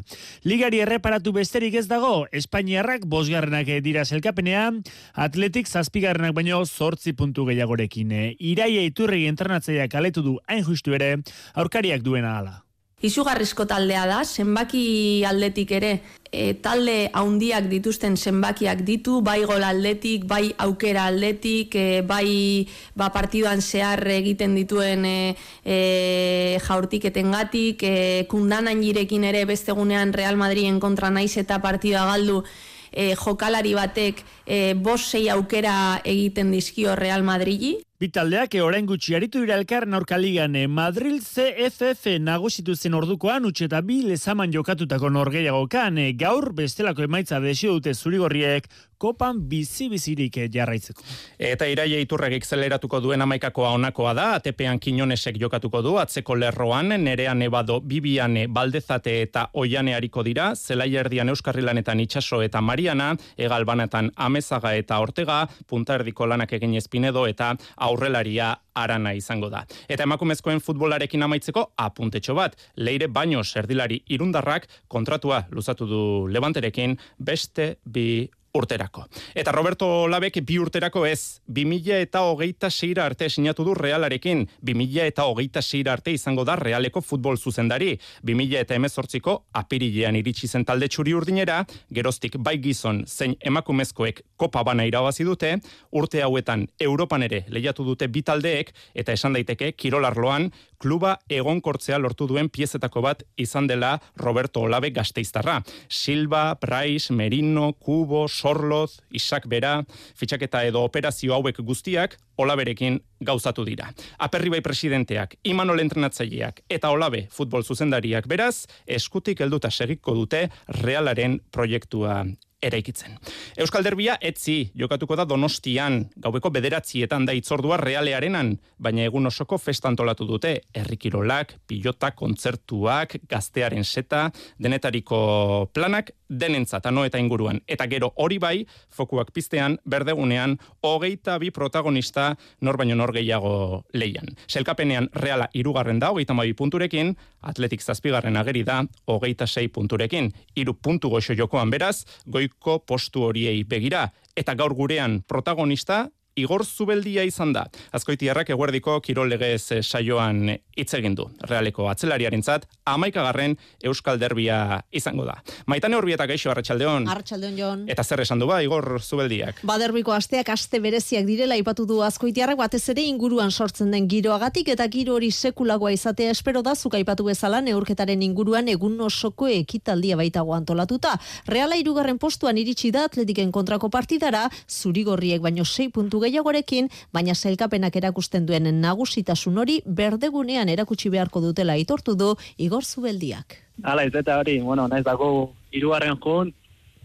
Ligari 0.47 0.79
erreparatu 0.85 1.33
besterik 1.35 1.75
ez 1.75 1.89
dago, 1.91 2.29
Espainiarrak 2.31 3.09
bosgarrenak 3.11 3.73
dira 3.83 4.05
zelkapenean, 4.05 4.79
Atletik 5.15 5.67
zazpigarrenak 5.67 6.37
baino 6.39 6.61
zortzi 6.67 7.17
puntu 7.19 7.49
gehiagorekin. 7.51 8.15
Iraia 8.39 8.87
iturregi 8.93 9.27
entrenatzeiak 9.27 9.99
aletu 9.99 10.23
du 10.23 10.37
hain 10.47 10.63
justu 10.63 10.95
ere, 10.95 11.17
aurkariak 11.55 12.07
duena 12.07 12.39
ala. 12.39 12.66
Izugarrizko 13.05 13.67
taldea 13.69 14.07
da, 14.09 14.23
zenbaki 14.25 15.23
aldetik 15.29 15.73
ere, 15.77 15.91
e, 16.33 16.55
talde 16.65 17.11
haundiak 17.13 17.69
dituzten 17.69 18.17
zenbakiak 18.17 18.81
ditu, 18.89 19.19
bai 19.21 19.43
gol 19.45 19.67
aldetik, 19.69 20.25
bai 20.25 20.55
aukera 20.65 21.05
aldetik, 21.11 21.77
e, 21.77 22.01
bai 22.01 22.67
ba, 22.97 23.11
partiduan 23.13 23.61
zehar 23.61 24.01
egiten 24.17 24.57
dituen 24.57 25.05
e, 25.05 25.37
e, 25.63 26.59
jaurtiketen 26.67 27.35
e, 27.37 28.27
kundanan 28.29 28.83
jirekin 28.83 29.25
ere 29.25 29.45
bestegunean 29.45 30.15
Real 30.15 30.37
Madriden 30.37 30.81
kontra 30.81 31.11
naiz 31.11 31.37
eta 31.37 31.61
partidua 31.61 32.07
galdu, 32.07 32.45
e, 32.93 33.15
jokalari 33.15 33.75
batek 33.75 34.25
e, 34.47 34.75
bos 34.75 35.03
sei 35.05 35.29
aukera 35.29 36.01
egiten 36.03 36.51
dizkio 36.51 36.97
Real 36.97 37.23
Madridi. 37.23 37.86
Bitaldeak 37.97 38.53
orain 38.61 38.85
gutxi 38.85 39.15
aritu 39.17 39.41
dira 39.41 39.55
elkar 39.57 39.87
naurka 39.89 40.19
ligan 40.21 40.53
Madrid 40.69 41.23
CFF 41.25 42.19
nagusitu 42.21 42.75
zen 42.77 42.93
ordukoan 42.99 43.49
utxe 43.49 43.71
eta 43.71 43.81
bi 43.81 44.03
lezaman 44.05 44.53
jokatutako 44.53 45.09
norgeiagokan 45.15 46.03
gaur 46.21 46.51
bestelako 46.59 47.07
emaitza 47.07 47.41
desio 47.41 47.79
dute 47.79 47.95
zurigorriek 47.95 48.69
kopan 48.99 49.43
bizi-bizirik 49.49 50.39
jarraitzeko. 50.53 51.03
Eta 51.39 51.69
iraia 51.69 51.99
iturregik 52.01 52.47
zeleratuko 52.47 53.01
duen 53.05 53.23
amaikakoa 53.23 53.75
onakoa 53.77 54.15
da, 54.17 54.27
atepean 54.39 54.81
kinonesek 54.81 55.37
jokatuko 55.41 55.83
du, 55.85 55.97
atzeko 56.01 56.37
lerroan, 56.39 56.95
nerean 57.05 57.43
ebado, 57.45 57.81
bibiane, 57.81 58.47
baldezate 58.49 59.19
eta 59.23 59.47
oiane 59.55 59.95
hariko 59.97 60.25
dira, 60.25 60.51
zelai 60.57 60.89
erdian 60.97 61.29
euskarrilanetan 61.33 62.01
itxaso 62.07 62.41
eta 62.45 62.61
mariana, 62.65 63.13
egalbanetan 63.37 64.11
amezaga 64.17 64.73
eta 64.81 65.01
ortega, 65.05 65.43
punta 65.69 65.99
erdiko 66.01 66.27
lanak 66.27 66.57
egin 66.57 66.75
espinedo 66.81 67.27
eta 67.29 67.53
aurrelaria 67.87 68.53
arana 68.77 69.15
izango 69.17 69.51
da. 69.53 69.65
Eta 69.89 70.07
emakumezkoen 70.07 70.61
futbolarekin 70.65 71.23
amaitzeko 71.27 71.69
apuntetxo 71.87 72.37
bat, 72.37 72.57
leire 72.77 73.09
baino 73.09 73.45
erdilari 73.57 74.03
irundarrak 74.17 74.69
kontratua 74.89 75.45
luzatu 75.51 75.87
du 75.87 76.03
levanterekin 76.33 76.97
beste 77.19 77.77
bi 77.85 78.27
urterako. 78.57 79.07
Eta 79.35 79.53
Roberto 79.53 80.07
Labek 80.09 80.41
bi 80.47 80.59
urterako 80.59 81.05
ez, 81.07 81.41
2000 81.49 82.01
eta 82.07 82.23
hogeita 82.27 82.71
seira 82.71 83.05
arte 83.07 83.29
sinatu 83.31 83.65
du 83.65 83.75
realarekin, 83.75 84.47
2000 84.63 85.07
eta 85.13 85.27
hogeita 85.31 85.63
seira 85.63 85.93
arte 85.93 86.13
izango 86.13 86.45
da 86.45 86.57
realeko 86.57 87.01
futbol 87.01 87.37
zuzendari, 87.37 87.97
2000 88.23 88.61
eta 88.65 88.77
emezortziko 88.79 89.37
apirilean 89.53 90.17
iritsi 90.17 90.49
zen 90.49 90.65
talde 90.65 90.89
txuri 90.89 91.15
urdinera, 91.17 91.63
geroztik 91.93 92.39
bai 92.39 92.57
gizon 92.63 93.05
zein 93.07 93.37
emakumezkoek 93.41 94.23
kopa 94.37 94.65
bana 94.65 94.87
irabazi 94.89 95.25
dute, 95.25 95.57
urte 95.93 96.23
hauetan 96.23 96.67
Europan 96.81 97.23
ere 97.27 97.45
lehiatu 97.49 97.85
dute 97.85 98.09
bi 98.09 98.23
taldeek, 98.27 98.73
eta 98.95 99.13
esan 99.17 99.37
daiteke 99.37 99.73
kirolarloan 99.77 100.51
kluba 100.79 101.17
egonkortzea 101.33 101.99
lortu 101.99 102.27
duen 102.29 102.49
piezetako 102.53 103.03
bat 103.05 103.23
izan 103.41 103.67
dela 103.71 103.97
Roberto 104.21 104.63
Olabe 104.67 104.91
gazteiztarra. 104.91 105.63
Silva, 105.89 106.55
Price, 106.61 107.13
Merino, 107.13 107.73
Kubo, 107.73 108.27
Sorloz, 108.47 109.01
Isak 109.11 109.49
Bera, 109.51 109.81
fitxaketa 110.15 110.63
edo 110.69 110.85
operazio 110.87 111.35
hauek 111.35 111.59
guztiak 111.67 112.15
Olaberekin 112.39 113.01
gauzatu 113.27 113.65
dira. 113.67 113.89
Aperri 114.23 114.53
bai 114.53 114.61
presidenteak, 114.63 115.35
Imanol 115.51 115.83
entrenatzaileak 115.83 116.63
eta 116.71 116.93
Olabe 116.95 117.25
futbol 117.35 117.65
zuzendariak 117.67 118.29
beraz, 118.31 118.69
eskutik 118.87 119.43
helduta 119.43 119.73
segiko 119.73 120.15
dute 120.15 120.45
realaren 120.85 121.41
proiektua 121.51 122.21
eraikitzen. 122.67 123.17
Euskal 123.63 123.85
Derbia 123.87 124.17
etzi 124.21 124.71
jokatuko 124.79 125.17
da 125.19 125.27
Donostian, 125.29 126.03
gaueko 126.23 126.51
bederatzietan 126.55 127.27
da 127.29 127.35
itzordua 127.37 127.79
realearenan, 127.81 128.57
baina 128.83 129.07
egun 129.07 129.31
osoko 129.31 129.59
festa 129.59 129.89
antolatu 129.89 130.27
dute, 130.29 130.53
herrikirolak, 130.75 131.57
pilota, 131.67 132.13
kontzertuak, 132.17 133.17
gaztearen 133.31 133.85
seta, 133.85 134.27
denetariko 134.63 135.71
planak, 135.75 136.13
denentzat 136.29 136.87
ano 136.87 137.05
eta 137.07 137.19
inguruan. 137.23 137.61
Eta 137.69 137.87
gero 137.91 138.11
hori 138.23 138.39
bai, 138.43 138.57
fokuak 138.91 139.31
piztean, 139.35 139.79
berdegunean, 139.87 140.57
hogeita 140.83 141.39
bi 141.39 141.53
protagonista 141.55 142.33
nor 142.61 142.77
baino 142.77 142.97
nor 142.99 143.13
gehiago 143.15 143.85
leian. 143.95 144.35
Selkapenean 144.51 145.09
reala 145.15 145.49
irugarren 145.55 146.01
da, 146.03 146.11
hogeita 146.11 146.35
mai 146.35 146.53
punturekin, 146.57 147.15
atletik 147.47 147.83
zazpigarren 147.83 148.37
ageri 148.37 148.65
da, 148.67 148.83
hogeita 149.07 149.47
sei 149.47 149.69
punturekin. 149.69 150.33
Iru 150.57 150.75
puntu 150.75 151.11
goxo 151.13 151.37
jokoan 151.39 151.71
beraz, 151.71 152.05
goiko 152.27 152.56
postu 152.87 153.23
horiei 153.29 153.65
begira. 153.65 154.13
Eta 154.37 154.55
gaur 154.55 154.75
gurean 154.75 155.23
protagonista, 155.27 156.11
Igor 156.37 156.67
Zubeldia 156.67 157.25
izan 157.25 157.55
da. 157.57 157.65
Azkoitiarrak 157.97 158.51
eguerdiko 158.53 158.99
kirol 159.01 159.31
legez 159.33 159.73
eh, 159.73 159.81
saioan 159.83 160.51
hitz 160.77 160.91
egin 160.99 161.15
du. 161.17 161.25
Realeko 161.49 161.87
atzelariarentzat 161.89 162.67
11garren 162.93 163.55
Euskal 163.89 164.21
Derbia 164.21 164.83
izango 164.93 165.25
da. 165.25 165.39
Maitane 165.67 165.97
Urbieta 165.97 166.27
gaixo 166.29 166.51
Arratsaldeon. 166.53 167.09
Arratsaldeon 167.09 167.57
Jon. 167.57 167.87
Eta 167.89 168.05
zer 168.05 168.21
esan 168.27 168.43
du 168.43 168.49
ba 168.51 168.59
Igor 168.63 169.01
Zubeldiak? 169.01 169.63
Ba 169.65 169.79
derbiko 169.81 170.13
asteak 170.13 170.51
aste 170.53 170.81
bereziak 170.85 171.25
direla 171.25 171.57
ipatu 171.57 171.87
du 171.89 172.03
Azkoitiarrak 172.05 172.61
batez 172.61 172.83
ere 172.93 173.07
inguruan 173.09 173.51
sortzen 173.51 173.97
den 173.97 174.09
giroagatik 174.13 174.69
eta 174.77 174.89
giro 174.93 175.17
hori 175.17 175.33
sekulagoa 175.33 175.95
izatea 175.97 176.37
espero 176.37 176.61
da 176.63 176.77
zuka 176.77 177.01
aipatu 177.01 177.25
bezala 177.31 177.63
neurketaren 177.65 178.23
inguruan 178.23 178.69
egun 178.69 179.01
osoko 179.01 179.49
ekitaldia 179.49 180.21
baitago 180.21 180.53
antolatuta. 180.53 181.17
Reala 181.49 181.81
irugarren 181.81 182.21
postuan 182.21 182.61
iritsi 182.61 182.93
da 182.93 183.07
Atletiken 183.09 183.51
kontrako 183.53 183.89
partidara, 183.89 184.51
zurigorriek 184.69 185.41
baino 185.41 185.65
6 185.65 185.89
puntu 185.97 186.21
gehiagorekin, 186.27 186.91
baina 187.15 187.35
sailkapenak 187.35 187.97
erakusten 188.03 188.47
duen 188.47 188.69
nagusitasun 188.83 189.63
hori 189.63 189.81
berdegunean 189.87 190.69
erakutsi 190.73 191.13
beharko 191.15 191.43
dutela 191.45 191.79
aitortu 191.79 192.17
du 192.19 192.35
Igor 192.59 192.85
Zubeldiak. 192.85 193.61
Hala, 193.83 194.05
ez 194.05 194.15
eta 194.15 194.39
hori, 194.41 194.59
bueno, 194.61 194.87
naiz 194.89 195.05
dago 195.07 195.53
irugarren 195.73 196.19
jun, 196.23 196.53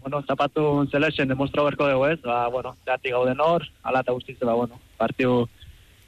bueno, 0.02 0.22
zapatu 0.26 0.86
zelesen 0.90 1.28
demostra 1.28 1.62
berko 1.62 1.88
dugu 1.88 2.06
ez, 2.10 2.20
ba, 2.24 2.48
bueno, 2.48 2.74
zeatik 2.84 3.14
gauden 3.14 3.40
hor, 3.40 3.66
ala 3.82 4.02
eta 4.02 4.12
guztiz, 4.12 4.38
ba, 4.42 4.54
bueno, 4.58 4.80
partiu 4.98 5.46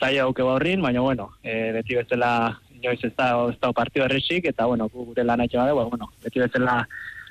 zaila 0.00 0.24
auke 0.26 0.42
baurrin, 0.42 0.82
baina, 0.82 1.00
bueno, 1.00 1.30
e, 1.42 1.72
beti 1.78 2.00
bezala 2.00 2.30
inoiz 2.74 2.98
ez 3.04 3.12
da, 3.16 3.30
ez 3.52 3.58
da 3.60 3.72
partiu 3.72 4.04
errexik, 4.04 4.48
eta, 4.50 4.66
bueno, 4.66 4.88
gure 4.92 5.24
lan 5.24 5.44
haitxe 5.44 5.58
ba, 5.58 5.84
bueno, 5.84 6.10
beti 6.24 6.42
bezala, 6.42 6.80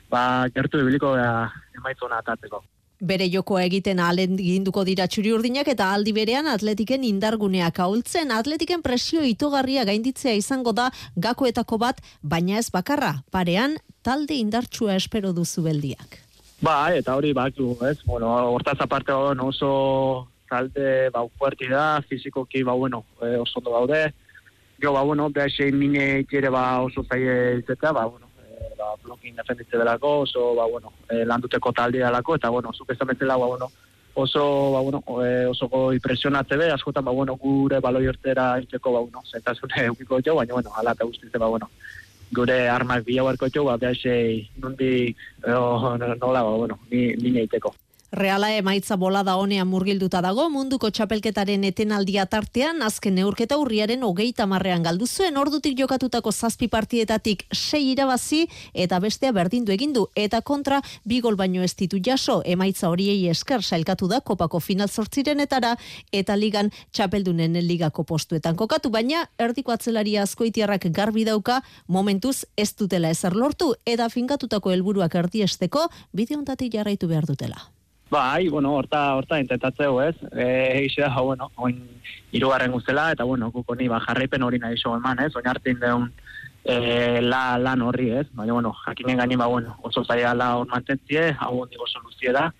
ba, 0.09 0.23
gertu 0.55 0.79
bibiliko 0.79 1.15
da, 1.17 1.51
emaitzuna 1.75 2.23
atatzeko 2.23 2.63
bere 3.03 3.27
jokoa 3.29 3.65
egiten 3.67 3.99
alen 3.99 4.37
ginduko 4.39 4.83
dira 4.87 5.07
txuri 5.11 5.33
urdinak 5.35 5.67
eta 5.73 5.89
aldi 5.93 6.13
berean 6.15 6.47
atletiken 6.47 7.03
indarguneak 7.03 7.79
ahultzen. 7.83 8.31
Atletiken 8.31 8.81
presio 8.85 9.23
itogarria 9.27 9.83
gainditzea 9.89 10.33
izango 10.39 10.71
da 10.71 10.89
gakoetako 11.15 11.79
bat, 11.83 12.01
baina 12.21 12.59
ez 12.61 12.69
bakarra, 12.71 13.15
parean 13.31 13.77
talde 14.03 14.39
indartsua 14.39 14.95
espero 14.95 15.33
duzu 15.35 15.65
beldiak. 15.67 16.19
Ba, 16.63 16.93
eta 16.95 17.17
hori 17.19 17.33
batu, 17.35 17.73
ez, 17.83 17.97
bueno, 18.07 18.31
hortaz 18.55 18.77
aparte 18.79 19.11
ba, 19.11 19.33
oso 19.43 19.71
talde 20.49 21.09
ba, 21.11 21.25
fuerti 21.39 21.67
da, 21.67 22.01
fizikoki, 22.07 22.63
ba, 22.63 22.73
bueno, 22.73 23.03
e, 23.19 23.35
oso 23.41 23.59
ondo 23.59 23.73
daude, 23.73 24.05
jo, 24.79 24.93
ba, 24.95 25.01
bueno, 25.03 25.29
beha 25.29 25.71
mine 25.73 26.23
ere 26.31 26.49
ba, 26.49 26.79
oso 26.81 27.03
zaie 27.03 27.59
izatea, 27.59 27.91
ba, 27.91 28.05
bueno, 28.05 28.31
ba, 28.77 28.93
blokin 29.03 29.35
defenditze 29.35 29.77
delako, 29.77 30.19
oso, 30.25 30.53
ba, 30.55 30.65
bueno, 30.65 30.93
e, 31.09 31.23
landuteko 31.25 31.71
taldi 31.71 31.99
delako, 31.99 32.35
eta, 32.35 32.49
bueno, 32.49 32.73
zuk 32.73 32.91
ez 32.91 32.97
ba, 32.99 33.35
bueno, 33.35 33.71
oso, 34.13 34.71
ba, 34.71 34.81
bueno, 34.81 35.03
e, 35.23 35.45
oso 35.47 35.67
goi 35.67 35.99
presionatze 35.99 36.57
be, 36.57 36.71
askotan, 36.71 37.05
ba, 37.05 37.11
bueno, 37.11 37.35
gure 37.35 37.79
baloi 37.79 38.07
hortera 38.07 38.59
iteko, 38.59 38.93
ba, 38.93 38.99
bueno, 38.99 39.23
zentasune 39.31 39.85
eukiko 39.85 40.19
jo, 40.25 40.35
baina, 40.35 40.53
bueno, 40.53 40.71
ala 40.75 40.91
eta 40.91 41.05
guztitze, 41.05 41.37
ba, 41.37 41.47
bueno, 41.47 41.69
gure 42.31 42.69
armak 42.69 43.05
bila 43.05 43.23
barko 43.23 43.47
jo, 43.53 43.65
ba, 43.65 43.77
behar 43.77 43.95
sei, 43.95 44.49
nundi, 44.57 45.15
nola, 45.45 46.43
ba, 46.43 46.55
bueno, 46.55 46.79
ni, 46.89 47.13
ni 47.15 47.31
neiteko. 47.31 47.75
Reala 48.13 48.51
emaitza 48.53 48.93
bolada 48.93 49.33
honean 49.41 49.65
murgilduta 49.65 50.19
dago 50.21 50.43
munduko 50.53 50.91
txapelketaren 50.93 51.63
etenaldia 51.65 52.27
tartean 52.29 52.85
azken 52.85 53.15
neurketa 53.17 53.57
urriaren 53.57 54.05
hogeita 54.05 54.45
marrean 54.45 54.85
galdu 54.85 55.07
zuen. 55.09 55.39
Ordutik 55.41 55.73
jokatutako 55.79 56.29
zazpi 56.31 56.69
partietatik 56.69 57.41
sei 57.49 57.81
irabazi 57.95 58.43
eta 58.85 59.01
bestea 59.01 59.33
berdindu 59.33 59.73
egindu 59.73 60.05
eta 60.13 60.43
kontra 60.45 60.83
bi 61.09 61.23
gol 61.25 61.39
baino 61.41 61.65
ez 61.65 61.73
ditu 61.73 61.97
jaso. 62.05 62.43
Emaitza 62.45 62.93
horiei 62.93 63.17
esker 63.33 63.65
sailkatu 63.65 64.07
da 64.07 64.21
kopako 64.21 64.61
final 64.61 64.93
zortzirenetara 64.93 65.73
eta 66.11 66.37
ligan 66.37 66.69
txapeldunen 66.91 67.57
ligako 67.65 68.05
postuetan 68.05 68.55
kokatu. 68.55 68.93
Baina 68.93 69.25
erdiko 69.39 69.73
atzelaria 69.73 70.21
askoitiarrak 70.21 70.91
garbi 70.93 71.25
dauka 71.25 71.63
momentuz 71.87 72.43
ez 72.55 72.75
dutela 72.77 73.09
ezer 73.09 73.33
lortu. 73.33 73.73
Eta 73.87 74.05
finkatutako 74.05 74.69
helburuak 74.69 75.15
erdiesteko 75.15 75.89
bideontatik 76.13 76.77
jarraitu 76.77 77.09
behar 77.09 77.25
dutela. 77.25 77.73
Bai, 78.09 78.47
bueno, 78.47 78.75
horta, 78.75 79.15
horta 79.15 79.39
intentatzeu, 79.39 80.01
ez? 80.01 80.15
Eh, 80.31 80.83
eixe 80.83 81.01
da, 81.01 81.21
bueno, 81.21 81.49
oin 81.55 81.79
irugarren 82.31 82.71
guztela, 82.71 83.11
eta, 83.11 83.23
bueno, 83.23 83.51
kuko 83.51 83.75
ni, 83.75 83.87
ba, 83.87 83.99
jarraipen 84.05 84.43
hori 84.43 84.59
nahi 84.59 84.77
so 84.77 84.95
eman, 84.95 85.19
ez? 85.25 85.35
Oin 85.35 85.47
hartin 85.47 85.79
deun 85.79 86.11
eh, 86.63 87.21
la, 87.21 87.57
lan 87.57 87.81
horri, 87.81 88.11
ez? 88.11 88.27
Baina, 88.33 88.53
bueno, 88.53 88.73
jakinen 88.85 89.17
gaini, 89.17 89.35
ba, 89.35 89.47
bueno, 89.47 89.77
oso 89.81 90.03
zaila 90.05 90.35
la 90.35 90.55
hor 90.57 90.67
mantentzie, 90.69 91.31
hau 91.39 91.63
hondik 91.63 91.81
oso 91.81 92.03
luzie 92.03 92.31
da. 92.31 92.51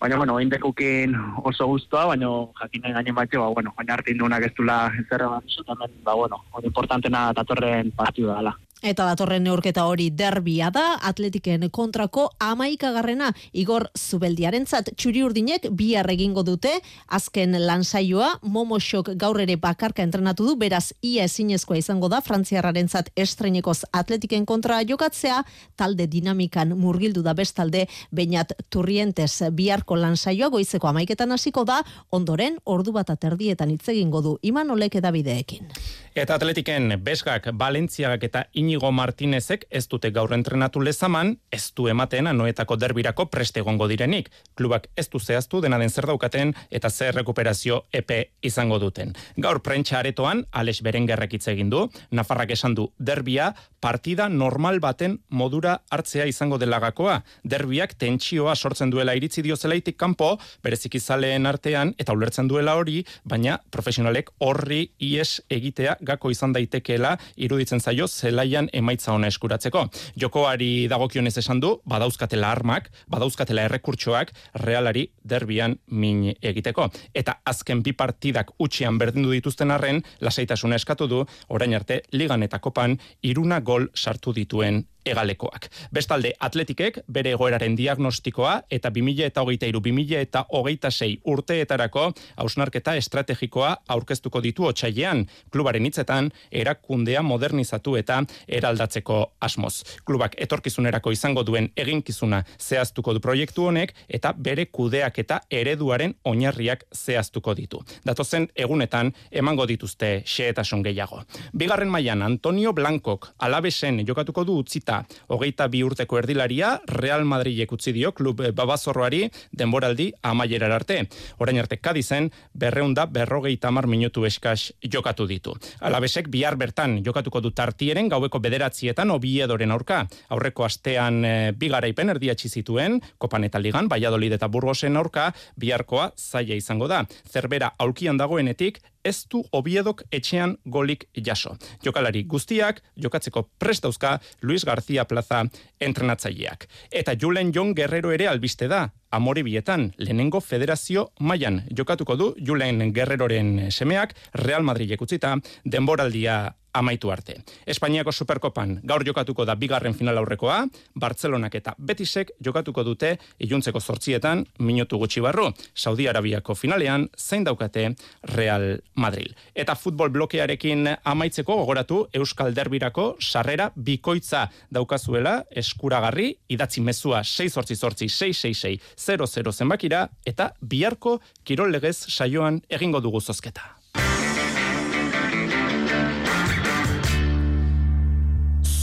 Baina, 0.00 0.16
bueno, 0.16 0.34
oin 0.34 0.48
dekukin 0.52 1.16
oso 1.44 1.66
guztua, 1.66 2.06
baina 2.12 2.28
jakinen 2.60 2.94
gaini 2.98 3.12
bat, 3.16 3.36
ba, 3.40 3.48
bueno, 3.48 3.72
oin 3.78 3.90
hartin 3.90 4.18
deunak 4.18 4.50
ez 4.50 4.54
dula 4.56 4.82
zerra 5.08 5.28
bat, 5.38 5.90
ba, 6.04 6.14
bueno, 6.14 6.44
hori 6.52 6.66
importantena 6.66 7.30
datorren 7.32 7.92
partidu 7.96 8.28
dala. 8.28 8.56
Eta 8.80 9.04
datorren 9.04 9.44
neurketa 9.44 9.84
hori 9.84 10.06
derbia 10.16 10.70
da, 10.72 10.94
atletiken 11.04 11.66
kontrako 11.68 12.30
amaikagarrena 12.40 13.28
Igor 13.52 13.84
Zubeldiaren 13.92 14.64
zat, 14.64 14.88
txuri 14.96 15.20
urdinek 15.26 15.66
bi 15.76 15.90
egingo 16.00 16.42
dute, 16.42 16.70
azken 17.08 17.58
lansaioa, 17.60 18.38
momosok 18.42 19.12
gaur 19.20 19.40
ere 19.40 19.56
bakarka 19.56 20.02
entrenatu 20.02 20.46
du, 20.46 20.56
beraz 20.56 20.92
ia 21.02 21.24
ezinezkoa 21.24 21.76
izango 21.76 22.08
da, 22.08 22.22
frantziarraren 22.24 22.88
zat 22.88 23.10
estrenekoz 23.16 23.84
atletiken 23.92 24.46
kontra 24.46 24.80
jokatzea, 24.82 25.42
talde 25.76 26.06
dinamikan 26.06 26.72
murgildu 26.72 27.22
da 27.22 27.34
bestalde, 27.34 27.86
bainat 28.10 28.54
turrientez 28.70 29.42
biharko 29.52 29.96
lansaioa 29.96 30.48
goizeko 30.48 30.88
amaiketan 30.88 31.32
hasiko 31.32 31.64
da, 31.64 31.82
ondoren 32.10 32.56
ordu 32.64 32.92
bat 32.96 33.10
aterdietan 33.10 33.70
hitz 33.70 33.88
egingo 33.92 34.22
du, 34.22 34.38
iman 34.40 34.70
olek 34.70 34.96
edabideekin. 35.02 35.68
Eta 36.10 36.34
atletiken 36.34 36.96
beskak, 37.06 37.44
Balentziagak 37.54 38.24
eta 38.26 38.40
Inigo 38.58 38.88
Martinezek 38.90 39.68
ez 39.70 39.84
dute 39.86 40.10
gaur 40.10 40.32
entrenatu 40.34 40.80
lezaman, 40.82 41.36
ez 41.54 41.68
du 41.70 41.86
ematen 41.86 42.26
anoetako 42.26 42.74
derbirako 42.82 43.28
preste 43.30 43.62
egongo 43.62 43.86
direnik. 43.86 44.26
Klubak 44.58 44.88
ez 44.98 45.06
du 45.08 45.20
zehaztu 45.20 45.60
dena 45.62 45.78
den 45.78 45.90
zer 45.94 46.08
daukaten 46.10 46.50
eta 46.68 46.90
zer 46.90 47.14
rekuperazio 47.14 47.84
epe 47.92 48.32
izango 48.42 48.80
duten. 48.82 49.14
Gaur 49.36 49.62
prentsa 49.62 50.00
aretoan, 50.00 50.42
Alex 50.50 50.82
Berengerrek 50.82 51.38
hitz 51.38 51.46
egin 51.54 51.70
du, 51.70 51.84
Nafarrak 52.10 52.50
esan 52.58 52.74
du 52.74 52.88
derbia 52.98 53.52
partida 53.80 54.28
normal 54.28 54.78
baten 54.80 55.18
modura 55.28 55.80
hartzea 55.90 56.26
izango 56.28 56.58
delagakoa. 56.60 57.20
Derbiak 57.44 57.96
tentsioa 57.98 58.54
sortzen 58.54 58.90
duela 58.92 59.14
iritzi 59.16 59.42
dio 59.42 59.56
zelaitik 59.56 59.96
kanpo, 59.98 60.36
berezik 60.62 60.94
izaleen 61.00 61.48
artean, 61.48 61.94
eta 61.98 62.12
ulertzen 62.12 62.48
duela 62.48 62.76
hori, 62.76 63.00
baina 63.24 63.58
profesionalek 63.72 64.30
horri 64.38 64.82
ies 65.00 65.40
egitea 65.50 65.96
gako 66.00 66.30
izan 66.30 66.52
daitekeela 66.52 67.16
iruditzen 67.36 67.80
zaio 67.80 68.06
zelaian 68.08 68.68
emaitza 68.72 69.14
ona 69.16 69.30
eskuratzeko. 69.32 69.86
Jokoari 70.20 70.86
dagokionez 70.92 71.36
esan 71.40 71.60
du, 71.60 71.72
badauzkatela 71.88 72.52
armak, 72.52 72.90
badauzkatela 73.08 73.64
errekurtsoak, 73.68 74.34
realari 74.64 75.06
derbian 75.24 75.78
min 75.88 76.26
egiteko. 76.42 76.90
Eta 77.14 77.38
azken 77.48 77.82
bi 77.82 77.94
partidak 77.96 78.52
utxian 78.60 78.98
berdindu 79.00 79.32
dituzten 79.32 79.70
arren, 79.70 80.02
lasaitasuna 80.20 80.76
eskatu 80.76 81.08
du, 81.08 81.24
orain 81.48 81.74
arte, 81.74 82.02
ligan 82.12 82.42
eta 82.44 82.60
kopan, 82.60 82.98
iruna 83.22 83.60
gol 83.70 83.88
sartu 83.94 84.34
dituen 84.36 84.82
egalekoak. 85.04 85.68
Bestalde, 85.92 86.32
atletikek 86.38 87.00
bere 87.08 87.32
egoeraren 87.36 87.76
diagnostikoa 87.76 88.60
eta 88.70 88.90
2000 88.90 89.26
eta 89.30 89.42
hogeita 89.42 89.68
iru, 89.70 89.80
2000 89.80 90.20
eta 90.20 90.44
hogeita 90.48 90.90
sei 90.90 91.18
urteetarako 91.24 92.10
hausnarketa 92.36 92.94
estrategikoa 93.00 93.76
aurkeztuko 93.88 94.42
ditu 94.44 94.66
otxailean 94.68 95.26
klubaren 95.50 95.86
hitzetan 95.86 96.30
erakundea 96.50 97.22
modernizatu 97.22 97.96
eta 97.96 98.20
eraldatzeko 98.48 99.20
asmoz. 99.40 99.74
Klubak 100.04 100.36
etorkizunerako 100.38 101.12
izango 101.16 101.44
duen 101.46 101.70
eginkizuna 101.76 102.42
zehaztuko 102.58 103.14
du 103.14 103.20
proiektu 103.20 103.66
honek 103.70 103.94
eta 104.08 104.32
bere 104.36 104.66
kudeak 104.66 105.18
eta 105.24 105.40
ereduaren 105.50 106.14
oinarriak 106.24 106.84
zehaztuko 106.94 107.54
ditu. 107.54 107.82
Datozen 108.04 108.48
egunetan 108.54 109.12
emango 109.30 109.66
dituzte 109.66 110.12
xeetasun 110.26 110.82
gehiago. 110.82 111.22
Bigarren 111.56 111.90
mailan 111.90 112.22
Antonio 112.22 112.72
Blancok 112.72 113.30
alabesen 113.38 114.04
jokatuko 114.06 114.44
du 114.44 114.58
utzita 114.60 114.89
hogeita 115.28 115.68
bi 115.70 115.82
urteko 115.86 116.18
erdilaria 116.20 116.74
Real 116.88 117.24
Madridek 117.28 117.72
utzi 117.76 117.92
dio 117.96 118.12
klub 118.16 118.42
babazorroari 118.56 119.22
denboraldi 119.52 120.10
amaierar 120.22 120.72
arte. 120.76 121.00
Orain 121.38 121.58
arte 121.62 121.78
Kadizen 121.78 122.30
berreunda 122.54 123.06
berrogeita 123.06 123.70
mar 123.70 123.86
minutu 123.86 124.26
eskas 124.28 124.70
jokatu 124.82 125.26
ditu. 125.30 125.54
Alabesek 125.80 126.28
bihar 126.32 126.56
bertan 126.60 127.00
jokatuko 127.04 127.40
du 127.40 127.50
tartieren 127.50 128.08
gaueko 128.08 128.40
bederatzietan 128.40 129.10
obiedoren 129.14 129.70
aurka. 129.70 130.04
Aurreko 130.28 130.66
astean 130.66 131.24
e, 131.24 131.34
bigaraipen 131.56 132.14
erdiatxi 132.16 132.48
zituen, 132.48 133.00
Kopan 133.18 133.44
eta 133.48 133.60
Ligan, 133.62 133.88
Baiadolid 133.88 134.36
eta 134.36 134.48
Burgosen 134.48 134.96
aurka, 134.96 135.30
biharkoa 135.60 136.12
zaila 136.16 136.58
izango 136.58 136.88
da. 136.90 137.04
Zerbera 137.30 137.74
aulkian 137.78 138.18
dagoenetik, 138.20 138.80
ez 139.04 139.26
du 139.30 139.42
obiedok 139.52 140.02
etxean 140.10 140.56
golik 140.64 141.06
jaso. 141.14 141.56
Jokalari 141.84 142.24
guztiak, 142.24 142.82
jokatzeko 142.96 143.48
prestauzka 143.58 144.18
Luis 144.42 144.64
García 144.64 145.04
Plaza 145.04 145.44
entrenatzaileak. 145.80 146.68
Eta 146.90 147.16
Julen 147.20 147.52
Jon 147.54 147.74
Guerrero 147.74 148.12
ere 148.12 148.28
albiste 148.28 148.68
da, 148.68 148.90
amore 149.10 149.42
bietan, 149.42 149.90
lehenengo 149.98 150.40
federazio 150.40 151.10
mailan 151.18 151.62
jokatuko 151.76 152.16
du 152.16 152.34
Julen 152.46 152.92
Guerreroren 152.92 153.70
semeak 153.70 154.14
Real 154.34 154.62
Madrid 154.62 154.96
utzita 155.00 155.36
denboraldia 155.64 156.56
amaitu 156.72 157.10
arte. 157.10 157.40
Espainiako 157.66 158.12
Superkopan 158.12 158.78
gaur 158.84 159.04
jokatuko 159.06 159.44
da 159.44 159.54
bigarren 159.54 159.94
final 159.94 160.18
aurrekoa, 160.18 160.64
Bartzelonak 160.94 161.54
eta 161.54 161.74
Betisek 161.78 162.32
jokatuko 162.44 162.84
dute 162.84 163.16
iluntzeko 163.38 163.80
zortzietan 163.80 164.44
minutu 164.58 164.98
gutxi 164.98 165.20
barru, 165.20 165.50
Saudi 165.74 166.08
Arabiako 166.08 166.54
finalean 166.54 167.08
zein 167.16 167.44
daukate 167.44 167.94
Real 168.34 168.80
Madrid. 168.94 169.34
Eta 169.54 169.74
futbol 169.74 170.10
blokearekin 170.10 170.88
amaitzeko 171.04 171.56
gogoratu 171.62 172.04
Euskal 172.14 172.54
Derbirako 172.54 173.16
sarrera 173.20 173.70
bikoitza 173.76 174.46
daukazuela 174.70 175.40
eskuragarri, 175.50 176.34
idatzi 176.48 176.80
mezua 176.80 177.24
6 177.24 177.50
sortzi 177.50 177.76
sortzi 177.76 178.08
666 178.08 178.78
00 178.96 179.52
zenbakira 179.52 180.06
eta 180.26 180.52
biharko 180.60 181.18
kirol 181.44 181.72
legez 181.72 181.96
saioan 182.08 182.62
egingo 182.68 183.00
dugu 183.00 183.20
zozketa. 183.20 183.79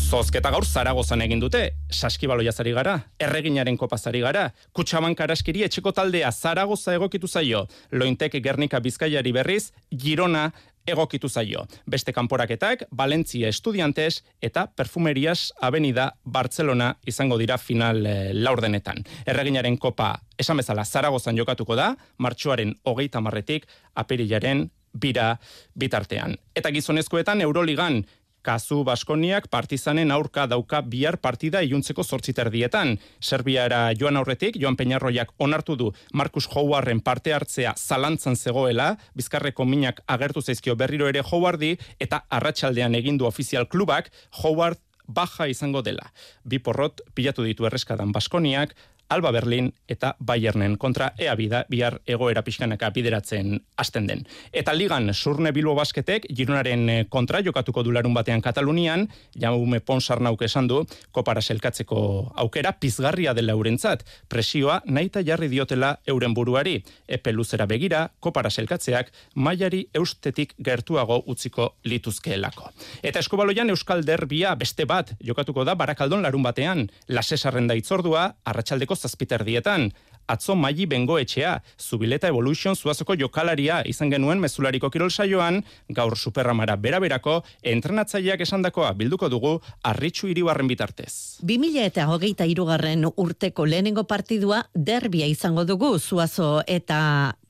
Zozketa 0.08 0.54
gaur 0.54 0.64
Zaragozan 0.64 1.20
egin 1.26 1.42
dute, 1.44 1.60
saskibaloia 1.92 2.54
zari 2.56 2.72
gara, 2.72 2.94
erreginaren 3.20 3.76
kopazari 3.76 4.22
gara, 4.24 4.46
kutsaban 4.72 5.12
karaskiri 5.20 5.66
etxeko 5.66 5.92
taldea 5.92 6.30
Zaragoza 6.32 6.94
egokitu 6.96 7.28
zaio, 7.28 7.66
lointek 7.92 8.38
Gernika 8.44 8.80
Bizkaiari 8.80 9.34
berriz, 9.36 9.74
Girona 9.92 10.46
egokitu 10.88 11.28
zaio. 11.28 11.66
Beste 11.92 12.14
kanporaketak, 12.16 12.86
Valentzia 12.96 13.50
Estudiantes 13.52 14.22
eta 14.42 14.70
Perfumerias 14.72 15.52
Avenida 15.60 16.14
Barcelona 16.24 16.94
izango 17.06 17.36
dira 17.38 17.58
final 17.58 18.00
e, 18.06 18.16
laurdenetan. 18.34 19.04
Erreginaren 19.26 19.76
kopa 19.76 20.14
esan 20.40 20.64
bezala 20.64 20.86
Zaragozan 20.86 21.36
jokatuko 21.36 21.76
da, 21.76 21.90
martxoaren 22.18 22.78
hogeita 22.88 23.20
marretik, 23.20 23.68
aperilaren 23.96 24.70
bira 24.94 25.34
bitartean. 25.76 26.38
Eta 26.56 26.72
gizonezkoetan 26.72 27.44
Euroligan 27.44 28.06
Kazu 28.48 28.86
Baskoniak 28.88 29.50
partizanen 29.52 30.12
aurka 30.16 30.46
dauka 30.48 30.80
bihar 30.80 31.18
partida 31.20 31.60
iluntzeko 31.66 32.06
zortziterdietan. 32.08 32.94
Serbiara 33.20 33.82
joan 34.00 34.16
aurretik, 34.22 34.56
joan 34.62 34.78
Peñarroiak 34.80 35.34
onartu 35.44 35.76
du 35.76 35.90
Markus 36.14 36.48
Howardren 36.48 37.02
parte 37.04 37.34
hartzea 37.36 37.74
zalantzan 37.76 38.40
zegoela, 38.40 38.94
bizkarreko 39.20 39.66
minak 39.68 40.00
agertu 40.08 40.42
zaizkio 40.42 40.78
berriro 40.80 41.12
ere 41.12 41.26
Howardi, 41.28 41.76
eta 42.00 42.24
arratsaldean 42.30 42.96
egindu 42.96 43.28
ofizial 43.28 43.68
klubak, 43.68 44.14
Howard 44.44 44.80
baja 45.08 45.48
izango 45.52 45.82
dela. 45.84 46.14
Bi 46.44 46.60
porrot 46.60 47.04
pilatu 47.16 47.44
ditu 47.44 47.68
erreskadan 47.68 48.14
Baskoniak, 48.16 48.76
Alba 49.10 49.32
Berlin 49.32 49.72
eta 49.88 50.16
Bayernen 50.20 50.76
kontra 50.78 51.14
ea 51.18 51.34
bida, 51.36 51.64
bihar 51.72 52.02
egoera 52.06 52.42
pixkanaka 52.44 52.90
bideratzen 52.92 53.62
hasten 53.80 54.08
den. 54.08 54.26
Eta 54.52 54.74
ligan 54.76 55.14
surne 55.14 55.54
Bilbo 55.56 55.76
basketek 55.78 56.28
Gironaren 56.36 56.90
eh, 56.90 57.06
kontra 57.10 57.40
jokatuko 57.44 57.84
dularun 57.88 58.14
batean 58.14 58.44
Katalunian, 58.44 59.08
jaume 59.40 59.80
ponsarnauk 59.80 60.44
esan 60.44 60.68
du, 60.68 60.82
kopara 61.16 61.42
selkatzeko 61.42 62.00
aukera 62.36 62.74
pizgarria 62.74 63.34
dela 63.34 63.56
eurentzat, 63.56 64.04
presioa 64.28 64.82
naita 64.86 65.24
jarri 65.24 65.48
diotela 65.48 65.94
euren 66.06 66.36
buruari, 66.36 66.82
epe 67.08 67.32
luzera 67.32 67.66
begira, 67.66 68.10
kopara 68.20 68.52
selkatzeak, 68.52 69.14
mailari 69.36 69.86
eustetik 69.96 70.54
gertuago 70.60 71.22
utziko 71.32 71.70
lituzkeelako. 71.86 72.74
Eta 73.04 73.24
eskobaloian 73.24 73.72
Euskal 73.72 74.04
Derbia 74.04 74.54
beste 74.60 74.84
bat 74.86 75.16
jokatuko 75.24 75.64
da 75.64 75.78
barakaldon 75.80 76.28
larun 76.28 76.44
batean, 76.44 76.88
lasesarren 77.08 77.72
da 77.72 77.78
itzordua, 77.80 78.28
arratsaldeko 78.44 78.97
zazpiter 78.98 79.46
dietan. 79.48 79.92
Atzo 80.28 80.58
maili 80.60 80.86
bengoetxea, 80.92 81.54
Zubileta 81.80 82.28
Evolution 82.28 82.76
zuazoko 82.76 83.16
jokalaria 83.16 83.80
izan 83.88 84.12
genuen 84.12 84.42
mezulariko 84.44 84.90
kirol 84.92 85.10
saioan, 85.10 85.62
gaur 85.88 86.18
superramara 86.20 86.76
beraberako 86.76 87.38
entrenatzaileak 87.64 88.44
esandakoa 88.44 88.92
bilduko 89.00 89.30
dugu 89.32 89.54
arritxu 89.88 90.28
iribarren 90.28 90.68
bitartez. 90.68 91.40
2000 91.48 91.88
eta 91.88 92.10
hogeita 92.12 92.44
irugarren 92.46 93.08
urteko 93.16 93.66
lehenengo 93.66 94.04
partidua 94.04 94.66
derbia 94.76 95.32
izango 95.32 95.64
dugu 95.64 95.96
zuazo 96.00 96.58
eta 96.68 97.00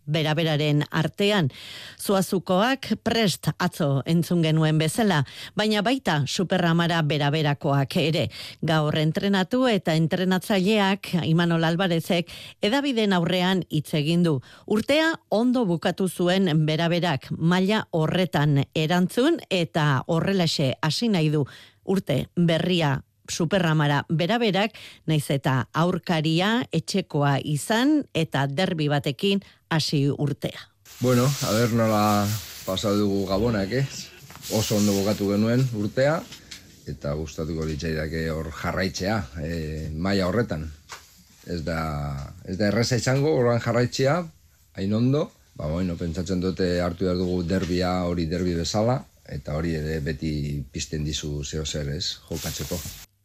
beraberaren 0.08 0.84
artean. 0.92 1.50
Zuazukoak 2.02 2.90
prest 3.04 3.52
atzo 3.60 4.02
entzun 4.06 4.42
genuen 4.46 4.80
bezala, 4.80 5.24
baina 5.56 5.84
baita 5.86 6.22
superramara 6.26 7.02
beraberakoak 7.04 7.98
ere. 8.02 8.28
Gaur 8.66 8.98
entrenatu 8.98 9.66
eta 9.68 9.96
entrenatzaileak 10.00 11.14
Imanol 11.28 11.68
Albarezek 11.68 12.32
edabiden 12.62 13.14
aurrean 13.14 13.64
hitz 13.70 13.94
egin 14.00 14.24
du. 14.24 14.38
Urtea 14.66 15.14
ondo 15.30 15.66
bukatu 15.66 16.08
zuen 16.10 16.50
beraberak 16.66 17.30
maila 17.38 17.86
horretan 17.92 18.64
erantzun 18.76 19.42
eta 19.50 20.04
horrelaxe 20.08 20.74
hasi 20.82 21.10
nahi 21.10 21.30
du 21.34 21.46
urte 21.88 22.28
berria 22.36 23.02
superramara 23.32 24.04
beraberak, 24.10 24.76
naiz 25.08 25.26
eta 25.34 25.68
aurkaria 25.74 26.66
etxekoa 26.72 27.38
izan 27.44 28.04
eta 28.14 28.48
derbi 28.48 28.88
batekin 28.88 29.44
hasi 29.70 30.08
urtea. 30.10 30.70
Bueno, 31.00 31.30
a 31.46 31.52
ver 31.54 31.74
nola 31.74 32.28
pasatu 32.66 33.04
dugu 33.04 33.26
gabonak, 33.30 33.72
eh? 33.72 33.88
Oso 34.56 34.78
ondo 34.78 34.94
bukatu 34.96 35.30
genuen 35.30 35.64
urtea, 35.76 36.22
eta 36.88 37.14
gustatuko 37.20 37.66
litzaidake 37.68 38.30
hor 38.32 38.50
jarraitzea, 38.56 39.18
e, 39.44 39.90
maila 39.94 40.30
horretan. 40.32 40.66
Ez 41.48 41.62
da, 41.68 41.80
ez 42.48 42.58
da 42.60 42.72
erreza 42.72 43.00
izango, 43.00 43.36
horren 43.40 43.62
jarraitzea, 43.64 44.18
hain 44.80 44.94
ondo, 44.94 45.28
ba, 45.56 45.68
bueno, 45.68 45.98
pentsatzen 46.00 46.44
dute 46.44 46.78
hartu 46.84 47.08
behar 47.08 47.20
dugu 47.20 47.42
derbia 47.48 47.94
hori 48.08 48.28
derbi 48.32 48.56
bezala, 48.58 49.02
eta 49.28 49.58
hori 49.60 49.76
ere 49.76 50.00
beti 50.04 50.32
pizten 50.72 51.04
dizu 51.08 51.44
zeo 51.44 51.66
zer 51.66 51.92
ez, 51.98 52.18
jokatzeko. 52.30 52.80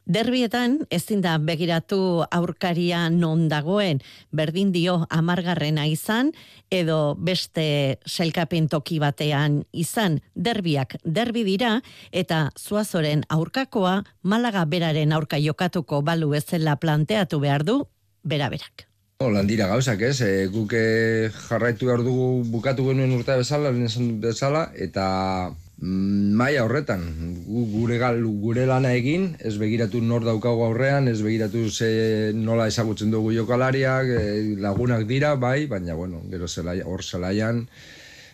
Derbietan 0.06 0.80
ezin 0.90 1.20
da 1.22 1.36
begiratu 1.38 2.24
aurkaria 2.34 3.04
non 3.10 3.46
dagoen. 3.48 4.00
Berdin 4.34 4.72
dio 4.74 5.06
amargarrena 5.10 5.86
izan 5.86 6.32
edo 6.70 7.14
beste 7.14 7.98
selkapin 8.06 8.66
toki 8.68 8.98
batean 8.98 9.62
izan. 9.72 10.18
Derbiak 10.34 10.96
derbi 11.04 11.44
dira 11.46 11.80
eta 12.10 12.48
zuazoren 12.58 13.22
aurkakoa 13.28 14.02
malaga 14.22 14.64
beraren 14.66 15.12
aurka 15.12 15.38
jokatuko 15.38 16.02
balu 16.02 16.34
ezela 16.34 16.76
planteatu 16.76 17.38
behar 17.38 17.62
du 17.62 17.84
beraberak. 18.24 18.88
Lan 19.22 19.46
dira 19.46 19.68
gauzak 19.70 20.00
ez, 20.02 20.20
e, 20.20 20.46
guk 20.50 20.72
eh, 20.74 21.30
jarraitu 21.46 21.86
behar 21.86 22.02
dugu 22.02 22.42
bukatu 22.50 22.88
genuen 22.88 23.12
urtea 23.14 23.36
bezala, 23.38 23.70
bezala 23.70 24.72
eta 24.74 25.54
maila 25.82 26.62
horretan, 26.62 27.02
gu, 27.42 27.64
gure, 27.72 27.96
gal, 27.98 28.20
gure 28.22 28.66
lana 28.70 28.92
egin, 28.94 29.32
ez 29.42 29.56
begiratu 29.58 30.00
nor 30.00 30.22
daukago 30.22 30.68
aurrean, 30.68 31.08
ez 31.10 31.18
begiratu 31.22 31.68
ze 31.70 32.32
nola 32.34 32.68
ezagutzen 32.70 33.10
dugu 33.10 33.32
jokalariak, 33.34 34.06
e, 34.06 34.56
lagunak 34.62 35.06
dira, 35.08 35.34
bai, 35.34 35.66
baina, 35.66 35.94
bueno, 35.98 36.22
gero 36.30 36.46
zela, 36.46 36.76
hor 36.86 37.02
zelaian, 37.02 37.66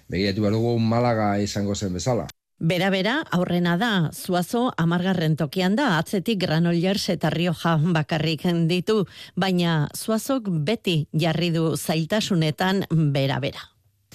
begiratu 0.08 0.44
behar 0.44 0.58
dugu 0.58 0.78
malaga 0.78 1.38
izango 1.40 1.74
zen 1.74 1.96
bezala. 1.96 2.26
Bera 2.58 2.90
bera, 2.90 3.22
aurrena 3.30 3.76
da, 3.78 4.10
zuazo 4.12 4.72
amargarren 4.76 5.36
tokian 5.38 5.76
da, 5.78 5.92
atzetik 5.96 6.40
Granollers 6.42 7.08
eta 7.14 7.30
Rioja 7.30 7.76
bakarrik 7.94 8.42
ditu, 8.66 9.06
baina 9.36 9.88
zuazok 9.96 10.50
beti 10.66 11.06
jarri 11.14 11.52
du 11.54 11.76
zailtasunetan 11.76 12.84
bera 12.90 13.38
bera. 13.38 13.62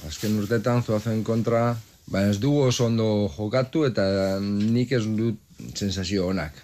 Azken 0.05 0.37
urtetan 0.37 0.83
zuazen 0.83 1.23
kontra 1.23 1.77
Ba 2.11 2.25
ez 2.29 2.39
dugu 2.39 2.67
oso 2.67 2.85
ondo 2.85 3.29
jokatu 3.37 3.85
eta 3.87 4.39
nik 4.41 4.91
ez 4.91 5.05
dut 5.07 5.39
sensazio 5.73 6.27
onak 6.27 6.59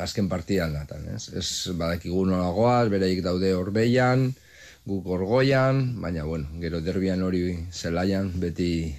azken 0.00 0.28
partidan 0.28 0.74
datan, 0.74 1.06
ez? 1.14 1.28
Ez 1.36 1.72
badakigu 1.78 2.24
nolagoaz, 2.28 2.88
bereik 2.92 3.22
daude 3.24 3.52
horbeian, 3.56 4.32
guk 4.88 5.06
orgoian, 5.14 5.82
baina 6.02 6.24
bueno, 6.24 6.50
gero 6.60 6.80
derbian 6.84 7.22
hori 7.22 7.56
zelaian 7.72 8.32
beti 8.42 8.92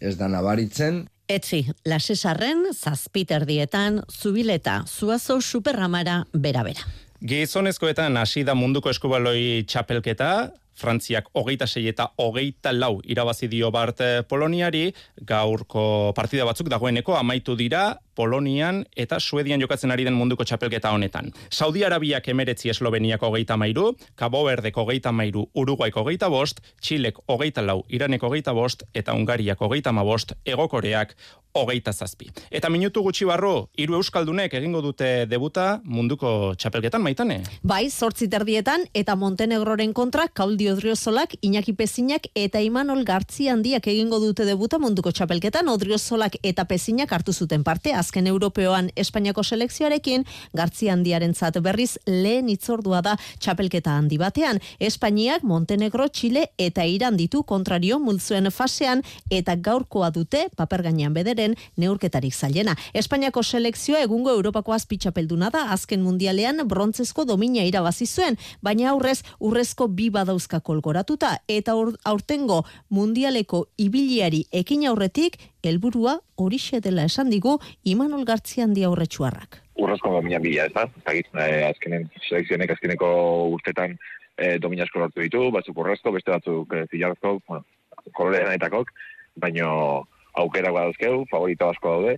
ez 0.00 0.16
da 0.18 0.28
nabaritzen. 0.28 1.04
Etzi, 1.30 1.62
lasesarren, 1.88 2.66
zazpiter 2.74 3.46
dietan, 3.48 4.02
zubileta, 4.12 4.82
zuazo 4.84 5.38
superramara 5.40 6.24
bera-bera. 6.32 6.84
Gizonezkoetan 7.24 8.18
hasi 8.20 8.42
da 8.44 8.52
munduko 8.58 8.90
eskubaloi 8.92 9.64
txapelketa, 9.64 10.50
Frantziak 10.74 11.30
hogeita 11.32 11.66
sei 11.66 11.88
eta 11.88 12.10
hogeita 12.16 12.72
lau 12.72 13.00
irabazi 13.04 13.48
dio 13.48 13.70
bart 13.70 14.00
eh, 14.00 14.22
Poloniari, 14.28 14.88
gaurko 15.22 16.12
partida 16.16 16.44
batzuk 16.44 16.68
dagoeneko 16.72 17.16
amaitu 17.16 17.56
dira 17.56 18.00
Polonian 18.14 18.84
eta 18.96 19.18
Suedian 19.20 19.60
jokatzen 19.60 19.90
ari 19.90 20.04
den 20.06 20.14
munduko 20.14 20.44
txapelketa 20.46 20.92
honetan. 20.94 21.32
Saudi 21.50 21.84
Arabiak 21.84 22.28
emeretzi 22.30 22.70
Esloveniak 22.70 23.22
hogeita 23.22 23.56
mairu, 23.58 23.92
Cabo 24.16 24.44
Verdeko 24.46 24.84
hogeita 24.84 25.12
mairu, 25.12 25.48
Uruguaiko 25.54 26.04
hogeita 26.04 26.30
bost, 26.30 26.60
Txilek 26.80 27.18
hogeita 27.26 27.62
lau, 27.62 27.82
Iraneko 27.88 28.30
hogeita 28.30 28.54
bost, 28.54 28.86
eta 28.94 29.14
Ungariak 29.14 29.60
hogeita 29.60 29.92
ma 29.92 30.04
bost, 30.06 30.36
Egokoreak 30.44 31.16
hogeita 31.54 31.92
zazpi. 31.92 32.30
Eta 32.50 32.68
minutu 32.70 33.02
gutxi 33.06 33.26
barru, 33.28 33.68
hiru 33.78 33.94
euskaldunek 34.00 34.56
egingo 34.58 34.80
dute 34.82 35.26
debuta 35.30 35.80
munduko 35.84 36.54
txapelketan 36.58 37.02
maitane? 37.02 37.40
Bai, 37.62 37.86
sortzi 37.90 38.26
terdietan 38.30 38.88
eta 38.94 39.14
Montenegroren 39.14 39.94
kontra 39.94 40.26
Kauldi 40.26 40.63
Odriozolak, 40.70 41.34
Iñaki 41.42 41.72
Pezinak 41.76 42.26
eta 42.34 42.60
Imanol 42.60 43.04
Gartzi 43.04 43.48
handiak 43.48 43.86
egingo 43.90 44.18
dute 44.22 44.44
debuta 44.44 44.78
munduko 44.78 45.10
txapelketan 45.12 45.68
Odriozolak 45.68 46.38
eta 46.42 46.64
Pezinak 46.64 47.12
hartu 47.12 47.32
zuten 47.32 47.64
parte 47.64 47.92
azken 47.94 48.26
Europeoan 48.26 48.90
Espainiako 48.96 49.42
selekzioarekin, 49.42 50.24
Gartzi 50.52 50.88
handiaren 50.88 51.34
zat 51.34 51.58
berriz 51.62 51.98
lehen 52.06 52.48
itzordua 52.48 53.00
da 53.02 53.16
txapelketa 53.38 53.96
handi 53.98 54.18
batean. 54.18 54.60
Espainiak 54.80 55.42
Montenegro, 55.42 56.08
Chile 56.08 56.46
eta 56.58 56.84
Iran 56.84 57.16
ditu 57.16 57.42
kontrario 57.42 57.98
multzuen 57.98 58.50
fasean 58.50 59.02
eta 59.30 59.56
gaurkoa 59.56 60.10
dute 60.10 60.46
paper 60.56 60.82
gainean 60.88 61.14
bederen 61.14 61.54
neurketarik 61.76 62.34
zailena. 62.34 62.76
Espainiako 62.92 63.42
selekzioa 63.42 64.02
egungo 64.06 64.30
Europako 64.30 64.72
azpitxapelduna 64.72 65.50
da 65.50 65.66
azken 65.72 66.02
mundialean 66.02 66.62
brontzezko 66.68 67.24
domina 67.24 67.64
irabazi 67.64 68.06
zuen, 68.06 68.38
baina 68.62 68.90
aurrez 68.90 69.22
urrezko 69.40 69.88
bi 69.88 70.10
badauzka 70.10 70.53
kolgoratuta 70.60 71.38
eta 71.48 71.74
aurtengo 72.04 72.62
mundialeko 72.90 73.66
ibiliari 73.78 74.44
ekin 74.52 74.86
aurretik 74.86 75.38
helburua 75.62 76.18
horixe 76.36 76.80
dela 76.80 77.04
esan 77.04 77.30
digu 77.30 77.58
Imanol 77.84 78.24
Gartzian 78.24 78.74
di 78.74 78.84
aurretsuarrak. 78.84 79.60
Urrezko 79.74 80.12
domina 80.12 80.38
bila, 80.38 80.66
ez 80.66 80.72
da? 80.74 80.88
Eh, 81.12 81.64
azkenen 81.68 82.10
selekzionek 82.28 82.70
azkeneko 82.70 83.08
urtetan 83.56 83.96
eh, 84.36 84.58
domina 84.58 84.84
esko 84.84 85.02
lortu 85.02 85.22
ditu, 85.24 85.48
batzuk 85.54 85.78
urrezko, 85.78 86.12
beste 86.14 86.30
batzuk 86.30 86.74
eh, 86.74 86.84
zilarrezko, 86.90 87.38
bueno, 87.48 87.64
kolorean 88.12 88.54
etakok, 88.54 88.92
baino 89.40 90.06
aukera 90.34 90.72
dauzkeu, 90.74 91.24
favorito 91.30 91.70
asko 91.70 91.96
daude, 91.96 92.16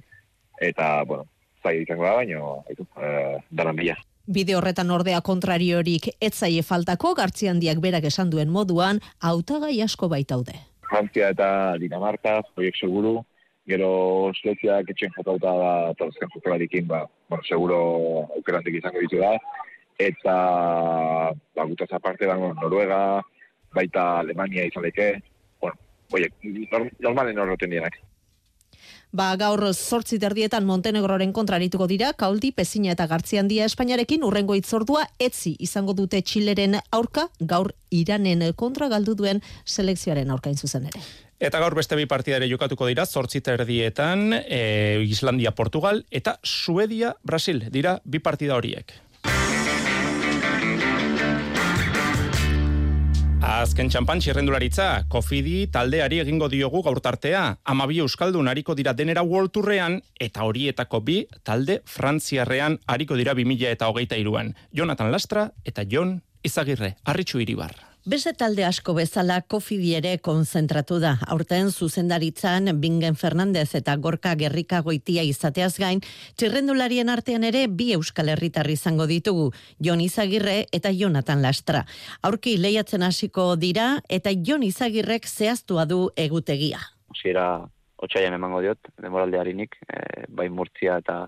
eta, 0.60 1.04
bueno, 1.04 1.26
zai 1.62 1.80
izango 1.82 2.06
da, 2.06 2.14
baino, 2.20 2.52
haitu, 2.68 2.86
eh, 3.00 3.38
danan 3.50 3.76
bila. 3.76 3.96
Bide 4.26 4.56
horretan 4.58 4.90
ordea 4.90 5.20
kontrariorik 5.22 6.08
etzaie 6.18 6.62
faltako, 6.66 7.12
gartziandiak 7.14 7.78
berak 7.82 8.08
esan 8.08 8.30
duen 8.30 8.50
moduan, 8.50 8.98
hautagai 9.22 9.74
asko 9.84 10.08
baitaude. 10.10 10.56
Frantzia 10.90 11.30
eta 11.30 11.48
Dinamarca, 11.78 12.40
horiek 12.58 12.74
seguru, 12.78 13.20
gero 13.70 14.32
Sueziak 14.34 14.90
etxen 14.90 15.14
jokauta 15.14 15.52
da 15.60 15.70
torrezkan 15.98 16.32
jokalarikin, 16.34 16.88
ba, 16.90 17.04
bueno, 17.30 17.46
seguro 17.46 17.78
aukerantik 18.38 18.80
izango 18.80 19.02
ditu 19.04 19.22
da, 19.22 19.32
eta 20.02 20.36
ba, 21.30 21.64
gutaz 21.70 21.90
aparte 21.94 22.26
dago 22.26 22.50
Noruega, 22.58 23.22
baita 23.78 24.08
Alemania 24.24 24.66
izan 24.66 24.86
leke, 24.86 25.12
bueno, 25.62 25.78
oie, 26.14 26.30
normalen 26.98 27.38
horreten 27.38 27.74
dienak. 27.74 27.98
Ba, 29.14 29.30
gaur 29.38 29.62
sortzi 29.72 30.18
terdietan 30.18 30.66
Montenegroren 30.66 31.30
kontrarituko 31.32 31.86
dira, 31.86 32.10
kauldi, 32.18 32.50
pezina 32.52 32.90
eta 32.92 33.06
gartzian 33.06 33.46
dia 33.48 33.64
Espainiarekin 33.64 34.24
urrengo 34.26 34.56
itzordua 34.58 35.06
etzi 35.22 35.54
izango 35.62 35.94
dute 35.94 36.20
Txileren 36.22 36.80
aurka, 36.90 37.28
gaur 37.38 37.72
Iranen 37.90 38.42
kontra 38.56 38.90
galdu 38.92 39.14
duen 39.14 39.40
selekzioaren 39.64 40.30
aurkain 40.30 40.58
zuzen 40.58 40.90
ere. 40.90 41.00
Eta 41.38 41.60
gaur 41.60 41.74
beste 41.76 41.96
bi 41.96 42.06
partida 42.08 42.38
ere 42.40 42.48
jokatuko 42.48 42.86
dira, 42.88 43.04
zortzi 43.06 43.42
terdietan, 43.44 44.32
e, 44.32 45.02
Islandia, 45.04 45.52
Portugal, 45.52 46.02
eta 46.10 46.38
Suedia, 46.42 47.14
Brasil, 47.22 47.66
dira 47.70 48.00
bi 48.04 48.18
partida 48.24 48.56
horiek. 48.56 48.94
Azken 53.46 53.86
txampan 53.86 54.18
txirrendularitza, 54.18 55.04
kofidi 55.06 55.68
taldeari 55.70 56.18
egingo 56.18 56.48
diogu 56.50 56.80
gaurtartea, 56.82 57.42
amabi 57.62 58.00
euskaldun 58.02 58.50
hariko 58.50 58.74
dira 58.74 58.90
denera 58.92 59.22
World 59.22 59.54
eta 60.18 60.42
horietako 60.42 61.00
bi 61.00 61.28
talde 61.44 61.80
frantziarrean 61.86 62.80
hariko 62.88 63.14
dira 63.14 63.34
2000 63.34 63.70
eta 63.70 63.86
hogeita 63.86 64.16
iruan. 64.16 64.56
Jonathan 64.72 65.12
Lastra 65.12 65.52
eta 65.64 65.84
Jon 65.88 66.22
Izagirre, 66.42 66.96
arritxu 67.04 67.38
iribar. 67.38 67.95
Beste 68.06 68.30
talde 68.38 68.62
asko 68.62 68.92
bezala 68.94 69.40
kofidi 69.50 69.88
ere 69.98 70.12
konzentratu 70.22 71.00
da. 71.02 71.16
Aurten 71.34 71.72
zuzendaritzan 71.74 72.70
Bingen 72.78 73.16
Fernandez 73.18 73.72
eta 73.74 73.96
Gorka 73.98 74.36
Gerrika 74.38 74.78
goitia 74.86 75.24
izateaz 75.26 75.72
gain, 75.82 75.98
txirrendularien 76.38 77.08
artean 77.10 77.42
ere 77.48 77.64
bi 77.66 77.88
euskal 77.96 78.30
herritarri 78.30 78.76
izango 78.78 79.08
ditugu, 79.10 79.48
Jon 79.82 80.04
Izagirre 80.04 80.54
eta 80.78 80.92
Jonathan 80.94 81.42
Lastra. 81.42 81.80
Aurki 82.22 82.54
lehiatzen 82.62 83.02
hasiko 83.02 83.48
dira 83.56 83.88
eta 84.08 84.30
Jon 84.30 84.62
Izagirrek 84.62 85.26
zehaztua 85.26 85.88
du 85.90 85.98
egutegia. 86.14 86.78
Zira, 87.18 87.66
otxaian 87.98 88.38
emango 88.38 88.62
diot, 88.62 88.92
demoraldearinik, 89.02 89.74
e, 89.82 90.28
bai 90.28 90.46
murtzia 90.46 91.00
eta 91.02 91.24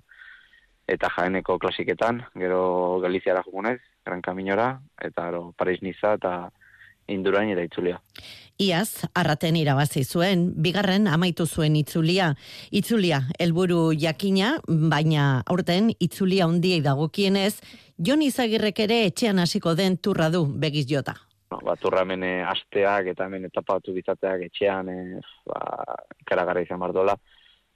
eta 0.89 1.11
jaeneko 1.17 1.59
klasiketan, 1.59 2.23
gero 2.39 3.01
Galiziara 3.03 3.43
jugunez, 3.43 3.81
Gran 4.07 4.23
Kaminora, 4.23 4.71
eta 5.03 5.27
Paris 5.59 5.83
Niza 5.83 6.15
eta 6.15 6.53
indurain 7.09 7.51
eta 7.55 7.65
itzulia. 7.67 7.99
Iaz, 8.59 9.07
arraten 9.15 9.55
irabazi 9.57 10.03
zuen, 10.05 10.49
bigarren 10.59 11.07
amaitu 11.07 11.47
zuen 11.47 11.77
itzulia. 11.79 12.33
Itzulia, 12.75 13.21
helburu 13.39 13.93
jakina, 13.95 14.57
baina 14.67 15.45
aurten 15.47 15.93
itzulia 16.01 16.49
hundiei 16.51 16.81
dagokienez, 16.83 17.61
Jon 17.99 18.23
Izagirrek 18.23 18.79
ere 18.85 19.01
etxean 19.09 19.39
hasiko 19.43 19.75
den 19.79 19.97
turra 19.99 20.29
du 20.31 20.45
begiz 20.47 20.85
jota. 20.91 21.17
No, 21.51 21.59
ba, 21.65 21.75
turra 21.81 22.05
hemen 22.05 22.23
eh, 22.27 22.45
asteak 22.47 23.09
eta 23.15 23.27
hemen 23.27 23.49
etapa 23.49 23.79
batu 23.79 23.95
bizateak 23.97 24.45
etxean, 24.51 24.91
e, 24.93 25.21
ba, 25.49 25.61
ikaragarra 26.23 26.63
izan 26.67 26.83
bardola. 26.83 27.17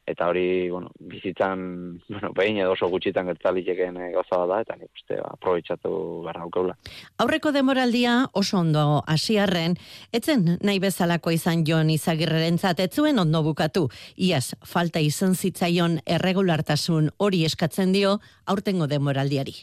Eta 0.06 0.26
hori, 0.28 0.68
bueno, 0.70 0.90
bizitzan, 0.98 2.00
bueno, 2.08 2.32
behin 2.36 2.58
edo 2.58 2.72
oso 2.72 2.88
gutxitan 2.90 3.28
gertzalikeken 3.30 3.96
e, 3.96 4.10
gauza 4.16 4.42
da, 4.50 4.60
eta 4.64 4.76
nik 4.76 4.90
uste, 4.94 5.18
ba, 5.20 5.32
aprobetsatu 5.36 5.92
gara 6.26 6.42
aukeula. 6.46 6.76
Aurreko 7.22 7.52
demoraldia 7.54 8.16
oso 8.38 8.58
ondo 8.58 9.02
hasiarren, 9.06 9.76
etzen 10.12 10.56
nahi 10.62 10.80
bezalako 10.82 11.32
izan 11.34 11.66
Jon 11.68 11.90
Izagirreren 11.90 12.58
etzuen 12.62 13.18
ondo 13.18 13.42
bukatu. 13.42 13.88
Iaz, 14.16 14.54
falta 14.64 15.00
izan 15.00 15.34
zitzaion 15.34 16.00
erregulartasun 16.06 17.10
hori 17.18 17.44
eskatzen 17.44 17.92
dio 17.92 18.18
aurtengo 18.46 18.86
demoraldiari. 18.86 19.54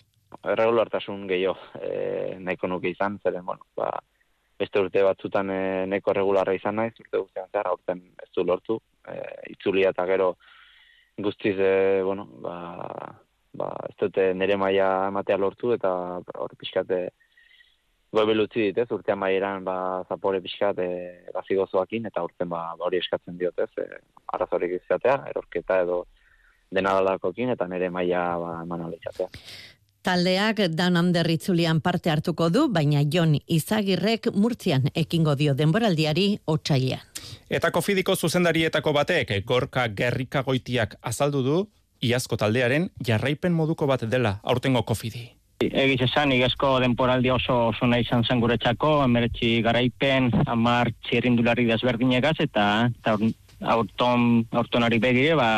Erregulartasun 0.43 1.27
gehiago, 1.27 1.57
e, 1.81 2.37
nahiko 2.39 2.67
nuke 2.67 2.89
izan, 2.89 3.19
zeren, 3.23 3.45
bueno, 3.45 3.65
ba, 3.75 3.89
beste 4.59 4.81
urte 4.83 5.03
batzutan 5.05 5.49
e, 5.53 5.61
neko 5.87 6.13
regularra 6.15 6.53
izan 6.57 6.79
naiz, 6.81 6.93
urte 6.99 7.17
guztian 7.17 7.47
zehar, 7.53 7.71
aurten 7.71 8.03
ez 8.23 8.29
du 8.35 8.43
lortu, 8.43 8.79
e, 9.07 9.15
itzulia 9.55 9.93
eta 9.95 10.05
gero 10.09 10.33
guztiz, 11.19 11.55
e, 11.59 12.01
bueno, 12.03 12.27
ba, 12.43 12.57
ba, 13.59 13.71
ez 13.87 13.95
dute 14.03 14.29
nire 14.35 14.59
maia 14.59 14.89
ematea 15.07 15.39
lortu, 15.39 15.73
eta 15.75 15.93
hor 16.19 16.55
pixkate 16.59 17.07
goebel 18.11 18.45
utzi 18.45 18.67
dit, 18.67 18.77
ez, 18.81 18.87
urtean 18.91 19.19
maieran, 19.21 19.65
ba, 19.65 20.03
zapore 20.09 20.41
pixkat, 20.43 20.79
e, 20.83 21.25
bazigozoakin, 21.35 22.07
eta 22.09 22.23
urten, 22.25 22.49
ba, 22.51 22.63
ba, 22.75 22.87
hori 22.87 22.99
eskatzen 22.99 23.37
diot, 23.39 23.59
ez, 23.63 23.71
e, 23.77 24.01
arazorik 24.35 24.79
izatea, 24.79 25.21
erorketa 25.33 25.83
edo 25.85 26.03
dena 26.71 26.95
dalakokin, 26.99 27.53
eta 27.55 27.67
nire 27.69 27.91
maia, 27.93 28.23
ba, 28.41 28.55
eman. 28.63 28.89
Taldeak 30.09 30.63
dan 30.73 30.95
handerritzulian 30.97 31.83
parte 31.85 32.09
hartuko 32.09 32.47
du, 32.49 32.63
baina 32.73 33.03
Jon 33.13 33.35
Izagirrek 33.45 34.31
murtzian 34.33 34.87
ekingo 34.97 35.35
dio 35.37 35.53
denboraldiari 35.53 36.23
otsailean. 36.49 37.03
Eta 37.45 37.69
kofidiko 37.69 38.15
zuzendarietako 38.15 38.93
batek, 38.97 39.35
gorka 39.45 39.83
gerrika 39.99 40.41
goitiak 40.47 40.95
azaldu 41.11 41.43
du, 41.45 41.57
iazko 42.01 42.39
taldearen 42.41 42.89
jarraipen 43.05 43.53
moduko 43.53 43.85
bat 43.85 44.07
dela 44.09 44.39
aurtengo 44.41 44.81
kofidi. 44.81 45.27
Egiz 45.61 46.01
esan, 46.07 46.33
igazko 46.33 46.79
denporaldi 46.81 47.29
oso 47.29 47.59
oso 47.67 47.85
nahi 47.85 48.07
izan 48.07 48.25
zen 48.25 48.41
guretzako, 48.41 49.03
emeretzi 49.05 49.59
garaipen, 49.61 50.31
amar 50.47 50.89
txirrindulari 51.05 51.69
desberdinegaz, 51.69 52.39
eta, 52.49 52.65
eta 52.97 53.17
aurton, 53.77 54.47
aurtonari 54.57 54.97
begire, 55.05 55.37
ba, 55.37 55.49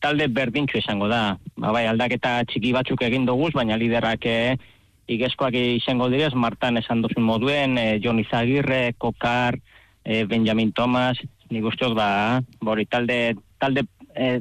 talde 0.00 0.28
berdintxu 0.28 0.78
izango 0.80 1.08
da. 1.10 1.38
Ba, 1.56 1.72
bai, 1.74 1.86
aldaketa 1.90 2.42
txiki 2.48 2.72
batzuk 2.76 3.02
egin 3.06 3.26
dugu, 3.28 3.50
baina 3.54 3.78
liderak 3.80 4.26
e, 4.26 4.38
igezkoak 5.08 5.56
izango 5.56 6.08
direz, 6.12 6.34
Martan 6.34 6.80
esan 6.80 7.02
duzun 7.02 7.26
moduen, 7.26 7.78
e, 7.78 7.98
Jon 8.04 8.20
Izagirre, 8.22 8.94
Kokar, 8.98 9.58
e, 10.04 10.24
Benjamin 10.28 10.72
Thomas, 10.72 11.20
nik 11.50 11.66
usteok 11.70 11.96
ba, 11.96 12.08
bori 12.62 12.86
talde, 12.86 13.36
talde 13.58 13.86
e, 14.14 14.38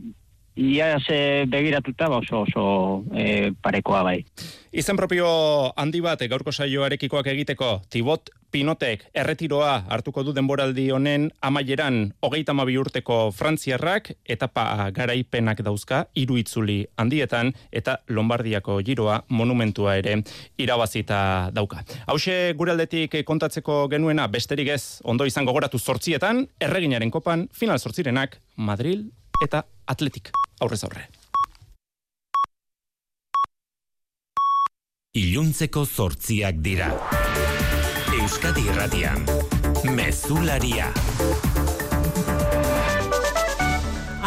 ia 0.57 0.97
ze 0.99 1.45
begiratuta 1.47 2.09
ba 2.09 2.17
oso 2.17 2.41
oso 2.41 3.03
e, 3.13 3.53
parekoa 3.61 4.01
bai. 4.03 4.17
Izen 4.71 4.97
propio 4.97 5.27
handi 5.77 6.01
bat 6.01 6.23
gaurko 6.29 6.51
saioarekikoak 6.51 7.29
egiteko, 7.33 7.81
Tibot 7.89 8.31
Pinotek 8.51 9.03
erretiroa 9.11 9.73
hartuko 9.91 10.23
du 10.23 10.31
denboraldi 10.35 10.87
honen 10.95 11.27
amaieran 11.43 12.13
hogeita 12.23 12.53
mabi 12.55 12.77
urteko 12.79 13.17
frantziarrak, 13.35 14.13
etapa 14.23 14.87
garaipenak 14.95 15.59
dauzka, 15.67 16.05
hiru 16.15 16.37
itzuli 16.39 16.77
handietan, 16.97 17.51
eta 17.71 17.97
Lombardiako 18.07 18.79
giroa 18.87 19.19
monumentua 19.29 19.97
ere 19.99 20.21
irabazita 20.57 21.51
dauka. 21.53 21.83
Hauxe 22.07 22.53
guraldetik 22.57 23.19
kontatzeko 23.27 23.85
genuena 23.91 24.29
besterik 24.31 24.71
ez 24.77 25.01
ondo 25.03 25.27
izan 25.27 25.45
gogoratu 25.45 25.79
zortzietan, 25.79 26.45
erreginaren 26.59 27.11
kopan 27.11 27.47
final 27.51 27.79
zortzirenak 27.79 28.39
Madrid 28.55 29.09
eta 29.43 29.65
Atletik 29.87 30.31
aurrez 30.59 30.83
aurre. 30.87 31.07
Iluntzeko 35.17 35.85
zortziak 35.85 36.59
dira. 36.61 36.91
Euskadi 38.27 38.65
Irratian. 38.67 39.21
Mezularia. 39.95 40.89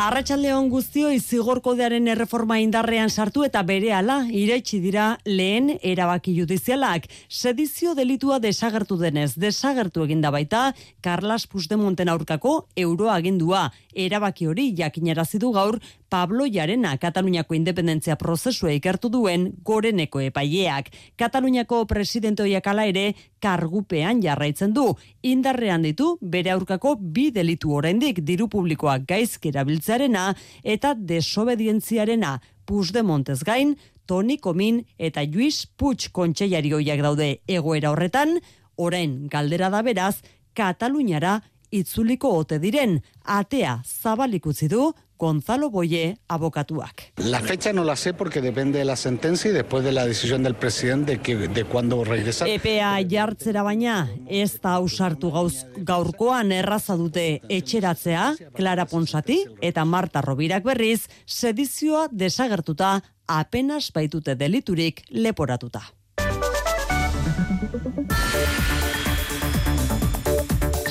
Arratxaldeon 0.00 0.70
guztio 0.72 1.10
izigorkodearen 1.12 2.08
erreforma 2.08 2.56
indarrean 2.62 3.12
sartu 3.12 3.44
eta 3.44 3.60
bere 3.68 3.90
ala 3.92 4.22
iretsi 4.32 4.80
dira 4.80 5.10
lehen 5.28 5.74
erabaki 5.84 6.32
judizialak. 6.38 7.10
Sedizio 7.28 7.92
delitua 7.98 8.38
desagertu 8.40 8.96
denez, 8.96 9.34
desagertu 9.36 10.06
eginda 10.08 10.32
baita 10.32 10.70
Carlas 11.04 11.44
Puigdemonten 11.44 12.08
aurkako 12.08 12.54
euroagindua. 12.80 13.66
Erabaki 13.94 14.46
hori 14.46 14.70
jakinarazi 14.76 15.38
du 15.38 15.50
gaur 15.52 15.78
Pablo 16.10 16.46
Jarena 16.50 16.96
Kataluniako 16.98 17.54
independentzia 17.54 18.16
prozesua 18.16 18.72
ikertu 18.72 19.10
duen 19.10 19.50
goreneko 19.64 20.20
epaileak. 20.20 20.90
Kataluniako 21.16 21.84
presidentoiak 21.90 22.66
ala 22.66 22.86
ere 22.90 23.14
kargupean 23.40 24.22
jarraitzen 24.22 24.74
du. 24.74 24.88
Indarrean 25.22 25.82
ditu 25.82 26.16
bere 26.20 26.54
aurkako 26.54 26.96
bi 27.00 27.30
delitu 27.30 27.74
oraindik 27.74 28.22
diru 28.26 28.48
publikoak 28.48 29.06
gaizki 29.08 29.50
erabiltzearena 29.54 30.34
eta 30.62 30.94
desobedientziarena. 30.94 32.38
Puigdemontez 32.66 33.42
gain, 33.42 33.74
Toni 34.06 34.38
Komin 34.38 34.84
eta 34.98 35.22
Luis 35.22 35.66
Puig 35.66 36.08
kontseilari 36.12 36.70
daude 37.02 37.40
egoera 37.46 37.90
horretan, 37.90 38.40
orain 38.76 39.28
galdera 39.28 39.70
da 39.70 39.82
beraz, 39.82 40.22
Kataluniara 40.54 41.40
itzuliko 41.70 42.32
ote 42.38 42.58
diren, 42.58 42.98
atea 43.24 43.80
zabalikutzi 43.84 44.68
du 44.68 44.90
Gonzalo 45.20 45.68
Boye, 45.68 46.16
abokatuak. 46.28 47.12
La 47.18 47.40
fecha 47.40 47.74
no 47.74 47.84
la 47.84 47.94
sé 47.94 48.14
porque 48.14 48.40
depende 48.40 48.78
de 48.78 48.86
la 48.86 48.96
sentencia 48.96 49.50
y 49.50 49.52
después 49.54 49.84
de 49.84 49.92
la 49.92 50.06
decisión 50.06 50.42
del 50.42 50.54
presidente 50.54 51.12
de, 51.12 51.20
que, 51.20 51.36
de 51.36 51.64
cuándo 51.64 52.02
regresa. 52.04 52.48
EPA 52.48 52.96
jartzera 53.06 53.62
baina, 53.62 54.08
ez 54.26 54.56
da 54.62 54.78
ausartu 54.80 55.30
gauz, 55.30 55.66
gaurkoan 55.76 56.52
erraza 56.56 56.96
dute 56.96 57.42
etxeratzea, 57.52 58.32
Clara 58.56 58.86
Ponsati 58.88 59.42
eta 59.60 59.84
Marta 59.84 60.24
Robirak 60.24 60.64
berriz, 60.64 61.10
sedizioa 61.26 62.08
desagertuta 62.10 63.02
apenas 63.28 63.92
baitute 63.92 64.34
deliturik 64.40 65.04
leporatuta. 65.10 65.84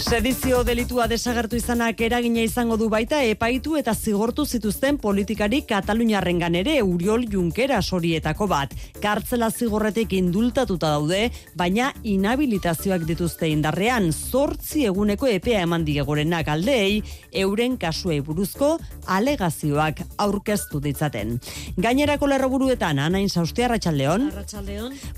Sedizio 0.10 0.64
delitua 0.66 1.04
desagertu 1.06 1.54
izanak 1.60 2.00
eragina 2.02 2.42
izango 2.42 2.74
du 2.82 2.88
baita 2.90 3.20
epaitu 3.22 3.76
eta 3.78 3.94
zigortu 3.94 4.42
zituzten 4.42 4.96
politikari 4.98 5.60
Kataluniarrengan 5.70 6.56
ere 6.58 6.80
Uriol 6.82 7.28
Junkera 7.30 7.78
sorietako 7.84 8.48
bat. 8.50 8.74
Kartzela 9.04 9.52
zigorretik 9.52 10.16
indultatuta 10.18 10.90
daude, 10.96 11.20
baina 11.54 11.92
inhabilitazioak 12.02 13.06
dituzte 13.06 13.52
indarrean 13.54 14.10
zortzi 14.10 14.88
eguneko 14.90 15.30
epea 15.30 15.62
eman 15.68 15.86
diegorenak 15.86 16.50
aldeei, 16.56 17.04
euren 17.44 17.78
kasuei 17.78 18.18
buruzko 18.26 18.72
alegazioak 19.06 20.02
aurkeztu 20.18 20.82
ditzaten. 20.82 21.38
Gainerako 21.78 22.32
lerroburuetan, 22.34 22.98
anain 23.06 23.30
zaustia, 23.30 23.70
Arratxaldeon. 23.70 24.26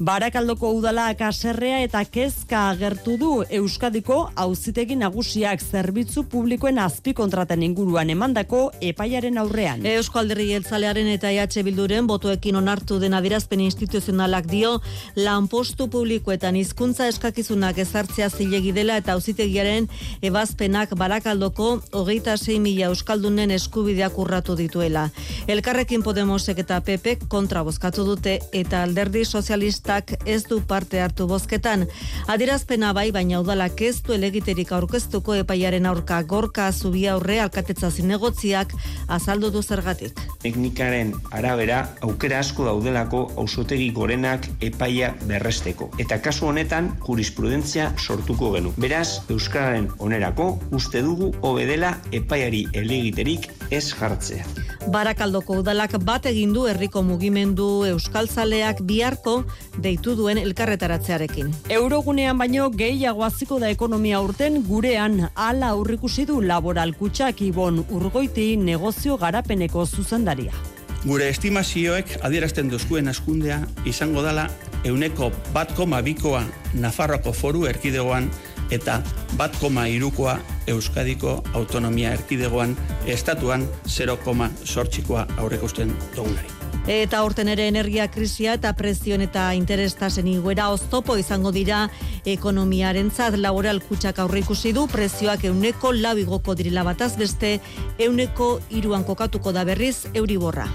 Barakaldoko 0.04 0.76
udala 0.76 1.08
kaserrea 1.16 1.80
eta 1.88 2.04
kezka 2.04 2.68
agertu 2.76 3.16
du 3.16 3.34
Euskadiko 3.48 4.26
hauzite 4.36 4.81
auzitegi 4.82 4.98
nagusiak 4.98 5.62
zerbitzu 5.62 6.24
publikoen 6.26 6.80
azpi 6.82 7.12
kontraten 7.14 7.62
inguruan 7.62 8.10
emandako 8.10 8.72
epaiaren 8.82 9.38
aurrean. 9.38 9.84
Eusko 9.86 10.18
Alderri 10.18 10.48
Jeltzalearen 10.50 11.06
eta 11.06 11.30
EH 11.30 11.62
Bilduren 11.62 12.08
botoekin 12.10 12.56
onartu 12.58 12.98
den 12.98 13.14
adirazpen 13.14 13.62
instituzionalak 13.62 14.48
dio 14.50 14.80
lanpostu 15.16 15.86
publikoetan 15.88 16.56
hizkuntza 16.58 17.06
eskakizunak 17.12 17.78
ezartzea 17.78 18.30
zilegi 18.30 18.72
dela 18.72 18.96
eta 18.98 19.14
auzitegiaren 19.14 19.86
ebazpenak 20.24 20.96
barakaldoko 20.98 21.70
hogeita 21.92 22.38
sei 22.38 22.58
mila 22.60 22.90
Euskaldunen 22.90 23.52
eskubideak 23.52 24.18
urratu 24.18 24.58
dituela. 24.58 25.12
Elkarrekin 25.48 26.02
Podemosek 26.02 26.64
eta 26.66 26.82
PP 26.82 27.28
kontra 27.30 27.62
bozkatu 27.62 28.08
dute 28.08 28.40
eta 28.52 28.82
alderdi 28.82 29.26
sozialistak 29.26 30.16
ez 30.26 30.42
du 30.50 30.60
parte 30.66 31.02
hartu 31.06 31.28
bozketan. 31.28 31.86
Adirazpena 32.26 32.94
bai, 32.98 33.12
baina 33.12 33.46
udalak 33.46 33.86
ez 33.86 34.02
du 34.02 34.18
elegiterik 34.18 34.71
aurkeztuko 34.76 35.36
epaiaren 35.40 35.86
aurka 35.86 36.22
gorka 36.24 36.72
zubia 36.72 37.14
aurre 37.14 37.40
alkatetza 37.42 37.90
zinegotziak 37.92 38.74
azaldu 39.08 39.52
du 39.52 39.62
zergatik. 39.62 40.20
Teknikaren 40.42 41.14
arabera 41.32 41.82
aukera 42.02 42.40
asko 42.40 42.66
daudelako 42.66 43.24
ausotegi 43.38 43.92
gorenak 43.92 44.48
epaia 44.62 45.14
berresteko. 45.28 45.92
Eta 46.00 46.20
kasu 46.22 46.48
honetan 46.48 46.92
jurisprudentzia 47.08 47.92
sortuko 48.00 48.52
genu. 48.56 48.74
Beraz, 48.78 49.22
Euskararen 49.30 49.90
onerako 50.00 50.60
uste 50.72 51.02
dugu 51.02 51.32
hobedela 51.42 51.96
epaiari 52.12 52.66
elegiterik 52.74 53.50
ez 53.72 53.88
jartzea. 53.94 54.46
Barakaldoko 54.92 55.60
udalak 55.62 55.94
bat 56.02 56.26
egin 56.26 56.54
du 56.56 56.66
herriko 56.68 57.04
mugimendu 57.06 57.68
euskaltzaleak 57.92 58.82
biharko 58.88 59.44
deitu 59.78 60.16
duen 60.18 60.40
elkarretaratzearekin. 60.42 61.52
Eurogunean 61.70 62.38
baino 62.42 62.70
gehiago 62.74 63.24
hasiko 63.28 63.60
da 63.62 63.70
ekonomia 63.70 64.22
urten 64.26 64.61
gurean 64.68 65.30
hala 65.36 65.72
aurrikusi 65.76 66.26
du 66.26 66.42
laboral 66.42 66.94
kutxak 66.98 67.42
ibon 67.42 67.82
urgoiti 67.90 68.56
negozio 68.58 69.18
garapeneko 69.18 69.86
zuzendaria. 69.86 70.54
Gure 71.02 71.28
estimazioek 71.34 72.18
adierazten 72.22 72.70
duzkuen 72.70 73.10
askundea 73.10 73.58
izango 73.90 74.22
dala 74.22 74.48
euneko 74.86 75.32
bat 75.54 75.74
koma 75.76 76.02
bikoa 76.06 76.44
Nafarroako 76.74 77.34
foru 77.34 77.66
erkidegoan 77.66 78.30
eta 78.72 79.02
bat 79.38 79.58
koma 79.60 79.88
irukoa 79.90 80.38
Euskadiko 80.72 81.42
autonomia 81.54 82.14
erkidegoan 82.14 82.78
estatuan 83.06 83.68
0, 83.88 84.18
sortxikoa 84.64 85.28
aurrekusten 85.38 85.96
dugunari. 86.16 86.61
Eta 86.90 87.20
horten 87.22 87.46
ere 87.52 87.68
energia 87.70 88.08
krisia 88.10 88.56
eta 88.58 88.72
prezioen 88.74 89.22
eta 89.22 89.52
interestasen 89.54 90.26
iguera 90.28 90.72
oztopo 90.74 91.14
izango 91.18 91.52
dira 91.54 91.84
ekonomiaren 92.26 93.12
zat 93.12 93.38
laboral 93.38 93.84
kutsak 93.86 94.18
aurreikusi 94.20 94.74
du 94.74 94.88
prezioak 94.90 95.46
euneko 95.46 95.92
labigoko 95.94 96.56
direla 96.58 96.82
bataz 96.84 97.12
beste 97.20 97.60
euneko 98.00 98.60
iruan 98.72 99.04
kokatuko 99.06 99.54
da 99.54 99.64
berriz 99.64 100.08
euriborra. 100.14 100.66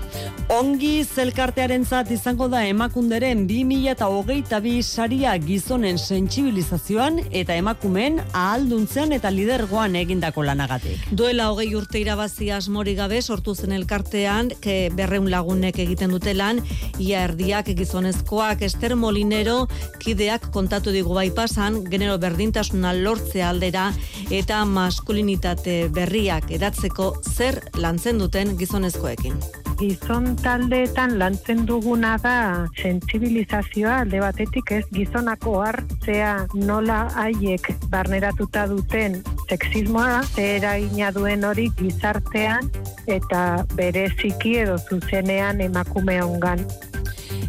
Ongi 0.54 1.02
zelkartearen 1.02 1.84
zat 1.84 2.10
izango 2.14 2.46
da 2.48 2.62
emakunderen 2.68 3.48
2000 3.48 3.90
eta 3.90 4.06
hogeita 4.06 4.60
bi 4.62 4.76
saria 4.82 5.34
gizonen 5.42 5.98
sentsibilizazioan 5.98 7.18
eta 7.32 7.56
emakumen 7.58 8.20
ahalduntzen 8.32 9.10
eta 9.18 9.34
lidergoan 9.34 9.98
egindako 9.98 10.46
lanagatik. 10.46 11.10
Duela 11.10 11.50
hogei 11.50 11.74
urte 11.74 11.98
irabazi 11.98 12.52
asmori 12.54 12.94
gabe 12.94 13.20
sortu 13.22 13.56
zen 13.56 13.74
elkartean 13.74 14.52
ke 14.62 14.78
berreun 14.94 15.30
lagunek 15.34 15.82
egiten 15.96 16.12
dute 16.12 16.34
lan. 16.36 16.60
Ia 17.00 17.24
erdiak 17.24 17.72
gizonezkoak 17.76 18.62
Ester 18.62 18.96
Molinero 18.96 19.66
kideak 20.02 20.50
kontatu 20.52 20.92
digu 20.92 21.14
bai 21.16 21.30
pasan 21.30 21.84
genero 21.88 22.18
berdintasuna 22.18 22.92
lortze 22.92 23.42
aldera 23.42 23.92
eta 24.30 24.64
maskulinitate 24.64 25.88
berriak 25.88 26.50
edatzeko 26.50 27.14
zer 27.24 27.62
lantzen 27.80 28.18
duten 28.18 28.56
gizonezkoekin 28.58 29.65
gizon 29.80 30.36
taldeetan 30.40 31.18
lantzen 31.20 31.64
duguna 31.68 32.16
da 32.22 32.36
sentsibilizazioa 32.80 33.98
alde 34.04 34.20
batetik 34.24 34.72
ez 34.78 34.84
gizonako 34.96 35.54
hartzea 35.64 36.32
nola 36.54 36.98
haiek 37.22 37.70
barneratuta 37.92 38.66
duten 38.72 39.20
sexismoa 39.48 40.22
zera 40.34 40.76
duen 41.14 41.44
hori 41.44 41.68
gizartean 41.78 42.70
eta 43.06 43.64
bereziki 43.76 44.58
edo 44.64 44.78
zuzenean 44.78 45.60
emakume 45.60 46.22
ongan. 46.22 46.64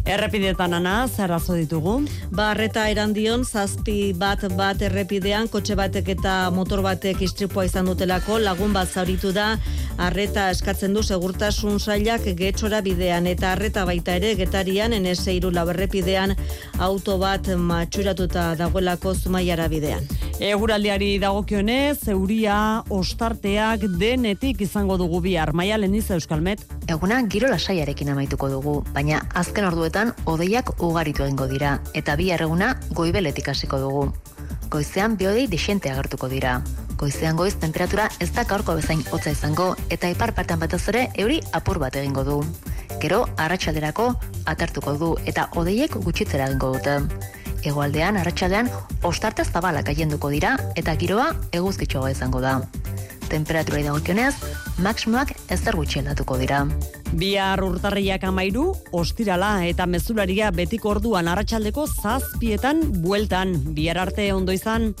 Errepidetan 0.04 0.74
ana, 0.74 1.08
zerrazo 1.08 1.54
ditugu? 1.58 1.94
Barreta 2.30 2.86
erandion, 2.90 3.44
zazpi 3.44 4.12
bat 4.16 4.44
bat 4.56 4.82
errepidean, 4.82 5.48
kotxe 5.48 5.76
batek 5.78 6.08
eta 6.14 6.36
motor 6.54 6.82
batek 6.86 7.22
istripua 7.26 7.64
izan 7.68 7.90
dutelako, 7.90 8.38
lagun 8.38 8.72
bat 8.76 8.88
zauritu 8.88 9.32
da, 9.32 9.50
arreta 9.98 10.48
eskatzen 10.54 10.94
du 10.94 11.02
segurtasun 11.02 11.80
sailak 11.80 12.28
getxora 12.38 12.80
bidean, 12.84 13.26
eta 13.26 13.52
arreta 13.52 13.84
baita 13.88 14.16
ere 14.20 14.34
getarian, 14.38 14.92
enese 14.92 15.34
iru 15.34 15.50
errepidean, 15.50 16.36
auto 16.78 17.18
bat 17.18 17.48
matxuratuta 17.56 18.54
dagoelako 18.56 19.14
zumaiara 19.14 19.68
bidean. 19.68 20.06
Eguraldiari 20.38 21.18
dagokionez, 21.18 22.06
euria, 22.12 22.84
ostarteak, 22.94 23.88
denetik 23.98 24.60
izango 24.62 24.96
dugu 24.96 25.18
bihar. 25.20 25.50
Maia 25.52 25.76
leniza 25.76 26.14
Euskalmet. 26.14 26.62
Eguna 26.86 27.18
giro 27.26 27.48
lasaiarekin 27.50 28.12
amaituko 28.12 28.48
dugu, 28.52 28.76
baina 28.94 29.18
azken 29.34 29.66
orduetan 29.88 30.12
odeiak 30.28 30.82
ugaritu 30.84 31.24
egingo 31.24 31.46
dira, 31.48 31.78
eta 31.96 32.14
bihar 32.16 32.42
eguna 32.44 32.74
goibeletik 32.92 33.48
hasiko 33.48 33.78
dugu. 33.80 34.12
Goizean 34.68 35.16
biodei 35.16 35.46
desente 35.48 35.88
agertuko 35.88 36.28
dira. 36.28 36.60
Goizean 37.00 37.36
goiz 37.36 37.54
temperatura 37.56 38.10
ez 38.20 38.28
da 38.36 38.44
gaurko 38.44 38.74
bezain 38.76 39.00
hotza 39.10 39.32
izango, 39.32 39.76
eta 39.88 40.10
ipar 40.12 40.34
partean 40.34 40.60
batez 40.60 40.82
ere 40.92 41.06
euri 41.16 41.40
apur 41.52 41.78
bat 41.78 41.96
egingo 41.96 42.24
du. 42.24 42.44
Gero, 43.00 43.24
arratsalderako 43.38 44.10
atartuko 44.44 44.92
du, 45.00 45.10
eta 45.24 45.48
odeiek 45.56 45.96
gutxitzera 45.96 46.50
egingo 46.50 46.74
dute. 46.76 46.98
Egoaldean, 47.64 48.20
arratsaldean 48.20 48.68
ostarte 49.02 49.44
zabalak 49.44 49.88
gaienduko 49.88 50.28
dira 50.28 50.58
eta 50.76 50.98
giroa 51.00 51.32
eguzkitxoa 51.52 52.12
izango 52.12 52.44
da. 52.44 52.58
Temperatura 53.32 53.80
dagokionez, 53.88 54.34
maksimoak 54.84 55.32
ezer 55.48 55.80
gutxi 55.80 56.04
aldatuko 56.04 56.36
dira. 56.36 56.66
Bihar 57.16 57.62
urtarriak 57.64 58.24
amairu, 58.28 58.72
ostirala 58.92 59.64
eta 59.68 59.86
mezularia 59.86 60.50
betiko 60.52 60.90
orduan 60.96 61.28
arratsaldeko 61.28 61.86
zazpietan 61.88 62.82
bueltan. 63.02 63.56
Bihar 63.74 63.98
arte 64.04 64.32
ondo 64.32 64.52
izan. 64.52 64.92